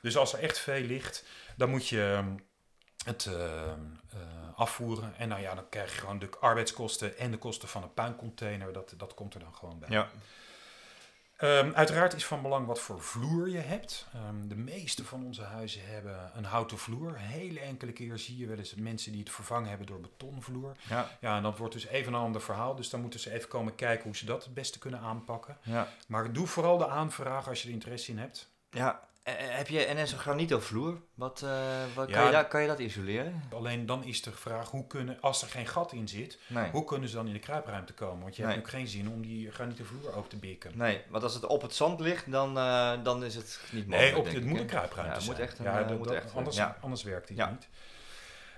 Dus 0.00 0.16
als 0.16 0.32
er 0.32 0.38
echt 0.38 0.58
veel 0.58 0.80
ligt, 0.80 1.24
dan 1.56 1.70
moet 1.70 1.88
je 1.88 2.12
ehm, 2.12 2.34
het 3.04 3.24
uh, 3.24 3.34
uh, 3.34 4.20
afvoeren. 4.56 5.14
En 5.16 5.28
nou 5.28 5.40
ja, 5.40 5.54
dan 5.54 5.68
krijg 5.68 5.94
je 5.94 6.00
gewoon 6.00 6.18
de 6.18 6.28
arbeidskosten 6.40 7.18
en 7.18 7.30
de 7.30 7.38
kosten 7.38 7.68
van 7.68 7.82
een 7.82 7.94
puincontainer. 7.94 8.72
Dat, 8.72 8.94
dat 8.96 9.14
komt 9.14 9.34
er 9.34 9.40
dan 9.40 9.54
gewoon 9.54 9.78
bij. 9.78 9.88
Ja. 9.90 10.10
Um, 11.38 11.72
uiteraard 11.74 12.14
is 12.14 12.26
van 12.26 12.42
belang 12.42 12.66
wat 12.66 12.80
voor 12.80 13.02
vloer 13.02 13.48
je 13.48 13.58
hebt. 13.58 14.06
Um, 14.28 14.48
de 14.48 14.56
meeste 14.56 15.04
van 15.04 15.24
onze 15.24 15.42
huizen 15.42 15.86
hebben 15.86 16.30
een 16.34 16.44
houten 16.44 16.78
vloer. 16.78 17.16
Hele 17.16 17.60
enkele 17.60 17.92
keer 17.92 18.18
zie 18.18 18.36
je 18.36 18.46
wel 18.46 18.58
eens 18.58 18.74
mensen 18.74 19.12
die 19.12 19.20
het 19.20 19.30
vervangen 19.30 19.68
hebben 19.68 19.86
door 19.86 20.00
betonvloer. 20.00 20.76
Ja. 20.88 21.08
ja, 21.20 21.36
en 21.36 21.42
dat 21.42 21.58
wordt 21.58 21.74
dus 21.74 21.86
even 21.86 22.12
een 22.12 22.20
ander 22.20 22.40
verhaal. 22.40 22.74
Dus 22.74 22.90
dan 22.90 23.00
moeten 23.00 23.20
ze 23.20 23.32
even 23.32 23.48
komen 23.48 23.74
kijken 23.74 24.04
hoe 24.04 24.16
ze 24.16 24.24
dat 24.26 24.44
het 24.44 24.54
beste 24.54 24.78
kunnen 24.78 25.00
aanpakken. 25.00 25.58
Ja. 25.62 25.88
Maar 26.08 26.32
doe 26.32 26.46
vooral 26.46 26.78
de 26.78 26.88
aanvraag 26.88 27.48
als 27.48 27.62
je 27.62 27.68
er 27.68 27.74
interesse 27.74 28.10
in 28.10 28.18
hebt. 28.18 28.52
Ja, 28.70 29.08
heb 29.32 29.68
je 29.68 29.90
NS 29.94 30.12
een 30.12 30.18
granietovloer? 30.18 31.00
Wat, 31.14 31.42
uh, 31.44 31.50
wat 31.94 32.08
ja, 32.08 32.14
kan, 32.14 32.26
je 32.26 32.32
dat, 32.32 32.48
kan 32.48 32.60
je 32.62 32.66
dat 32.66 32.78
isoleren? 32.78 33.42
Alleen 33.52 33.86
dan 33.86 34.04
is 34.04 34.22
de 34.22 34.32
vraag, 34.32 34.70
hoe 34.70 34.86
kunnen, 34.86 35.20
als 35.20 35.42
er 35.42 35.48
geen 35.48 35.66
gat 35.66 35.92
in 35.92 36.08
zit, 36.08 36.38
nee. 36.46 36.70
hoe 36.70 36.84
kunnen 36.84 37.08
ze 37.08 37.14
dan 37.14 37.26
in 37.26 37.32
de 37.32 37.38
kruipruimte 37.38 37.92
komen? 37.92 38.22
Want 38.22 38.36
je 38.36 38.42
nee. 38.42 38.52
hebt 38.52 38.64
ook 38.64 38.72
geen 38.72 38.86
zin 38.86 39.08
om 39.08 39.22
die 39.22 39.50
granieten 39.50 39.86
ook 40.14 40.28
te 40.28 40.36
bikken. 40.36 40.72
Nee, 40.74 41.02
want 41.08 41.22
als 41.22 41.34
het 41.34 41.46
op 41.46 41.62
het 41.62 41.74
zand 41.74 42.00
ligt, 42.00 42.30
dan, 42.30 42.58
uh, 42.58 42.92
dan 43.02 43.24
is 43.24 43.34
het 43.34 43.60
niet 43.72 43.86
mogelijk. 43.86 44.12
Nee, 44.12 44.20
op, 44.20 44.32
het 44.32 44.44
moet 44.44 44.58
een 44.58 44.66
kruipruimte 44.66 45.14
ja, 45.14 45.20
zijn. 45.20 45.36
Moet 45.36 45.46
echt 45.46 45.58
een, 45.58 45.64
ja, 45.64 45.82
dat, 45.82 45.98
moet 45.98 46.06
dat, 46.06 46.16
echt, 46.16 46.34
anders, 46.34 46.56
ja. 46.56 46.76
anders 46.80 47.02
werkt 47.02 47.28
het 47.28 47.50
niet. 47.50 47.68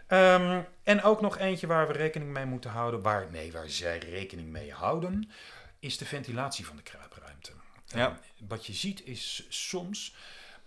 Um, 0.08 0.66
en 0.82 1.02
ook 1.02 1.20
nog 1.20 1.38
eentje 1.38 1.66
waar 1.66 1.86
we 1.86 1.92
rekening 1.92 2.32
mee 2.32 2.44
moeten 2.44 2.70
houden, 2.70 3.02
waar, 3.02 3.30
nee, 3.30 3.52
waar 3.52 3.68
zij 3.68 3.98
rekening 3.98 4.48
mee 4.48 4.72
houden, 4.72 5.30
is 5.78 5.98
de 5.98 6.04
ventilatie 6.04 6.66
van 6.66 6.76
de 6.76 6.82
kruipruimte. 6.82 7.50
Ja. 7.86 8.06
Um, 8.06 8.48
wat 8.48 8.66
je 8.66 8.72
ziet 8.72 9.04
is 9.04 9.46
soms 9.48 10.14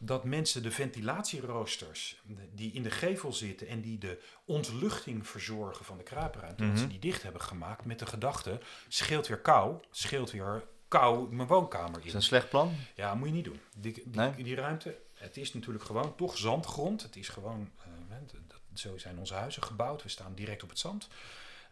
dat 0.02 0.24
mensen 0.24 0.64
de 0.64 0.72
ventilatieroosters 0.72 2.22
die 2.54 2.72
in 2.72 2.84
de 2.84 2.92
gevel 2.92 3.34
zitten 3.34 3.68
en 3.68 3.82
die 3.82 3.98
de 3.98 4.22
ontluchting 4.46 5.28
verzorgen 5.28 5.86
van 5.86 5.98
de 5.98 6.04
kruipruimte, 6.04 6.64
Mhm. 6.64 6.72
dat 6.72 6.80
ze 6.82 6.88
die 6.88 7.00
dicht 7.00 7.24
hebben 7.24 7.42
gemaakt 7.42 7.86
met 7.86 8.00
de 8.00 8.06
gedachte, 8.06 8.60
scheelt 8.88 9.28
weer 9.28 9.40
kou, 9.40 9.80
scheelt 9.92 10.32
weer 10.32 10.64
kou 10.88 11.34
mijn 11.36 11.48
woonkamer 11.48 11.98
Is 11.98 12.04
dat 12.04 12.06
in. 12.12 12.16
een 12.16 12.22
slecht 12.24 12.50
plan? 12.50 12.76
Ja, 12.96 13.16
moet 13.16 13.28
je 13.28 13.34
niet 13.34 13.44
doen. 13.46 13.60
Die, 13.78 13.94
die, 13.94 14.04
Nee? 14.12 14.44
die 14.44 14.56
ruimte, 14.56 14.98
het 15.14 15.38
is 15.38 15.54
natuurlijk 15.54 15.84
gewoon 15.86 16.16
toch 16.16 16.38
zandgrond. 16.38 17.02
Het 17.02 17.16
is 17.16 17.28
gewoon, 17.30 17.72
eh, 18.10 18.16
dat, 18.48 18.60
zo 18.74 18.98
zijn 18.98 19.18
onze 19.20 19.34
huizen 19.34 19.64
gebouwd. 19.64 20.04
We 20.04 20.10
staan 20.10 20.34
direct 20.36 20.64
op 20.64 20.70
het 20.70 20.80
zand. 20.80 21.08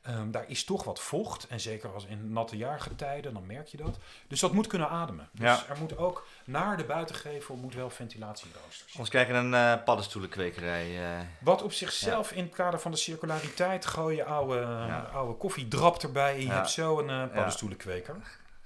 Ehm, 0.07 0.31
daar 0.31 0.43
is 0.47 0.63
toch 0.63 0.83
wat 0.83 0.99
vocht. 0.99 1.47
En 1.47 1.59
zeker 1.59 1.93
als 1.93 2.05
in 2.05 2.31
natte 2.33 2.57
jaargetijden, 2.57 3.33
dan 3.33 3.45
merk 3.45 3.67
je 3.67 3.77
dat. 3.77 3.97
Dus 4.27 4.39
dat 4.39 4.51
moet 4.53 4.67
kunnen 4.67 4.89
ademen. 4.89 5.29
Dus 5.31 5.43
Ja. 5.43 5.63
er 5.69 5.77
moet 5.79 5.97
ook 5.97 6.27
naar 6.45 6.77
de 6.77 6.83
buitengevel 6.83 7.55
moet 7.55 7.73
wel 7.75 7.89
ventilatieroosters. 7.89 8.91
Anders 8.91 9.09
krijg 9.09 9.27
je 9.27 9.33
een 9.33 9.53
eh 9.53 9.73
paddenstoelenkwekerij. 9.85 10.97
eh. 10.97 11.19
Wat 11.39 11.61
op 11.63 11.71
zichzelf 11.73 12.31
in 12.31 12.43
het 12.43 12.53
kader 12.55 12.79
van 12.79 12.91
de 12.91 12.97
circulariteit, 12.97 13.85
gooi 13.85 14.15
je 14.15 14.23
oude, 14.23 14.59
Ja. 14.59 15.09
oude 15.13 15.33
koffiedrap 15.33 16.01
erbij 16.03 16.33
en 16.35 16.41
je 16.41 16.51
hebt 16.51 16.69
zo 16.69 16.99
een 16.99 17.09
eh 17.09 17.33
paddenstoelenkweker. 17.35 18.15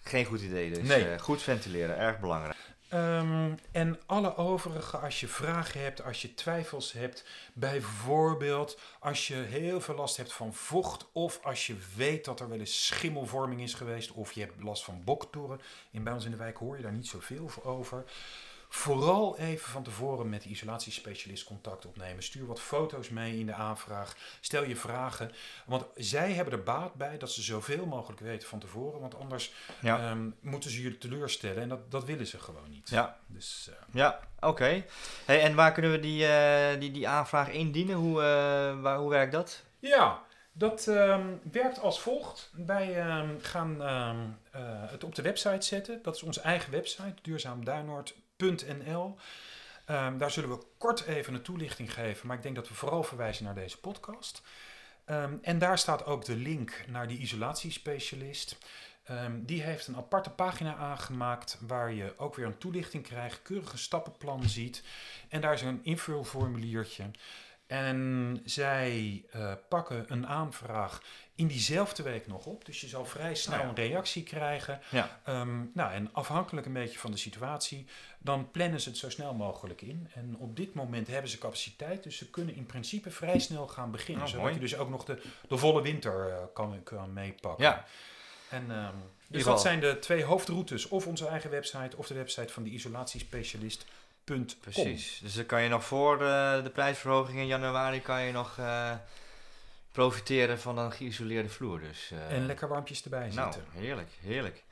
geen 0.04 0.26
goed 0.26 0.42
idee 0.42 0.72
dus. 0.72 0.88
Nee. 0.88 1.20
Goed 1.20 1.42
ventileren, 1.42 1.98
erg 1.98 2.20
belangrijk. 2.20 2.56
Ehm, 2.92 3.56
en 3.72 4.00
alle 4.06 4.38
overige, 4.38 4.98
als 4.98 5.20
je 5.20 5.28
vragen 5.28 5.82
hebt, 5.82 6.04
als 6.04 6.22
je 6.22 6.34
twijfels 6.34 6.92
hebt, 6.92 7.26
bijvoorbeeld 7.54 8.80
als 9.00 9.28
je 9.28 9.36
heel 9.36 9.82
veel 9.82 9.96
last 9.96 10.18
hebt 10.18 10.34
van 10.34 10.54
vocht, 10.54 11.08
of 11.12 11.40
als 11.44 11.68
je 11.68 11.76
weet 11.96 12.26
dat 12.26 12.40
er 12.40 12.50
wel 12.50 12.60
eens 12.60 12.86
schimmelvorming 12.86 13.62
is 13.62 13.74
geweest, 13.74 14.12
of 14.12 14.32
je 14.32 14.40
hebt 14.40 14.64
last 14.64 14.84
van 14.84 15.04
boktoren. 15.04 15.62
In 15.92 16.04
bij 16.04 16.14
ons 16.14 16.26
in 16.26 16.32
de 16.32 16.38
wijk 16.38 16.58
hoor 16.58 16.76
je 16.76 16.84
daar 16.84 16.92
niet 16.92 17.08
zoveel 17.08 17.50
over. 17.64 18.04
Vooral 18.74 19.38
even 19.38 19.70
van 19.72 19.84
tevoren 19.84 20.30
met 20.30 20.42
de 20.44 20.50
isolatiespecialist 20.50 21.44
contact 21.44 21.86
opnemen. 21.86 22.24
Stuur 22.24 22.46
wat 22.46 22.60
foto's 22.62 23.10
mee 23.10 23.40
in 23.40 23.46
de 23.46 23.54
aanvraag. 23.54 24.16
Stel 24.42 24.64
je 24.64 24.76
vragen. 24.76 25.32
Want 25.66 25.86
zij 25.96 26.32
hebben 26.32 26.54
er 26.54 26.64
baat 26.64 26.94
bij 26.94 27.18
dat 27.18 27.32
ze 27.32 27.42
zoveel 27.42 27.86
mogelijk 27.86 28.22
weten 28.22 28.48
van 28.48 28.60
tevoren. 28.60 29.00
Want 29.00 29.16
anders 29.16 29.54
Ja. 29.82 30.00
ehm, 30.00 30.30
moeten 30.40 30.70
ze 30.70 30.82
je 30.82 30.98
teleurstellen. 30.98 31.62
En 31.62 31.70
dat, 31.70 31.92
dat 31.92 32.04
willen 32.06 32.28
ze 32.28 32.40
gewoon 32.40 32.70
niet. 32.70 32.90
Ja. 32.90 33.18
Dus 33.28 33.70
eh, 33.70 33.76
Ja, 33.94 34.20
oké. 34.40 34.86
Hey, 35.26 35.42
en 35.42 35.56
waar 35.56 35.72
kunnen 35.72 35.92
we 35.92 36.00
die, 36.00 36.28
eh, 36.28 36.80
die, 36.80 36.92
die 36.92 37.08
aanvraag 37.08 37.50
indienen? 37.50 37.96
Hoe, 37.96 38.22
eh, 38.22 38.82
waar, 38.82 38.98
hoe 38.98 39.10
werkt 39.10 39.32
dat? 39.32 39.64
ja, 39.80 40.22
dat 40.52 40.88
ehm, 40.88 41.28
werkt 41.52 41.80
als 41.80 42.02
volgt. 42.02 42.52
Wij 42.66 43.00
ehm, 43.00 43.40
gaan 43.42 43.82
het 44.92 45.04
op 45.04 45.16
de 45.16 45.22
website 45.22 45.66
zetten. 45.66 46.00
Dat 46.04 46.16
is 46.16 46.24
onze 46.24 46.42
eigen 46.42 46.72
website, 46.72 47.16
duurzaamduinoord.nl. 47.22 48.20
Ehm, 49.86 50.18
daar 50.18 50.32
zullen 50.32 50.50
we 50.50 50.66
kort 50.78 51.06
even 51.06 51.34
een 51.34 51.42
toelichting 51.42 51.94
geven, 51.94 52.28
maar 52.28 52.38
ik 52.38 52.44
denk 52.44 52.56
dat 52.56 52.68
we 52.68 52.74
vooral 52.74 53.04
verwijzen 53.04 53.46
naar 53.46 53.56
deze 53.56 53.80
podcast. 53.80 54.42
Ehm, 55.06 55.38
en 55.42 55.60
daar 55.60 55.78
staat 55.78 56.06
ook 56.06 56.26
de 56.26 56.36
link 56.36 56.84
naar 56.88 57.08
die 57.08 57.18
isolatiespecialist. 57.18 58.58
Ehm, 59.04 59.44
die 59.44 59.62
heeft 59.62 59.88
een 59.88 59.96
aparte 59.96 60.30
pagina 60.30 60.76
aangemaakt 60.76 61.58
waar 61.62 61.94
je 61.94 62.14
ook 62.18 62.36
weer 62.36 62.46
een 62.46 62.58
toelichting 62.58 63.04
krijgt, 63.04 63.42
keurige 63.42 63.78
stappenplan 63.78 64.44
ziet. 64.44 64.84
En 65.30 65.42
daar 65.42 65.54
is 65.54 65.62
een 65.62 65.84
invulformuliertje. 65.84 67.12
En 67.68 68.42
zij 68.46 69.26
eh, 69.32 69.54
pakken 69.70 70.06
een 70.08 70.28
aanvraag 70.28 71.02
in 71.42 71.48
diezelfde 71.48 72.04
week 72.04 72.28
nog 72.28 72.46
op. 72.46 72.66
Dus 72.66 72.82
je 72.82 72.88
zal 72.88 73.06
vrij 73.06 73.36
snel 73.36 73.60
ja. 73.60 73.66
een 73.66 73.76
reactie 73.76 74.24
krijgen. 74.24 74.80
Ja. 74.90 75.20
Ehm, 75.24 75.60
nou, 75.74 75.92
en 75.92 76.10
afhankelijk 76.12 76.66
een 76.66 76.74
beetje 76.74 77.00
van 77.00 77.12
de 77.12 77.18
situatie, 77.18 77.86
dan 78.20 78.52
plannen 78.52 78.82
ze 78.82 78.90
het 78.90 78.98
zo 78.98 79.10
snel 79.10 79.34
mogelijk 79.34 79.82
in. 79.82 80.10
En 80.14 80.36
op 80.40 80.56
dit 80.56 80.74
moment 80.74 81.08
hebben 81.08 81.32
ze 81.32 81.38
capaciteit, 81.38 82.04
dus 82.04 82.18
ze 82.18 82.30
kunnen 82.30 82.56
in 82.56 82.66
principe 82.66 83.12
vrij 83.12 83.40
snel 83.40 83.68
gaan 83.68 83.92
beginnen. 83.92 84.24
Oh, 84.24 84.30
zodat 84.30 84.44
mooi. 84.44 84.56
je 84.56 84.62
dus 84.62 84.78
ook 84.78 84.90
nog 84.90 85.06
de, 85.06 85.22
de 85.48 85.58
volle 85.58 85.82
winter 85.82 86.30
eh, 86.30 86.38
kan, 86.54 86.84
kan 86.84 87.14
meepakken. 87.14 87.66
Ja. 87.66 87.86
En, 88.50 88.72
ehm, 88.72 88.96
dus 89.28 89.44
dat 89.44 89.62
zijn 89.62 89.80
de 89.80 90.00
twee 90.00 90.24
hoofdroutes, 90.24 90.88
of 90.88 91.08
onze 91.08 91.28
eigen 91.28 91.50
website 91.50 91.98
of 91.98 92.08
de 92.08 92.14
website 92.14 92.54
van 92.54 92.64
de 92.64 92.70
isolatiespecialist.com. 92.70 93.90
Precies. 94.60 95.20
Dus 95.24 95.34
dan 95.34 95.46
kan 95.46 95.62
je 95.62 95.70
nog 95.70 95.86
voor 95.86 96.14
eh, 96.14 96.64
de 96.64 96.70
prijsverhoging 96.70 97.38
in 97.40 97.48
januari 97.48 98.02
kan 98.02 98.22
je 98.22 98.32
nog 98.32 98.58
eh, 98.58 98.92
profiteren 99.92 100.60
van 100.60 100.78
een 100.78 100.92
geïsoleerde 100.92 101.50
vloer. 101.50 101.80
Dus, 101.80 102.12
eh, 102.12 102.36
En 102.38 102.46
lekker 102.46 102.68
warmpjes 102.68 103.04
erbij 103.04 103.30
Nou, 103.34 103.54
zitten. 103.54 103.72
heerlijk, 103.72 104.10
heerlijk. 104.22 104.64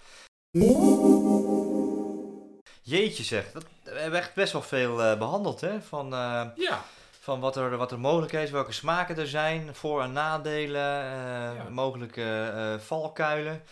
Jeetje 2.81 3.23
zeg, 3.23 3.51
dat, 3.51 3.65
we 3.83 3.99
hebben 3.99 4.19
echt 4.19 4.33
best 4.33 4.53
wel 4.53 4.61
veel 4.61 5.03
eh, 5.03 5.17
behandeld 5.17 5.61
hè? 5.61 5.81
Van, 5.81 6.13
eh, 6.13 6.45
Ja, 6.55 6.81
van 7.19 7.39
wat 7.39 7.55
er, 7.55 7.77
wat 7.77 7.91
er 7.91 7.99
mogelijk 7.99 8.33
is, 8.33 8.51
welke 8.51 8.71
smaken 8.71 9.17
er 9.17 9.27
zijn, 9.27 9.75
voor- 9.75 10.01
en 10.03 10.11
nadelen, 10.11 10.81
Ja. 11.03 11.65
mogelijke 11.69 12.77
valkuilen, 12.83 13.63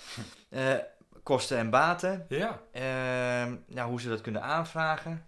kosten 1.24 1.58
en 1.58 1.70
baten, 1.70 2.26
ja. 2.30 2.60
eh, 2.72 3.54
nou, 3.68 3.90
hoe 3.90 4.02
ze 4.02 4.10
dat 4.10 4.22
kunnen 4.22 4.42
aanvragen. 4.44 5.26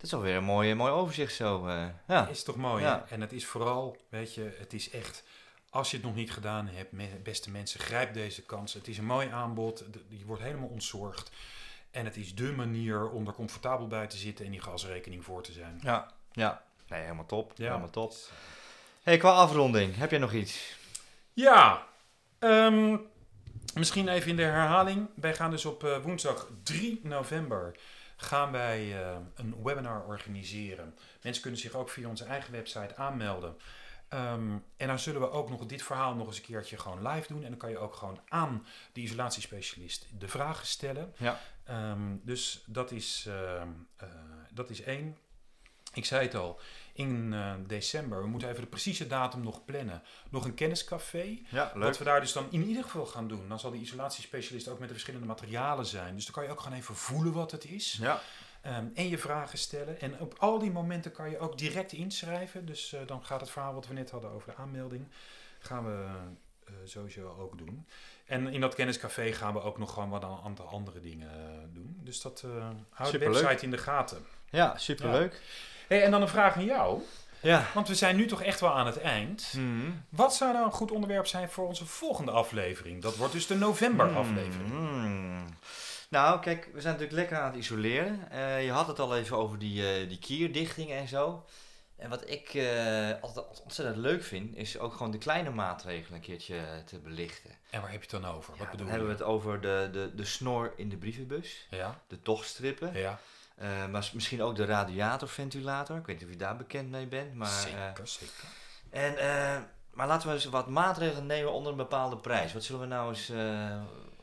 Dat 0.00 0.08
is 0.08 0.14
alweer 0.14 0.36
een 0.36 0.44
mooi, 0.44 0.74
mooi 0.74 0.92
overzicht 0.92 1.34
zo. 1.34 1.66
eh, 1.66 1.86
ja. 2.08 2.26
Is 2.26 2.42
toch 2.44 2.56
mooi, 2.56 2.82
Ja. 2.82 3.04
hè? 3.06 3.14
En 3.14 3.20
het 3.20 3.32
is 3.32 3.46
vooral, 3.46 3.96
weet 4.08 4.34
je, 4.34 4.56
het 4.58 4.72
is 4.72 4.90
echt... 4.90 5.22
Als 5.70 5.90
je 5.90 5.96
het 5.96 6.06
nog 6.06 6.14
niet 6.14 6.32
gedaan 6.32 6.68
hebt, 6.72 7.22
beste 7.22 7.50
mensen, 7.50 7.80
grijp 7.80 8.14
deze 8.14 8.42
kans. 8.42 8.72
Het 8.74 8.88
is 8.88 8.98
een 8.98 9.04
mooi 9.04 9.28
aanbod, 9.28 9.84
je 10.08 10.24
wordt 10.24 10.42
helemaal 10.42 10.68
ontzorgd. 10.68 11.30
En 11.90 12.04
het 12.04 12.16
is 12.16 12.34
dé 12.34 12.52
manier 12.52 13.10
om 13.10 13.26
er 13.26 13.32
comfortabel 13.32 13.86
bij 13.86 14.06
te 14.06 14.16
zitten 14.16 14.44
en 14.44 14.50
die 14.50 14.60
gasrekening 14.60 15.24
voor 15.24 15.42
te 15.42 15.52
zijn. 15.52 15.80
ja, 15.82 16.10
ja. 16.32 16.62
Nee, 16.88 17.00
helemaal 17.02 17.26
top. 17.26 17.52
Helemaal 17.56 17.90
top. 17.90 18.14
Hey, 19.02 19.16
qua 19.16 19.30
afronding, 19.32 19.96
heb 19.96 20.10
jij 20.10 20.18
nog 20.18 20.32
iets? 20.32 20.76
Ja, 21.32 21.86
ehm, 22.38 22.96
misschien 23.74 24.08
even 24.08 24.30
in 24.30 24.36
de 24.36 24.42
herhaling. 24.42 25.08
Wij 25.14 25.34
gaan 25.34 25.50
dus 25.50 25.64
op 25.64 25.84
eh, 25.84 25.98
woensdag 26.02 26.48
3 26.62 27.00
november 27.02 27.76
gaan 28.20 28.52
wij 28.52 29.02
eh, 29.02 29.16
een 29.34 29.62
webinar 29.62 30.04
organiseren. 30.04 30.94
Mensen 31.22 31.42
kunnen 31.42 31.60
zich 31.60 31.74
ook 31.74 31.90
via 31.90 32.08
onze 32.08 32.24
eigen 32.24 32.52
website 32.52 32.96
aanmelden. 32.96 33.56
Ehm, 34.08 34.58
en 34.76 34.86
dan 34.86 34.98
zullen 34.98 35.20
we 35.20 35.30
ook 35.30 35.50
nog 35.50 35.66
dit 35.66 35.82
verhaal 35.82 36.14
nog 36.14 36.26
eens 36.26 36.36
een 36.36 36.42
keertje 36.42 36.78
gewoon 36.78 37.08
live 37.08 37.32
doen. 37.32 37.42
En 37.42 37.48
dan 37.48 37.58
kan 37.58 37.70
je 37.70 37.78
ook 37.78 37.94
gewoon 37.94 38.20
aan 38.28 38.66
de 38.92 39.00
isolatiespecialist 39.00 40.06
de 40.18 40.28
vragen 40.28 40.66
stellen. 40.66 41.14
Ja. 41.16 41.40
Ehm, 41.64 42.16
dus 42.22 42.64
dat 42.66 42.90
is, 42.90 43.24
ehm, 43.28 43.68
eh, 43.96 44.08
dat 44.52 44.70
is 44.70 44.82
één. 44.82 45.16
Ik 45.92 46.04
zei 46.04 46.26
het 46.26 46.34
al, 46.34 46.60
in 47.00 47.32
eh, 47.32 47.52
december, 47.66 48.22
we 48.22 48.28
moeten 48.28 48.48
even 48.48 48.60
de 48.60 48.68
precieze 48.68 49.06
datum 49.06 49.42
nog 49.42 49.64
plannen, 49.64 50.02
nog 50.30 50.44
een 50.44 50.54
kenniscafé. 50.54 51.38
Ja, 51.48 51.72
Wat 51.74 51.98
we 51.98 52.04
daar 52.04 52.20
dus 52.20 52.32
dan 52.32 52.46
in 52.50 52.64
ieder 52.64 52.82
geval 52.82 53.06
gaan 53.06 53.28
doen, 53.28 53.48
dan 53.48 53.58
zal 53.58 53.70
de 53.70 53.76
isolatiespecialist 53.76 54.68
ook 54.68 54.78
met 54.78 54.88
de 54.88 54.94
verschillende 54.94 55.26
materialen 55.26 55.86
zijn. 55.86 56.14
Dus 56.14 56.24
dan 56.24 56.34
kan 56.34 56.44
je 56.44 56.50
ook 56.50 56.60
gewoon 56.60 56.78
even 56.78 56.94
voelen 56.94 57.32
wat 57.32 57.50
het 57.50 57.64
is. 57.64 57.98
Ja, 58.00 58.20
Ehm, 58.60 58.84
en 58.94 59.08
je 59.08 59.18
vragen 59.18 59.58
stellen. 59.58 60.00
En 60.00 60.18
op 60.18 60.34
al 60.38 60.58
die 60.58 60.70
momenten 60.70 61.12
kan 61.12 61.30
je 61.30 61.38
ook 61.38 61.58
direct 61.58 61.92
inschrijven. 61.92 62.66
Dus 62.66 62.92
eh, 62.92 63.00
dan 63.06 63.24
gaat 63.24 63.40
het 63.40 63.50
verhaal 63.50 63.74
wat 63.74 63.86
we 63.86 63.94
net 63.94 64.10
hadden 64.10 64.30
over 64.30 64.48
de 64.48 64.56
aanmelding, 64.56 65.08
gaan 65.58 65.84
we 65.84 66.06
eh, 66.64 66.72
sowieso 66.84 67.36
ook 67.38 67.58
doen. 67.58 67.86
En 68.24 68.48
in 68.48 68.60
dat 68.60 68.74
kenniscafé 68.74 69.32
gaan 69.32 69.52
we 69.52 69.62
ook 69.62 69.78
nog 69.78 69.92
gewoon 69.92 70.08
wat 70.08 70.22
een 70.22 70.38
aantal 70.44 70.66
andere 70.66 71.00
dingen 71.00 71.30
doen. 71.72 72.00
Dus 72.02 72.20
dat 72.20 72.42
uh, 72.46 72.68
houdt 72.90 73.12
de 73.12 73.18
website 73.18 73.64
in 73.64 73.70
de 73.70 73.78
gaten. 73.78 74.24
ja 74.50 74.78
superleuk. 74.78 75.40
Hey, 75.90 76.02
en 76.02 76.10
dan 76.10 76.22
een 76.22 76.28
vraag 76.28 76.56
aan 76.56 76.64
jou. 76.64 77.02
Ja. 77.40 77.66
Want 77.74 77.88
we 77.88 77.94
zijn 77.94 78.16
nu 78.16 78.26
toch 78.26 78.42
echt 78.42 78.60
wel 78.60 78.70
aan 78.70 78.86
het 78.86 79.00
eind. 79.00 79.52
Mhm. 79.56 79.90
Wat 80.08 80.34
zou 80.34 80.52
nou 80.52 80.64
een 80.64 80.72
goed 80.72 80.90
onderwerp 80.90 81.26
zijn 81.26 81.48
voor 81.48 81.66
onze 81.66 81.86
volgende 81.86 82.30
aflevering? 82.30 83.02
Dat 83.02 83.16
wordt 83.16 83.32
dus 83.32 83.46
de 83.46 83.56
november 83.56 84.16
aflevering. 84.16 84.68
Hmm. 84.68 85.44
Nou, 86.08 86.40
kijk, 86.40 86.64
we 86.72 86.80
zijn 86.80 86.92
natuurlijk 86.92 87.20
lekker 87.20 87.38
aan 87.38 87.50
het 87.50 87.60
isoleren. 87.60 88.30
Eh, 88.30 88.64
je 88.64 88.70
had 88.70 88.86
het 88.86 88.98
al 88.98 89.16
even 89.16 89.36
over 89.36 89.58
die, 89.58 89.92
eh, 89.92 90.08
die 90.08 90.18
kierdichting 90.18 90.90
en 90.90 91.08
zo. 91.08 91.44
En 91.96 92.10
wat 92.10 92.30
ik 92.30 92.54
eh, 92.54 93.10
altijd 93.20 93.62
ontzettend 93.62 93.96
leuk 93.96 94.22
vind, 94.22 94.56
is 94.56 94.78
ook 94.78 94.92
gewoon 94.92 95.12
de 95.12 95.18
kleine 95.18 95.50
maatregelen 95.50 96.14
een 96.14 96.24
keertje 96.24 96.56
te 96.84 96.98
belichten. 96.98 97.50
En 97.70 97.80
waar 97.80 97.90
heb 97.90 98.02
je 98.02 98.16
het 98.16 98.22
dan 98.22 98.34
over? 98.34 98.52
Ja, 98.52 98.58
Wat 98.58 98.68
dan 98.68 98.76
bedoel 98.76 98.90
hebben 98.90 99.08
we 99.08 99.14
het 99.14 99.22
over 99.22 99.60
de, 99.60 99.88
de, 99.92 100.10
de 100.14 100.24
snor 100.24 100.72
in 100.76 100.88
de 100.88 100.96
brievenbus, 100.96 101.66
Ja, 101.70 102.00
de 102.06 102.22
tochtstrippen, 102.22 102.98
ja 102.98 103.20
eh, 103.60 103.86
maar 103.86 104.10
misschien 104.12 104.42
ook 104.42 104.56
de 104.56 104.64
radiatorventilator. 104.64 105.96
Ik 105.96 106.06
weet 106.06 106.16
niet 106.16 106.24
of 106.24 106.30
je 106.30 106.38
daar 106.38 106.56
bekend 106.56 106.90
mee 106.90 107.06
bent. 107.06 107.34
Maar, 107.34 107.48
eh, 107.48 107.54
zeker, 107.60 108.08
zeker. 108.08 108.44
en, 108.90 109.16
eh, 109.18 109.60
maar 109.92 110.06
laten 110.06 110.28
we 110.28 110.34
eens 110.34 110.44
wat 110.44 110.68
maatregelen 110.68 111.26
nemen 111.26 111.52
onder 111.52 111.70
een 111.72 111.78
bepaalde 111.78 112.16
prijs. 112.16 112.52
Wat 112.52 112.64
zullen 112.64 112.80
we 112.80 112.86
nou 112.86 113.08
eens, 113.08 113.28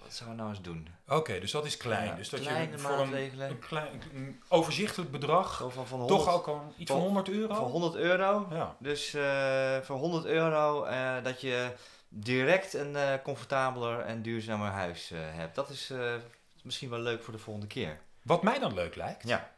wat 0.04 0.14
zouden 0.14 0.38
we 0.38 0.42
nou 0.44 0.50
eens 0.50 0.62
doen? 0.62 0.88
Oké, 1.08 1.40
dus 1.40 1.52
dat 1.52 1.66
is 1.66 1.78
klein. 1.78 2.08
Ja, 2.08 2.16
dus 2.16 2.30
dat 2.30 2.40
kleine 2.40 2.72
je 2.72 2.78
voor 2.78 3.00
een, 3.00 3.42
een, 3.42 3.60
klein, 3.60 4.02
een 4.14 4.42
overzichtelijk 4.48 5.12
bedrag 5.12 5.58
Zo 5.58 5.70
van, 5.70 5.88
van 5.88 6.00
100, 6.00 6.20
toch 6.20 6.34
ook 6.34 6.48
al 6.48 6.74
iets 6.78 6.92
van 6.92 7.00
van- 7.00 7.06
100 7.06 7.30
euro? 7.30 7.56
Van 7.56 7.72
100 7.72 7.96
euro. 7.96 8.48
Ja. 8.50 8.76
Dus 8.80 9.14
eh, 9.14 9.78
voor 9.82 9.98
100 9.98 10.26
euro 10.26 10.88
dat 11.24 11.42
je 11.42 11.72
direct 12.10 12.74
een 12.74 12.98
comfortabeler 13.24 14.00
en 14.00 14.22
duurzamer 14.22 14.70
huis 14.70 15.12
hebt. 15.16 15.56
Dat 15.56 15.70
is 15.70 15.92
misschien 16.64 16.90
wel 16.90 17.00
leuk 17.00 17.24
voor 17.24 17.34
de 17.34 17.40
volgende 17.40 17.68
keer. 17.68 18.00
Wat 18.28 18.44
mij 18.44 18.60
dan 18.60 18.74
leuk 18.74 18.96
lijkt, 18.96 19.28
Ja. 19.28 19.52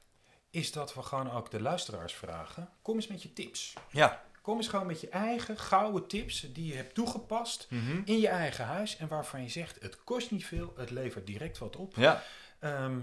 is 0.50 0.72
dat 0.72 0.94
we 0.94 1.02
gewoon 1.04 1.32
ook 1.32 1.52
de 1.52 1.62
luisteraars 1.62 2.14
vragen. 2.14 2.70
Kom 2.82 2.96
eens 2.96 3.08
met 3.08 3.22
je 3.24 3.34
tips. 3.34 3.74
Ja. 3.92 4.22
Kom 4.42 4.58
eens 4.58 4.68
gewoon 4.68 4.86
met 4.88 5.02
je 5.02 5.10
eigen 5.10 5.58
gouden 5.58 6.08
tips 6.08 6.46
die 6.54 6.66
je 6.66 6.76
hebt 6.76 6.94
toegepast 6.96 7.68
in 8.06 8.20
je 8.20 8.28
eigen 8.28 8.66
huis. 8.66 8.98
En 8.98 9.08
waarvan 9.08 9.42
je 9.42 9.50
zegt, 9.50 9.82
het 9.82 10.04
kost 10.04 10.32
niet 10.32 10.46
veel, 10.46 10.74
het 10.78 10.90
levert 10.90 11.28
direct 11.28 11.58
wat 11.58 11.76
op. 11.76 11.96
Ja. 11.96 12.24
Ehm, 12.60 13.00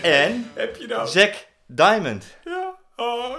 En 0.02 0.50
Heb 0.54 0.76
je 0.76 0.86
nou? 0.86 1.08
Zack 1.08 1.46
Diamond. 1.74 2.24
Ja. 2.44 2.74
Oh. 2.96 3.36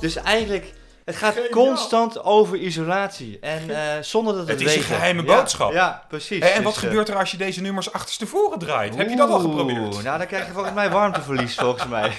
Dus 0.00 0.16
eigenlijk, 0.16 0.72
het 1.04 1.16
gaat 1.16 1.32
Geniaal. 1.34 1.50
constant 1.50 2.22
over 2.24 2.56
isolatie. 2.56 3.38
En 3.40 3.70
eh, 3.70 4.02
zonder 4.02 4.34
dat 4.34 4.48
Het 4.48 4.60
het 4.60 4.68
is 4.68 4.76
een 4.76 4.82
geheime 4.82 5.22
Ja, 5.22 5.36
boodschap. 5.36 5.72
Ja, 5.72 6.04
precies. 6.08 6.42
Hé, 6.42 6.48
en 6.48 6.54
Dus, 6.54 6.64
wat 6.64 6.74
eh, 6.74 6.80
gebeurt 6.80 7.08
er 7.08 7.16
als 7.16 7.30
je 7.30 7.36
deze 7.36 7.60
nummers 7.60 7.92
achterstevoren 7.92 8.58
draait? 8.58 8.96
Heb 8.96 9.08
je 9.08 9.16
dat 9.16 9.30
al 9.30 9.38
geprobeerd? 9.38 10.02
Nou, 10.02 10.18
dan 10.18 10.26
krijg 10.26 10.46
je 10.46 10.52
volgens 10.52 10.74
mij 10.74 10.90
warmteverlies, 10.90 11.54
volgens 11.54 11.86
mij. 11.86 12.12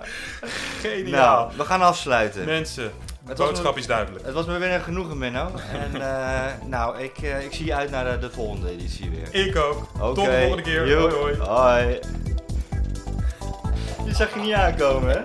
Geniaal. 0.82 1.36
Nou, 1.44 1.56
we 1.56 1.64
gaan 1.64 1.82
afsluiten. 1.82 2.44
Mensen, 2.44 2.92
Het 3.24 3.38
was 3.38 3.46
boodschap 3.46 3.76
is 3.76 3.86
duidelijk. 3.86 4.24
Het 4.24 4.34
was 4.34 4.46
me 4.46 4.58
weer 4.58 4.72
een 4.72 4.80
genoegen, 4.80 5.18
Menno. 5.18 5.50
En 5.72 6.02
eh, 6.02 6.52
nou, 6.66 6.98
ik, 6.98 7.18
eh, 7.18 7.44
ik 7.44 7.52
zie 7.52 7.66
je 7.66 7.74
uit 7.74 7.90
naar 7.90 8.10
de, 8.10 8.18
de 8.18 8.30
volgende 8.30 8.70
editie 8.70 9.10
weer. 9.10 9.46
Ik 9.46 9.56
ook. 9.56 9.88
Tot 9.98 10.24
de 10.24 10.38
volgende 10.40 10.62
keer. 10.62 10.88
Joe. 10.88 11.10
Hoi 11.10 11.36
hoi. 11.36 11.48
Hoi. 11.48 11.98
Die 14.04 14.14
zag 14.14 14.34
je 14.34 14.40
niet 14.40 14.54
aankomen, 14.54 15.10
hè? 15.10 15.20